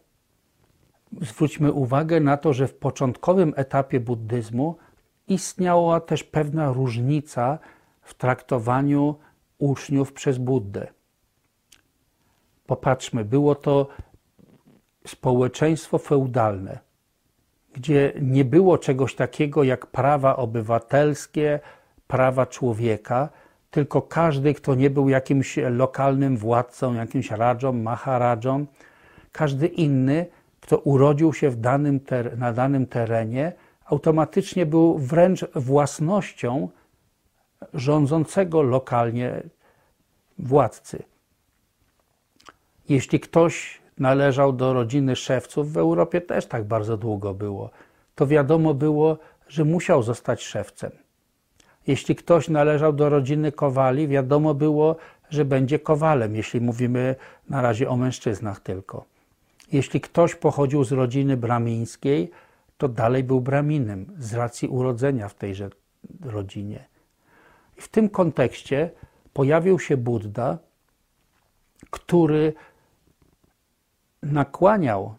zwróćmy 1.20 1.72
uwagę 1.72 2.20
na 2.20 2.36
to, 2.36 2.52
że 2.52 2.68
w 2.68 2.74
początkowym 2.74 3.52
etapie 3.56 4.00
buddyzmu 4.00 4.76
istniała 5.28 6.00
też 6.00 6.24
pewna 6.24 6.72
różnica 6.72 7.58
w 8.02 8.14
traktowaniu 8.14 9.14
uczniów 9.58 10.12
przez 10.12 10.38
Buddę. 10.38 10.86
Popatrzmy, 12.66 13.24
było 13.24 13.54
to 13.54 13.88
społeczeństwo 15.06 15.98
feudalne, 15.98 16.78
gdzie 17.72 18.12
nie 18.20 18.44
było 18.44 18.78
czegoś 18.78 19.14
takiego 19.14 19.62
jak 19.62 19.86
prawa 19.86 20.36
obywatelskie, 20.36 21.60
prawa 22.06 22.46
człowieka, 22.46 23.28
tylko 23.72 24.02
każdy, 24.02 24.54
kto 24.54 24.74
nie 24.74 24.90
był 24.90 25.08
jakimś 25.08 25.56
lokalnym 25.70 26.36
władcą, 26.36 26.94
jakimś 26.94 27.30
radżą, 27.30 27.72
maharadżą, 27.72 28.66
każdy 29.32 29.66
inny, 29.66 30.26
kto 30.60 30.78
urodził 30.78 31.32
się 31.32 31.50
danym 31.50 32.00
na 32.36 32.52
danym 32.52 32.86
terenie, 32.86 33.52
automatycznie 33.84 34.66
był 34.66 34.98
wręcz 34.98 35.44
własnością 35.54 36.68
rządzącego 37.74 38.62
lokalnie 38.62 39.42
władcy. 40.38 41.02
Jeśli 42.88 43.20
ktoś 43.20 43.80
należał 43.98 44.52
do 44.52 44.72
rodziny 44.72 45.16
szewców, 45.16 45.72
w 45.72 45.76
Europie 45.76 46.20
też 46.20 46.46
tak 46.46 46.64
bardzo 46.64 46.96
długo 46.96 47.34
było, 47.34 47.70
to 48.14 48.26
wiadomo 48.26 48.74
było, 48.74 49.18
że 49.48 49.64
musiał 49.64 50.02
zostać 50.02 50.42
szewcem. 50.42 51.01
Jeśli 51.86 52.16
ktoś 52.16 52.48
należał 52.48 52.92
do 52.92 53.08
rodziny 53.08 53.52
kowali, 53.52 54.08
wiadomo 54.08 54.54
było, 54.54 54.96
że 55.30 55.44
będzie 55.44 55.78
kowalem, 55.78 56.36
jeśli 56.36 56.60
mówimy 56.60 57.16
na 57.48 57.62
razie 57.62 57.88
o 57.88 57.96
mężczyznach 57.96 58.60
tylko. 58.60 59.04
Jeśli 59.72 60.00
ktoś 60.00 60.34
pochodził 60.34 60.84
z 60.84 60.92
rodziny 60.92 61.36
bramińskiej, 61.36 62.30
to 62.78 62.88
dalej 62.88 63.24
był 63.24 63.40
braminem 63.40 64.06
z 64.18 64.34
racji 64.34 64.68
urodzenia 64.68 65.28
w 65.28 65.34
tejże 65.34 65.70
rodzinie. 66.24 66.84
I 67.78 67.80
w 67.80 67.88
tym 67.88 68.08
kontekście 68.08 68.90
pojawił 69.32 69.78
się 69.78 69.96
Buddha, 69.96 70.58
który 71.90 72.52
nakłaniał, 74.22 75.14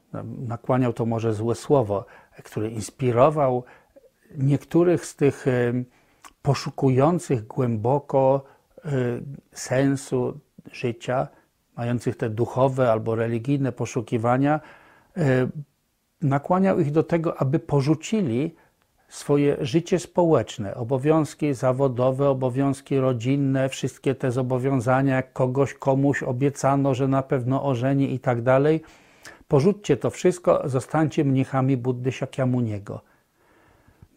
nakłaniał 0.48 0.94
to 0.94 1.06
może 1.06 1.34
złe 1.34 1.56
słowo, 1.56 2.06
który 2.44 2.70
inspirował 2.70 3.64
niektórych 4.38 5.06
z 5.06 5.16
tych 5.16 5.46
poszukujących 6.44 7.48
głęboko 7.48 8.44
y, 8.86 8.90
sensu 9.52 10.40
życia, 10.72 11.28
mających 11.78 12.18
te 12.18 12.30
duchowe 12.30 12.92
albo 12.92 13.16
religijne 13.16 13.72
poszukiwania, 13.72 14.60
y, 15.18 15.22
nakłaniał 16.22 16.80
ich 16.80 16.92
do 16.92 17.04
tego, 17.04 17.42
aby 17.42 17.60
porzucili 17.60 18.56
swoje 19.10 19.58
życie 19.62 20.00
społeczne, 20.00 20.76
obowiązki 20.76 21.54
zawodowe, 21.54 22.30
obowiązki 22.30 22.98
rodzinne, 22.98 23.70
wszystkie 23.70 24.16
te 24.16 24.32
zobowiązania, 24.32 25.16
jak 25.16 25.34
kogoś 25.34 25.74
komuś 25.74 26.24
obiecano, 26.24 26.94
że 26.94 27.08
na 27.08 27.24
pewno 27.24 27.64
ożeni 27.66 28.14
i 28.14 28.20
tak 28.20 28.42
dalej, 28.42 28.82
porzućcie 29.48 29.98
to 29.98 30.10
wszystko, 30.10 30.62
zostańcie 30.66 31.24
mnichami 31.24 31.78
Buddy 31.78 32.12
Shakyamuniego. 32.12 33.13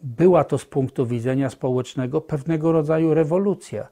Była 0.01 0.43
to 0.43 0.57
z 0.57 0.65
punktu 0.65 1.05
widzenia 1.05 1.49
społecznego 1.49 2.21
pewnego 2.21 2.71
rodzaju 2.71 3.13
rewolucja. 3.13 3.87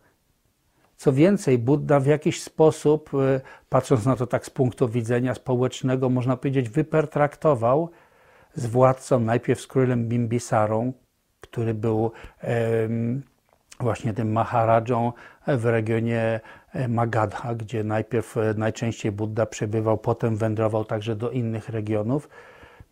Co 0.98 1.14
więcej, 1.14 1.58
Buddha 1.58 2.00
w 2.00 2.06
jakiś 2.06 2.44
sposób, 2.44 3.12
e, 3.14 3.42
patrząc 3.70 4.06
na 4.06 4.16
to 4.16 4.28
tak 4.28 4.46
z 4.46 4.50
punktu 4.50 4.90
widzenia 4.90 5.34
społecznego, 5.34 6.10
można 6.10 6.38
powiedzieć, 6.38 6.70
wypertraktował 6.70 7.90
z 8.56 8.66
władcą, 8.66 9.20
najpierw 9.20 9.62
z 9.62 9.68
królem 9.68 10.08
Bimbisarą, 10.08 10.94
który 11.42 11.74
był 11.74 12.12
właśnie 13.80 14.14
tym 14.14 14.32
Maharadżą 14.32 15.12
w 15.48 15.66
regionie 15.66 16.40
e, 16.74 16.88
Magadha, 16.88 17.56
gdzie 17.56 17.84
najpierw 17.84 18.38
e, 18.38 18.54
najczęściej 18.58 19.12
Buddha 19.12 19.46
przebywał, 19.46 19.98
potem 19.98 20.36
wędrował 20.36 20.86
także 20.86 21.16
do 21.16 21.32
innych 21.32 21.70
regionów. 21.70 22.30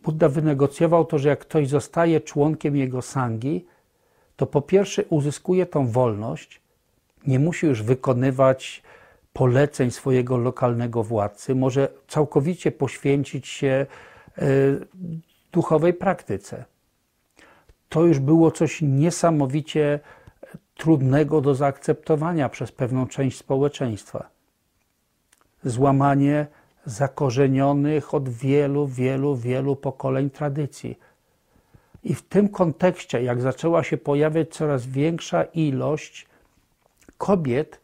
Buddha 0.04 0.30
wynegocjował 0.30 1.06
to, 1.06 1.18
że 1.18 1.30
jak 1.30 1.40
ktoś 1.40 1.68
zostaje 1.68 2.22
członkiem 2.22 2.76
jego 2.76 3.02
sangi, 3.02 3.66
to 4.36 4.48
po 4.48 4.62
pierwsze 4.62 5.04
uzyskuje 5.06 5.66
tą 5.66 5.88
wolność, 5.88 6.62
nie 7.28 7.40
musi 7.40 7.66
już 7.66 7.84
wykonywać 7.84 8.84
poleceń 9.34 9.92
swojego 9.92 10.38
lokalnego 10.38 11.04
władcy, 11.04 11.56
może 11.56 11.90
całkowicie 12.08 12.72
poświęcić 12.72 13.48
się 13.48 13.86
e, 14.38 14.46
duchowej 15.52 15.94
praktyce. 15.94 16.66
To 17.90 18.06
już 18.06 18.20
było 18.20 18.52
coś 18.52 18.82
niesamowicie 18.82 20.00
trudnego 20.76 21.42
do 21.42 21.56
zaakceptowania 21.56 22.50
przez 22.50 22.72
pewną 22.72 23.08
część 23.08 23.38
społeczeństwa. 23.38 24.30
Złamanie 25.64 26.48
zakorzenionych 26.86 28.14
od 28.14 28.30
wielu, 28.30 28.88
wielu, 28.88 29.36
wielu 29.36 29.76
pokoleń 29.76 30.30
tradycji. 30.30 31.00
I 32.04 32.16
w 32.16 32.22
tym 32.22 32.50
kontekście, 32.50 33.24
jak 33.24 33.42
zaczęła 33.42 33.84
się 33.84 33.98
pojawiać 33.98 34.50
coraz 34.50 34.86
większa 34.86 35.44
ilość 35.44 36.28
kobiet, 37.18 37.82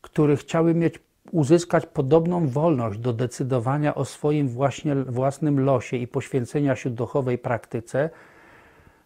które 0.00 0.36
chciały 0.36 0.74
mieć, 0.74 0.94
uzyskać 1.32 1.86
podobną 1.86 2.48
wolność 2.48 2.98
do 2.98 3.12
decydowania 3.12 3.94
o 3.94 4.04
swoim 4.04 4.48
właśnie, 4.48 4.94
własnym 4.94 5.60
losie 5.64 5.96
i 5.96 6.06
poświęcenia 6.06 6.76
się 6.76 6.90
duchowej 6.90 7.38
praktyce, 7.38 8.10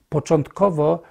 początkowo 0.09 1.03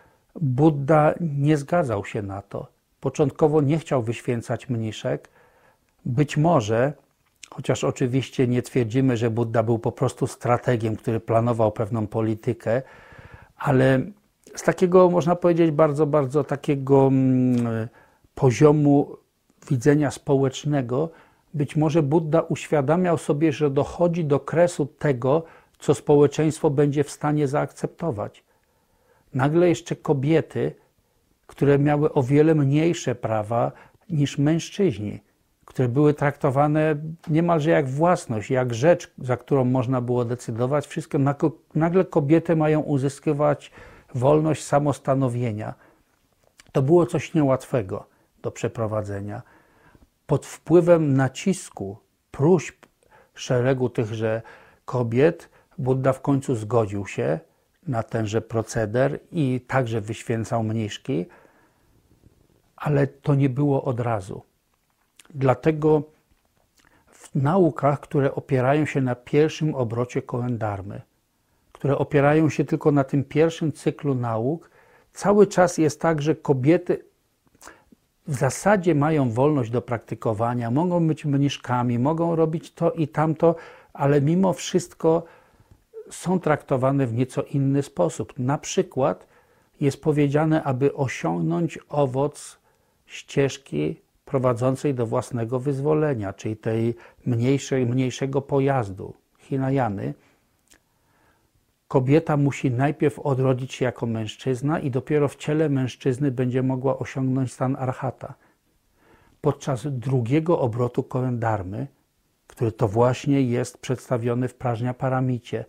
Buddha 0.42 1.14
nie 1.22 1.58
zgadzał 1.58 2.06
się 2.06 2.22
na 2.22 2.42
to. 2.42 2.68
Początkowo 3.00 3.62
nie 3.62 3.80
chciał 3.80 4.04
wyświęcać 4.04 4.70
mniszek. 4.70 5.30
Być 6.06 6.38
może, 6.38 6.94
chociaż 7.54 7.84
oczywiście 7.84 8.48
nie 8.48 8.62
twierdzimy, 8.62 9.18
że 9.18 9.30
Buddha 9.30 9.64
był 9.64 9.80
po 9.80 9.92
prostu 9.92 10.28
strategiem, 10.28 10.96
który 10.96 11.20
planował 11.20 11.72
pewną 11.72 12.08
politykę, 12.08 12.82
ale 13.58 14.00
z 14.56 14.64
takiego, 14.64 15.10
można 15.10 15.36
powiedzieć, 15.36 15.72
bardzo, 15.72 16.06
bardzo 16.06 16.44
takiego 16.44 17.08
mm, 17.08 17.88
poziomu 18.36 19.18
widzenia 19.70 20.12
społecznego, 20.12 21.10
być 21.54 21.76
może 21.76 22.04
Buddha 22.04 22.42
uświadamiał 22.42 23.18
sobie, 23.18 23.52
że 23.52 23.70
dochodzi 23.70 24.26
do 24.26 24.40
kresu 24.40 24.86
tego, 24.86 25.44
co 25.80 25.94
społeczeństwo 25.94 26.70
będzie 26.70 27.04
w 27.04 27.12
stanie 27.12 27.48
zaakceptować. 27.48 28.44
Nagle 29.34 29.70
jeszcze 29.70 29.96
kobiety, 29.96 30.76
które 31.48 31.80
miały 31.80 32.14
o 32.14 32.24
wiele 32.24 32.56
mniejsze 32.56 33.16
prawa 33.16 33.72
niż 34.10 34.38
mężczyźni, 34.38 35.20
które 35.74 35.88
były 35.88 36.14
traktowane 36.14 36.96
niemalże 37.28 37.70
jak 37.70 37.90
własność, 37.90 38.52
jak 38.52 38.74
rzecz, 38.74 39.14
za 39.18 39.38
którą 39.38 39.66
można 39.66 40.02
było 40.02 40.26
decydować, 40.26 40.88
wszystko, 40.88 41.18
nagle 41.76 42.06
kobiety 42.06 42.56
mają 42.56 42.82
uzyskiwać 42.82 43.72
wolność 44.16 44.64
samostanowienia. 44.64 45.74
To 46.72 46.82
było 46.82 47.06
coś 47.06 47.34
niełatwego 47.34 48.06
do 48.42 48.52
przeprowadzenia. 48.52 49.42
Pod 50.28 50.46
wpływem 50.46 51.14
nacisku, 51.14 51.98
próśb 52.32 52.86
szeregu 53.34 53.90
tychże 53.90 54.42
kobiet, 54.86 55.50
Buddha 55.78 56.14
w 56.14 56.22
końcu 56.22 56.56
zgodził 56.56 57.08
się 57.08 57.40
na 57.88 58.04
tenże 58.04 58.42
proceder 58.42 59.20
i 59.32 59.62
także 59.68 60.02
wyświęcał 60.02 60.64
mniszki, 60.64 61.26
ale 62.76 63.08
to 63.08 63.36
nie 63.36 63.50
było 63.50 63.84
od 63.84 64.00
razu. 64.00 64.53
Dlatego 65.34 66.04
w 67.08 67.36
naukach, 67.36 68.00
które 68.00 68.36
opierają 68.36 68.86
się 68.86 69.02
na 69.02 69.16
pierwszym 69.16 69.76
obrocie 69.76 70.22
koendarmy, 70.22 71.02
które 71.72 71.98
opierają 71.98 72.50
się 72.50 72.66
tylko 72.66 72.92
na 72.92 73.04
tym 73.04 73.24
pierwszym 73.24 73.72
cyklu 73.72 74.16
nauk, 74.16 74.70
cały 75.14 75.48
czas 75.48 75.78
jest 75.78 76.02
tak, 76.02 76.22
że 76.22 76.36
kobiety 76.36 77.06
w 78.28 78.36
zasadzie 78.36 78.96
mają 78.96 79.32
wolność 79.32 79.72
do 79.72 79.82
praktykowania, 79.82 80.72
mogą 80.72 81.08
być 81.08 81.26
mniszkami, 81.26 82.00
mogą 82.00 82.36
robić 82.36 82.74
to 82.74 82.92
i 82.92 83.08
tamto, 83.08 83.56
ale 83.94 84.22
mimo 84.22 84.54
wszystko 84.54 85.24
są 86.10 86.40
traktowane 86.40 87.08
w 87.08 87.14
nieco 87.14 87.44
inny 87.44 87.84
sposób. 87.84 88.34
Na 88.40 88.58
przykład 88.58 89.28
jest 89.82 90.02
powiedziane, 90.02 90.64
aby 90.64 90.94
osiągnąć 90.94 91.80
owoc 91.90 92.58
ścieżki 93.06 94.03
prowadzącej 94.34 94.94
do 94.94 95.06
własnego 95.06 95.60
wyzwolenia, 95.60 96.34
czyli 96.34 96.58
tej 96.58 96.96
mniejszej, 97.26 97.86
mniejszego 97.86 98.42
pojazdu, 98.42 99.14
Hinayany, 99.40 100.14
kobieta 101.88 102.38
musi 102.38 102.72
najpierw 102.72 103.20
odrodzić 103.20 103.74
się 103.74 103.86
jako 103.86 104.06
mężczyzna 104.06 104.80
i 104.80 104.92
dopiero 104.92 105.28
w 105.28 105.36
ciele 105.36 105.70
mężczyzny 105.70 106.32
będzie 106.32 106.64
mogła 106.64 107.00
osiągnąć 107.00 107.54
stan 107.54 107.76
archata. 107.80 108.34
Podczas 109.42 109.88
drugiego 109.88 110.60
obrotu 110.60 111.04
koendarmy, 111.04 111.88
który 112.48 112.72
to 112.72 112.88
właśnie 112.88 113.42
jest 113.42 113.78
przedstawiony 113.78 114.48
w 114.48 114.56
Prażnia 114.56 114.94
Paramicie, 114.94 115.66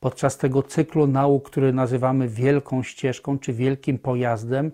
podczas 0.00 0.38
tego 0.38 0.62
cyklu 0.62 1.06
nauk, 1.06 1.50
który 1.50 1.72
nazywamy 1.72 2.28
wielką 2.28 2.82
ścieżką 2.82 3.38
czy 3.38 3.52
wielkim 3.52 3.98
pojazdem, 3.98 4.72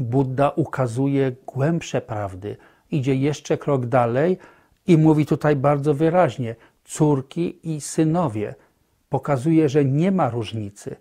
Buddha 0.00 0.50
ukazuje 0.50 1.32
głębsze 1.46 2.00
prawdy, 2.00 2.56
idzie 2.90 3.14
jeszcze 3.14 3.58
krok 3.58 3.86
dalej 3.86 4.38
i 4.86 4.98
mówi 4.98 5.26
tutaj 5.26 5.56
bardzo 5.56 5.94
wyraźnie: 5.94 6.56
córki 6.84 7.74
i 7.74 7.80
synowie. 7.80 8.54
Pokazuje, 9.08 9.68
że 9.68 9.84
nie 9.84 10.12
ma 10.12 10.30
różnicy. 10.30 10.96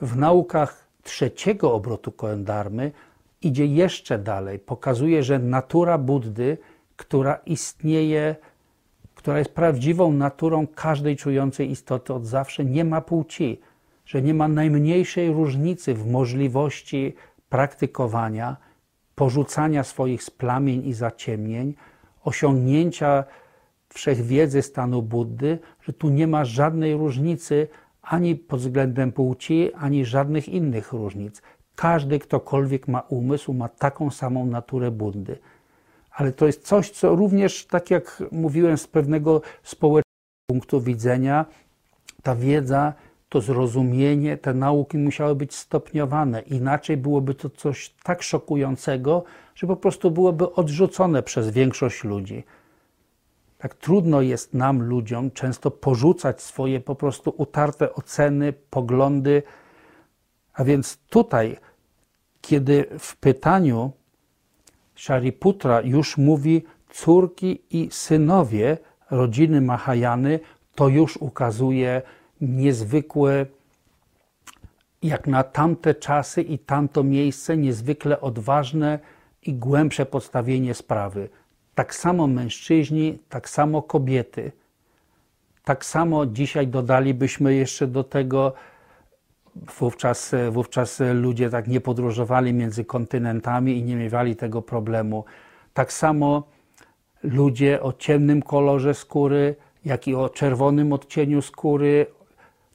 W 0.00 0.16
naukach 0.16 0.88
trzeciego 1.02 1.74
obrotu 1.74 2.12
koendarmy 2.12 2.92
idzie 3.42 3.66
jeszcze 3.66 4.18
dalej. 4.18 4.58
Pokazuje, 4.58 5.22
że 5.22 5.38
natura 5.38 5.98
Buddy, 5.98 6.58
która 6.96 7.34
istnieje 7.34 8.36
która 9.18 9.38
jest 9.38 9.50
prawdziwą 9.50 10.12
naturą 10.12 10.66
każdej 10.66 11.16
czującej 11.16 11.70
istoty 11.70 12.14
od 12.14 12.26
zawsze, 12.26 12.64
nie 12.64 12.84
ma 12.84 13.00
płci, 13.00 13.60
że 14.06 14.22
nie 14.22 14.34
ma 14.34 14.48
najmniejszej 14.48 15.32
różnicy 15.32 15.94
w 15.94 16.10
możliwości 16.10 17.14
praktykowania, 17.48 18.56
porzucania 19.14 19.84
swoich 19.84 20.22
splamień 20.22 20.86
i 20.86 20.94
zaciemnień, 20.94 21.74
osiągnięcia 22.24 23.24
wszechwiedzy 23.88 24.62
stanu 24.62 25.02
Buddy, 25.02 25.58
że 25.82 25.92
tu 25.92 26.08
nie 26.08 26.26
ma 26.26 26.44
żadnej 26.44 26.94
różnicy 26.94 27.68
ani 28.02 28.36
pod 28.36 28.60
względem 28.60 29.12
płci, 29.12 29.74
ani 29.74 30.04
żadnych 30.04 30.48
innych 30.48 30.92
różnic. 30.92 31.42
Każdy, 31.76 32.18
ktokolwiek 32.18 32.88
ma 32.88 33.00
umysł, 33.00 33.52
ma 33.52 33.68
taką 33.68 34.10
samą 34.10 34.46
naturę 34.46 34.90
Buddy 34.90 35.38
ale 36.18 36.32
to 36.32 36.46
jest 36.46 36.66
coś, 36.66 36.90
co 36.90 37.16
również, 37.16 37.66
tak 37.66 37.90
jak 37.90 38.22
mówiłem, 38.32 38.78
z 38.78 38.86
pewnego 38.86 39.42
społecznego 39.62 40.02
punktu 40.50 40.80
widzenia, 40.80 41.46
ta 42.22 42.36
wiedza, 42.36 42.92
to 43.28 43.40
zrozumienie, 43.40 44.36
te 44.36 44.54
nauki 44.54 44.98
musiały 44.98 45.34
być 45.34 45.54
stopniowane. 45.54 46.40
Inaczej 46.40 46.96
byłoby 46.96 47.34
to 47.34 47.50
coś 47.50 47.94
tak 48.02 48.22
szokującego, 48.22 49.24
że 49.54 49.66
po 49.66 49.76
prostu 49.76 50.10
byłoby 50.10 50.52
odrzucone 50.52 51.22
przez 51.22 51.50
większość 51.50 52.04
ludzi. 52.04 52.44
Tak 53.58 53.74
trudno 53.74 54.20
jest 54.20 54.54
nam, 54.54 54.82
ludziom, 54.82 55.30
często 55.30 55.70
porzucać 55.70 56.42
swoje 56.42 56.80
po 56.80 56.94
prostu 56.94 57.34
utarte 57.36 57.94
oceny, 57.94 58.52
poglądy. 58.70 59.42
A 60.54 60.64
więc 60.64 60.96
tutaj, 60.96 61.56
kiedy 62.40 62.84
w 62.98 63.16
pytaniu 63.16 63.92
Shariputra 64.94 65.80
już 65.80 66.16
mówi 66.18 66.64
córki 66.90 67.62
i 67.70 67.88
synowie 67.90 68.78
rodziny 69.10 69.60
Mahajany, 69.60 70.40
to 70.74 70.88
już 70.88 71.16
ukazuje 71.16 72.02
niezwykłe, 72.40 73.46
jak 75.02 75.26
na 75.26 75.42
tamte 75.44 75.94
czasy 75.94 76.42
i 76.42 76.58
tamto 76.58 77.04
miejsce, 77.04 77.56
niezwykle 77.56 78.20
odważne 78.20 78.98
i 79.42 79.54
głębsze 79.54 80.06
podstawienie 80.06 80.74
sprawy. 80.74 81.28
Tak 81.74 81.94
samo 81.94 82.26
mężczyźni, 82.26 83.18
tak 83.28 83.48
samo 83.48 83.82
kobiety. 83.82 84.52
Tak 85.64 85.84
samo 85.84 86.26
dzisiaj 86.26 86.68
dodalibyśmy 86.68 87.54
jeszcze 87.54 87.86
do 87.86 88.04
tego, 88.04 88.52
wówczas, 89.78 90.34
wówczas 90.50 91.02
ludzie 91.14 91.50
tak 91.50 91.68
nie 91.68 91.80
podróżowali 91.80 92.52
między 92.52 92.84
kontynentami 92.84 93.78
i 93.78 93.82
nie 93.82 93.96
miewali 93.96 94.36
tego 94.36 94.62
problemu. 94.62 95.24
Tak 95.74 95.92
samo 95.92 96.42
ludzie 97.22 97.82
o 97.82 97.92
ciemnym 97.92 98.42
kolorze 98.42 98.94
skóry, 98.94 99.56
jak 99.84 100.08
i 100.08 100.14
o 100.14 100.28
czerwonym 100.28 100.92
odcieniu 100.92 101.42
skóry, 101.42 102.06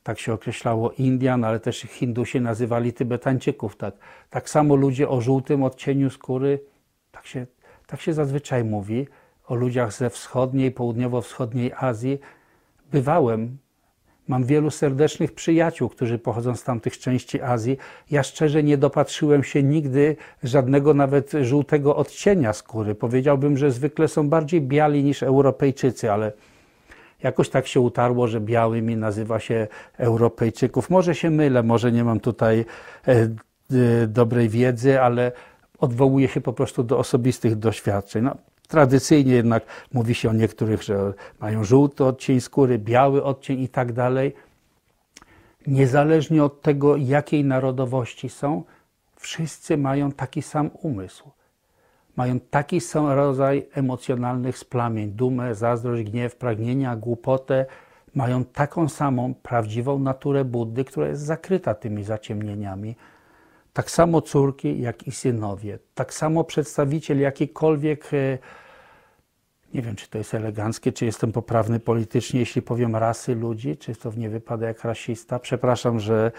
tak 0.03 0.19
się 0.19 0.33
określało 0.33 0.91
Indian, 0.91 1.43
ale 1.43 1.59
też 1.59 1.79
Hindusi 1.79 2.41
nazywali 2.41 2.93
Tybetańczyków. 2.93 3.75
Tak, 3.75 3.95
tak 4.29 4.49
samo 4.49 4.75
ludzie 4.75 5.09
o 5.09 5.21
żółtym 5.21 5.63
odcieniu 5.63 6.09
skóry, 6.09 6.59
tak 7.11 7.25
się, 7.25 7.45
tak 7.87 8.01
się 8.01 8.13
zazwyczaj 8.13 8.63
mówi 8.63 9.07
o 9.47 9.55
ludziach 9.55 9.93
ze 9.93 10.09
wschodniej, 10.09 10.71
południowo-wschodniej 10.71 11.71
Azji. 11.77 12.19
Bywałem, 12.91 13.57
mam 14.27 14.43
wielu 14.43 14.71
serdecznych 14.71 15.31
przyjaciół, 15.31 15.89
którzy 15.89 16.19
pochodzą 16.19 16.55
z 16.55 16.63
tamtych 16.63 16.99
części 16.99 17.41
Azji. 17.41 17.77
Ja 18.11 18.23
szczerze 18.23 18.63
nie 18.63 18.77
dopatrzyłem 18.77 19.43
się 19.43 19.63
nigdy 19.63 20.15
żadnego 20.43 20.93
nawet 20.93 21.31
żółtego 21.41 21.95
odcienia 21.95 22.53
skóry. 22.53 22.95
Powiedziałbym, 22.95 23.57
że 23.57 23.71
zwykle 23.71 24.07
są 24.07 24.29
bardziej 24.29 24.61
biali 24.61 25.03
niż 25.03 25.23
Europejczycy, 25.23 26.11
ale 26.11 26.31
Jakoś 27.23 27.49
tak 27.49 27.67
się 27.67 27.79
utarło, 27.79 28.27
że 28.27 28.41
białymi 28.41 28.95
nazywa 28.95 29.39
się 29.39 29.67
Europejczyków. 29.97 30.89
Może 30.89 31.15
się 31.15 31.29
mylę, 31.29 31.63
może 31.63 31.91
nie 31.91 32.03
mam 32.03 32.19
tutaj 32.19 32.65
e, 33.07 33.27
dobrej 34.07 34.49
wiedzy, 34.49 35.01
ale 35.01 35.31
odwołuję 35.79 36.27
się 36.27 36.41
po 36.41 36.53
prostu 36.53 36.83
do 36.83 36.97
osobistych 36.97 37.55
doświadczeń. 37.55 38.23
No, 38.23 38.35
tradycyjnie 38.67 39.33
jednak 39.33 39.65
mówi 39.93 40.15
się 40.15 40.29
o 40.29 40.33
niektórych, 40.33 40.83
że 40.83 41.13
mają 41.39 41.63
żółty 41.63 42.05
odcień 42.05 42.41
skóry, 42.41 42.79
biały 42.79 43.23
odcień 43.23 43.61
i 43.61 43.69
tak 43.69 43.93
dalej. 43.93 44.33
Niezależnie 45.67 46.43
od 46.43 46.61
tego, 46.61 46.95
jakiej 46.95 47.45
narodowości 47.45 48.29
są, 48.29 48.63
wszyscy 49.15 49.77
mają 49.77 50.11
taki 50.11 50.41
sam 50.41 50.69
umysł 50.81 51.31
mają 52.15 52.39
taki 52.39 52.81
sam 52.81 53.07
rodzaj 53.07 53.67
emocjonalnych 53.73 54.57
splamień, 54.57 55.11
dumę, 55.11 55.55
zazdrość, 55.55 56.03
gniew, 56.03 56.35
pragnienia, 56.35 56.95
głupotę, 56.95 57.65
mają 58.15 58.45
taką 58.45 58.89
samą 58.89 59.33
prawdziwą 59.33 59.99
naturę 59.99 60.45
Buddy, 60.45 60.85
która 60.85 61.07
jest 61.07 61.21
zakryta 61.21 61.75
tymi 61.75 62.03
zaciemnieniami. 62.03 62.95
Tak 63.73 63.91
samo 63.91 64.21
córki, 64.21 64.81
jak 64.81 65.07
i 65.07 65.11
synowie. 65.11 65.79
Tak 65.95 66.13
samo 66.13 66.43
przedstawiciel 66.43 67.19
jakikolwiek, 67.19 68.13
e, 68.13 68.37
nie 69.73 69.81
wiem 69.81 69.95
czy 69.95 70.09
to 70.09 70.17
jest 70.17 70.33
eleganckie, 70.33 70.91
czy 70.91 71.05
jestem 71.05 71.31
poprawny 71.31 71.79
politycznie, 71.79 72.39
jeśli 72.39 72.61
powiem 72.61 72.95
rasy 72.95 73.35
ludzi, 73.35 73.77
czy 73.77 73.95
to 73.95 74.11
nie 74.17 74.29
wypada 74.29 74.67
jak 74.67 74.83
rasista. 74.83 75.39
Przepraszam, 75.39 75.99
że 75.99 76.31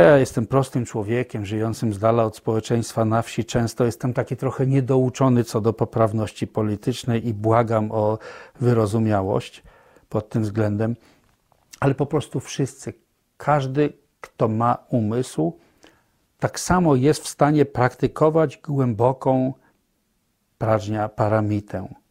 ja 0.00 0.18
jestem 0.18 0.46
prostym 0.46 0.84
człowiekiem, 0.84 1.46
żyjącym 1.46 1.92
z 1.92 1.98
dala 1.98 2.24
od 2.24 2.36
społeczeństwa 2.36 3.04
na 3.04 3.22
wsi. 3.22 3.44
Często 3.44 3.84
jestem 3.84 4.12
taki 4.12 4.36
trochę 4.36 4.66
niedouczony 4.66 5.44
co 5.44 5.60
do 5.60 5.72
poprawności 5.72 6.46
politycznej 6.46 7.28
i 7.28 7.34
błagam 7.34 7.92
o 7.92 8.18
wyrozumiałość 8.60 9.62
pod 10.08 10.28
tym 10.28 10.42
względem. 10.42 10.96
Ale 11.80 11.94
po 11.94 12.06
prostu 12.06 12.40
wszyscy, 12.40 12.92
każdy, 13.36 13.92
kto 14.20 14.48
ma 14.48 14.78
umysł, 14.88 15.58
tak 16.38 16.60
samo 16.60 16.96
jest 16.96 17.22
w 17.24 17.28
stanie 17.28 17.64
praktykować 17.64 18.58
głęboką 18.58 19.54
prażnia 20.58 21.08
paramitę. 21.08 22.01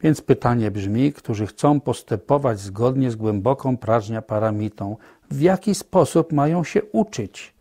Więc 0.00 0.20
pytanie 0.20 0.70
brzmi, 0.70 1.12
którzy 1.12 1.46
chcą 1.46 1.80
postępować 1.80 2.60
zgodnie 2.60 3.10
z 3.10 3.16
głęboką 3.16 3.76
prażnia 3.76 4.22
paramitą, 4.22 4.96
w 5.30 5.40
jaki 5.40 5.74
sposób 5.74 6.32
mają 6.32 6.64
się 6.64 6.82
uczyć? 6.82 7.54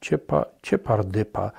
Ciepa, 0.00 0.44
ciepardypa. 0.62 1.52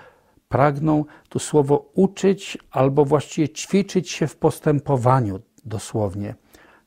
Pragną 0.50 1.06
tu 1.30 1.40
słowo 1.40 1.92
uczyć 1.94 2.58
albo 2.72 3.06
właściwie 3.06 3.50
ćwiczyć 3.50 4.10
się 4.10 4.28
w 4.28 4.36
postępowaniu 4.36 5.40
dosłownie. 5.66 6.36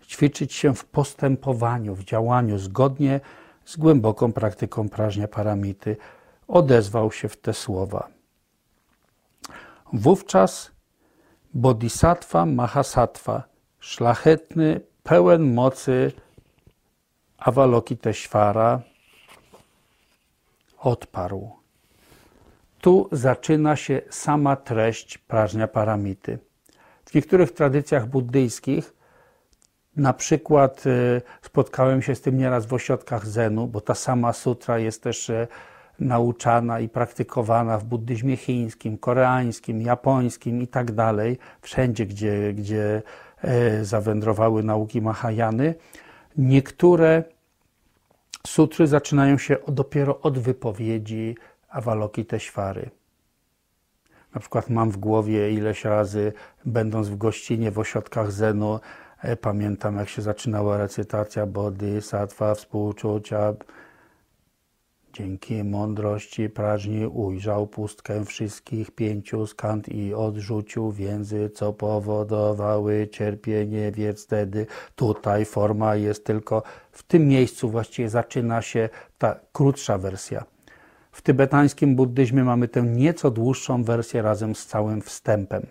Ćwiczyć 0.06 0.52
się 0.52 0.74
w 0.74 0.84
postępowaniu, 0.84 1.94
w 1.94 2.04
działaniu 2.04 2.58
zgodnie 2.58 3.20
z 3.64 3.76
głęboką 3.76 4.32
praktyką 4.32 4.88
prażnia 4.88 5.28
paramity. 5.28 5.96
Odezwał 6.48 7.12
się 7.12 7.28
w 7.28 7.36
te 7.36 7.54
słowa. 7.54 8.19
Wówczas 9.92 10.70
Bodhisattva 11.54 12.46
Mahasattva, 12.46 13.42
szlachetny, 13.80 14.80
pełen 15.02 15.54
mocy 15.54 16.12
Avalokiteshvara, 17.38 18.82
odparł. 20.78 21.50
Tu 22.80 23.08
zaczyna 23.12 23.76
się 23.76 24.00
sama 24.10 24.56
treść 24.56 25.18
prażnia 25.18 25.68
paramity. 25.68 26.38
W 27.04 27.14
niektórych 27.14 27.52
tradycjach 27.52 28.06
buddyjskich, 28.06 28.94
na 29.96 30.12
przykład 30.12 30.84
e, 30.86 31.20
spotkałem 31.42 32.02
się 32.02 32.14
z 32.14 32.20
tym 32.20 32.38
nieraz 32.38 32.66
w 32.66 32.74
ośrodkach 32.74 33.26
Zenu, 33.26 33.66
bo 33.66 33.80
ta 33.80 33.94
sama 33.94 34.32
sutra 34.32 34.78
jest 34.78 35.02
też 35.02 35.30
e, 35.30 35.46
nauczana 36.00 36.80
i 36.80 36.88
praktykowana 36.88 37.78
w 37.78 37.84
buddyzmie 37.84 38.36
chińskim, 38.36 38.98
koreańskim, 38.98 39.82
japońskim 39.82 40.62
i 40.62 40.68
tak 40.68 40.92
dalej, 40.92 41.38
wszędzie, 41.62 42.06
gdzie, 42.06 42.52
gdzie 42.52 43.02
e, 43.42 43.84
zawędrowały 43.84 44.62
nauki 44.62 45.02
Mahajany. 45.02 45.74
Niektóre 46.36 47.24
sutry 48.46 48.86
zaczynają 48.86 49.38
się 49.38 49.56
dopiero 49.68 50.20
od 50.20 50.38
wypowiedzi 50.38 51.36
Avalokiteshvary. 51.68 52.90
Na 54.34 54.40
przykład 54.40 54.70
mam 54.70 54.90
w 54.90 54.96
głowie 54.96 55.52
ileś 55.52 55.84
razy, 55.84 56.32
będąc 56.64 57.08
w 57.08 57.16
gościnie 57.16 57.70
w 57.70 57.78
ośrodkach 57.78 58.32
Zenu, 58.32 58.80
e, 59.22 59.36
pamiętam 59.36 59.96
jak 59.96 60.08
się 60.08 60.22
zaczynała 60.22 60.76
recytacja 60.76 61.46
Bodhisattva, 61.46 62.54
współczucia, 62.54 63.54
Dzięki 65.12 65.64
mądrości 65.64 66.48
prażni 66.48 67.06
ujrzał 67.06 67.66
pustkę 67.66 68.24
wszystkich 68.24 68.90
pięciu 68.90 69.46
skant 69.46 69.88
i 69.88 70.14
odrzucił 70.14 70.92
więzy, 70.92 71.50
co 71.50 71.72
powodowały 71.72 73.08
cierpienie, 73.08 73.92
więc 73.92 74.24
wtedy 74.24 74.66
tutaj 74.96 75.44
forma 75.44 75.96
jest 75.96 76.24
tylko 76.24 76.62
w 76.92 77.02
tym 77.02 77.28
miejscu 77.28 77.70
właściwie 77.70 78.08
zaczyna 78.08 78.62
się 78.62 78.88
ta 79.18 79.40
krótsza 79.52 79.98
wersja. 79.98 80.44
W 81.12 81.22
tybetańskim 81.22 81.96
buddyzmie 81.96 82.44
mamy 82.44 82.68
tę 82.68 82.82
nieco 82.82 83.30
dłuższą 83.30 83.84
wersję 83.84 84.22
razem 84.22 84.54
z 84.54 84.66
całym 84.66 85.02
wstępem. 85.02 85.66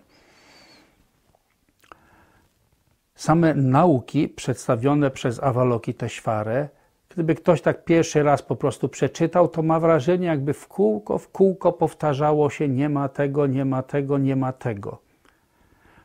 Same 3.15 3.53
nauki 3.53 4.29
przedstawione 4.29 5.11
przez 5.11 5.43
Avalokiteshvarę 5.43 6.69
Gdyby 7.09 7.35
ktoś 7.35 7.61
tak 7.61 7.85
pierwszy 7.85 8.23
raz 8.23 8.41
po 8.41 8.55
prostu 8.55 8.89
przeczytał, 8.89 9.47
to 9.47 9.61
ma 9.61 9.79
wrażenie, 9.79 10.27
jakby 10.27 10.53
w 10.53 10.67
kółko, 10.67 11.17
w 11.17 11.29
kółko 11.29 11.73
powtarzało 11.73 12.49
się: 12.49 12.67
nie 12.67 12.89
ma 12.89 13.09
tego, 13.09 13.47
nie 13.47 13.65
ma 13.65 13.83
tego, 13.83 14.17
nie 14.17 14.35
ma 14.35 14.53
tego. 14.53 14.97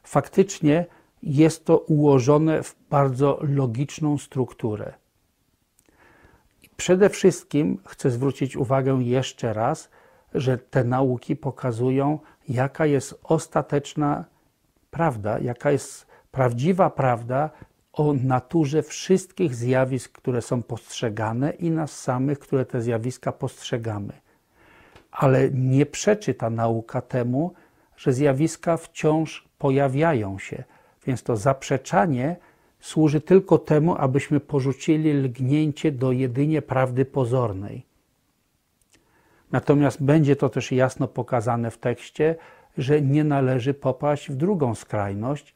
Faktycznie 0.03 0.87
jest 1.23 1.65
to 1.65 1.79
ułożone 1.79 2.63
w 2.63 2.77
bardzo 2.91 3.39
logiczną 3.43 4.19
strukturę. 4.19 4.93
Przede 6.77 7.09
wszystkim 7.09 7.79
chcę 7.87 8.11
zwrócić 8.11 8.57
uwagę 8.57 8.99
jeszcze 9.03 9.53
raz, 9.53 9.91
że 10.35 10.59
te 10.59 10.85
nauki 10.85 11.37
pokazują, 11.37 12.19
jaka 12.49 12.87
jest 12.87 13.21
ostateczna 13.23 14.25
prawda, 14.91 15.39
jaka 15.39 15.71
jest 15.71 16.07
prawdziwa 16.31 16.91
prawda 16.91 17.51
o 17.95 18.12
naturze 18.12 18.82
wszystkich 18.82 19.55
zjawisk, 19.55 20.12
które 20.12 20.42
są 20.42 20.62
postrzegane 20.62 21.51
i 21.51 21.70
nas 21.70 22.01
samych, 22.01 22.38
które 22.38 22.66
te 22.66 22.82
zjawiska 22.82 23.32
postrzegamy. 23.32 24.12
Ale 25.11 25.51
nie 25.51 25.86
przeczy 25.86 26.34
ta 26.34 26.51
nauka 26.51 27.01
temu, 27.01 27.53
że 27.97 28.12
zjawiska 28.12 28.76
wciąż 28.76 29.49
pojawiają 29.59 30.38
się, 30.38 30.64
więc 31.07 31.22
to 31.22 31.36
zaprzeczanie 31.36 32.36
służy 32.80 33.20
tylko 33.20 33.59
temu, 33.59 33.97
abyśmy 33.99 34.40
porzucili 34.40 35.12
lgnięcie 35.12 35.92
do 35.92 36.12
jedynie 36.12 36.62
prawdy 36.62 37.05
pozornej. 37.05 37.86
Natomiast 39.53 40.03
będzie 40.03 40.36
to 40.36 40.49
też 40.49 40.72
jasno 40.72 41.09
pokazane 41.09 41.70
w 41.70 41.78
tekście, 41.78 42.36
że 42.78 43.03
nie 43.03 43.24
należy 43.24 43.74
popaść 43.74 44.30
w 44.30 44.36
drugą 44.36 44.74
skrajność, 44.74 45.55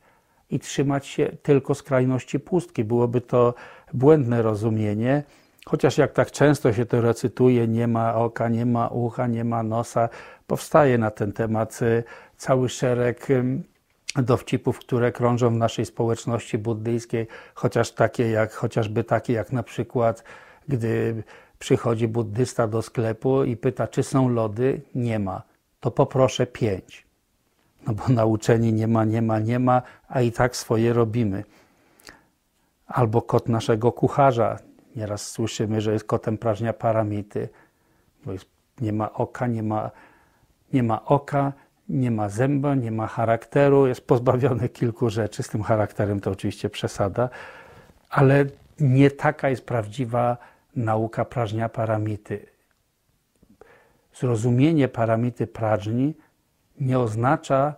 i 0.50 0.58
trzymać 0.58 1.06
się 1.06 1.36
tylko 1.42 1.74
skrajności 1.74 2.40
pustki. 2.40 2.84
Byłoby 2.84 3.20
to 3.20 3.54
błędne 3.94 4.42
rozumienie, 4.42 5.22
chociaż 5.66 5.98
jak 5.98 6.12
tak 6.12 6.30
często 6.30 6.72
się 6.72 6.86
to 6.86 7.00
recytuje, 7.00 7.68
nie 7.68 7.88
ma 7.88 8.14
oka, 8.14 8.48
nie 8.48 8.66
ma 8.66 8.88
ucha, 8.88 9.26
nie 9.26 9.44
ma 9.44 9.62
nosa, 9.62 10.08
powstaje 10.46 10.98
na 10.98 11.10
ten 11.10 11.32
temat 11.32 11.82
y, 11.82 12.04
cały 12.36 12.68
szereg 12.68 13.28
dowcipów, 14.16 14.78
które 14.78 15.12
krążą 15.12 15.50
w 15.50 15.56
naszej 15.56 15.86
społeczności 15.86 16.58
buddyjskiej, 16.58 17.26
chociaż 17.54 17.92
takie 17.92 18.30
jak, 18.30 18.52
chociażby 18.52 19.04
takie 19.04 19.32
jak 19.32 19.52
na 19.52 19.62
przykład, 19.62 20.24
gdy 20.68 21.22
przychodzi 21.58 22.08
buddysta 22.08 22.66
do 22.68 22.82
sklepu 22.82 23.44
i 23.44 23.56
pyta, 23.56 23.88
czy 23.88 24.02
są 24.02 24.28
lody, 24.28 24.80
nie 24.94 25.18
ma, 25.18 25.42
to 25.80 25.90
poproszę 25.90 26.46
pięć. 26.46 27.07
No 27.86 27.94
bo 27.94 28.08
nauczeni 28.08 28.72
nie 28.72 28.88
ma, 28.88 29.04
nie 29.04 29.22
ma, 29.22 29.38
nie 29.38 29.58
ma, 29.58 29.82
a 30.08 30.20
i 30.20 30.32
tak 30.32 30.56
swoje 30.56 30.92
robimy. 30.92 31.44
Albo 32.86 33.22
kot 33.22 33.48
naszego 33.48 33.92
kucharza. 33.92 34.58
Nieraz 34.96 35.30
słyszymy, 35.30 35.80
że 35.80 35.92
jest 35.92 36.04
kotem 36.04 36.38
prażnia 36.38 36.72
paramity, 36.72 37.48
bo 38.24 38.32
jest, 38.32 38.46
nie 38.80 38.92
ma 38.92 39.12
oka, 39.12 39.46
nie 39.46 39.62
ma, 39.62 39.90
nie 40.72 40.82
ma 40.82 41.04
oka, 41.04 41.52
nie 41.88 42.10
ma 42.10 42.28
zęba, 42.28 42.74
nie 42.74 42.90
ma 42.90 43.06
charakteru, 43.06 43.86
jest 43.86 44.06
pozbawiony 44.06 44.68
kilku 44.68 45.10
rzeczy. 45.10 45.42
Z 45.42 45.48
tym 45.48 45.62
charakterem 45.62 46.20
to 46.20 46.30
oczywiście 46.30 46.70
przesada, 46.70 47.28
ale 48.10 48.44
nie 48.80 49.10
taka 49.10 49.48
jest 49.48 49.66
prawdziwa 49.66 50.36
nauka 50.76 51.24
prażnia 51.24 51.68
paramity. 51.68 52.46
Zrozumienie 54.14 54.88
paramity 54.88 55.46
prażni 55.46 56.14
nie 56.80 56.98
oznacza 56.98 57.74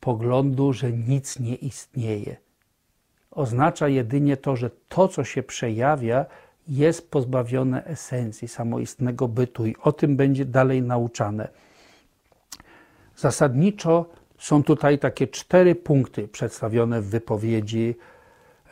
poglądu, 0.00 0.72
że 0.72 0.92
nic 0.92 1.38
nie 1.38 1.54
istnieje. 1.54 2.36
Oznacza 3.30 3.88
jedynie 3.88 4.36
to, 4.36 4.56
że 4.56 4.70
to, 4.88 5.08
co 5.08 5.24
się 5.24 5.42
przejawia, 5.42 6.26
jest 6.68 7.10
pozbawione 7.10 7.84
esencji, 7.84 8.48
samoistnego 8.48 9.28
bytu 9.28 9.66
i 9.66 9.76
o 9.82 9.92
tym 9.92 10.16
będzie 10.16 10.44
dalej 10.44 10.82
nauczane. 10.82 11.48
Zasadniczo 13.16 14.06
są 14.38 14.62
tutaj 14.62 14.98
takie 14.98 15.28
cztery 15.28 15.74
punkty 15.74 16.28
przedstawione 16.28 17.00
w 17.02 17.06
wypowiedzi, 17.06 17.94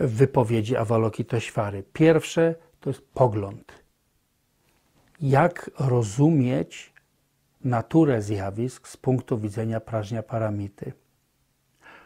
w 0.00 0.16
wypowiedzi 0.16 0.76
Avalokiteshvary. 0.76 1.82
Pierwsze 1.92 2.54
to 2.80 2.90
jest 2.90 3.02
pogląd. 3.14 3.72
Jak 5.20 5.70
rozumieć 5.78 6.93
naturę 7.64 8.22
zjawisk 8.22 8.88
z 8.88 8.96
punktu 8.96 9.38
widzenia 9.38 9.80
prażnia 9.80 10.22
paramity. 10.22 10.92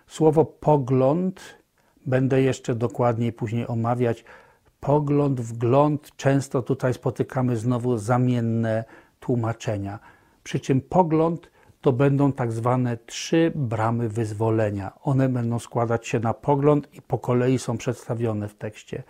Słowo 0.06 0.44
pogląd 0.44 1.58
będę 2.06 2.42
jeszcze 2.42 2.74
dokładniej 2.74 3.32
później 3.32 3.66
omawiać. 3.66 4.24
Pogląd, 4.80 5.40
wgląd, 5.40 6.16
często 6.16 6.62
tutaj 6.62 6.94
spotykamy 6.94 7.56
znowu 7.56 7.96
zamienne 7.96 8.84
tłumaczenia. 9.20 9.98
Przy 10.42 10.60
czym 10.60 10.80
pogląd 10.80 11.50
to 11.80 11.92
będą 11.92 12.32
tak 12.32 12.52
zwane 12.52 12.96
trzy 12.96 13.52
bramy 13.54 14.08
wyzwolenia. 14.08 14.92
One 15.02 15.28
będą 15.28 15.58
składać 15.58 16.08
się 16.08 16.20
na 16.20 16.34
pogląd 16.34 16.94
i 16.94 17.02
po 17.02 17.18
kolei 17.18 17.58
są 17.58 17.78
przedstawione 17.78 18.48
w 18.48 18.54
tekście. 18.54 19.02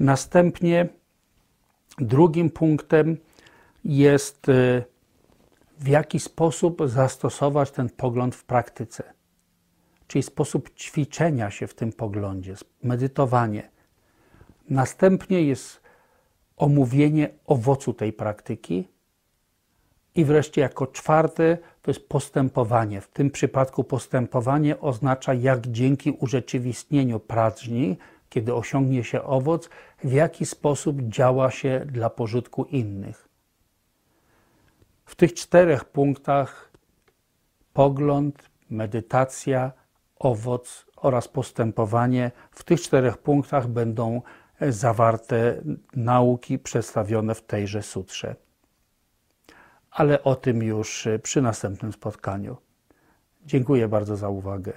Następnie 0.00 0.88
drugim 1.98 2.50
punktem 2.50 3.16
jest 3.84 4.48
y, 4.48 4.84
w 5.80 5.88
jaki 5.88 6.20
sposób 6.20 6.82
zastosować 6.86 7.70
ten 7.70 7.90
pogląd 7.90 8.34
w 8.34 8.44
praktyce, 8.44 9.04
czyli 10.06 10.22
sposób 10.22 10.70
ćwiczenia 10.74 11.50
się 11.50 11.66
w 11.66 11.74
tym 11.74 11.92
poglądzie, 11.92 12.54
medytowanie. 12.82 13.70
Następnie 14.70 15.42
jest 15.42 15.80
omówienie 16.56 17.28
owocu 17.46 17.94
tej 17.94 18.12
praktyki. 18.12 18.88
I 20.14 20.24
wreszcie, 20.24 20.60
jako 20.60 20.86
czwarte, 20.86 21.58
to 21.82 21.90
jest 21.90 22.08
postępowanie. 22.08 23.00
W 23.00 23.08
tym 23.08 23.30
przypadku 23.30 23.84
postępowanie 23.84 24.80
oznacza, 24.80 25.34
jak 25.34 25.66
dzięki 25.66 26.10
urzeczywistnieniu 26.10 27.20
prażni, 27.20 27.96
kiedy 28.28 28.54
osiągnie 28.54 29.04
się 29.04 29.22
owoc, 29.22 29.68
w 30.04 30.12
jaki 30.12 30.46
sposób 30.46 31.02
działa 31.02 31.50
się 31.50 31.86
dla 31.86 32.10
pożytku 32.10 32.64
innych. 32.64 33.29
W 35.10 35.16
tych 35.16 35.34
czterech 35.34 35.84
punktach 35.84 36.72
pogląd, 37.72 38.50
medytacja, 38.70 39.72
owoc 40.18 40.86
oraz 40.96 41.28
postępowanie, 41.28 42.30
w 42.50 42.62
tych 42.62 42.80
czterech 42.80 43.18
punktach 43.18 43.68
będą 43.68 44.22
zawarte 44.60 45.62
nauki 45.96 46.58
przedstawione 46.58 47.34
w 47.34 47.42
tejże 47.42 47.82
sutrze. 47.82 48.36
Ale 49.90 50.22
o 50.22 50.34
tym 50.36 50.62
już 50.62 51.08
przy 51.22 51.42
następnym 51.42 51.92
spotkaniu. 51.92 52.56
Dziękuję 53.44 53.88
bardzo 53.88 54.16
za 54.16 54.28
uwagę. 54.28 54.72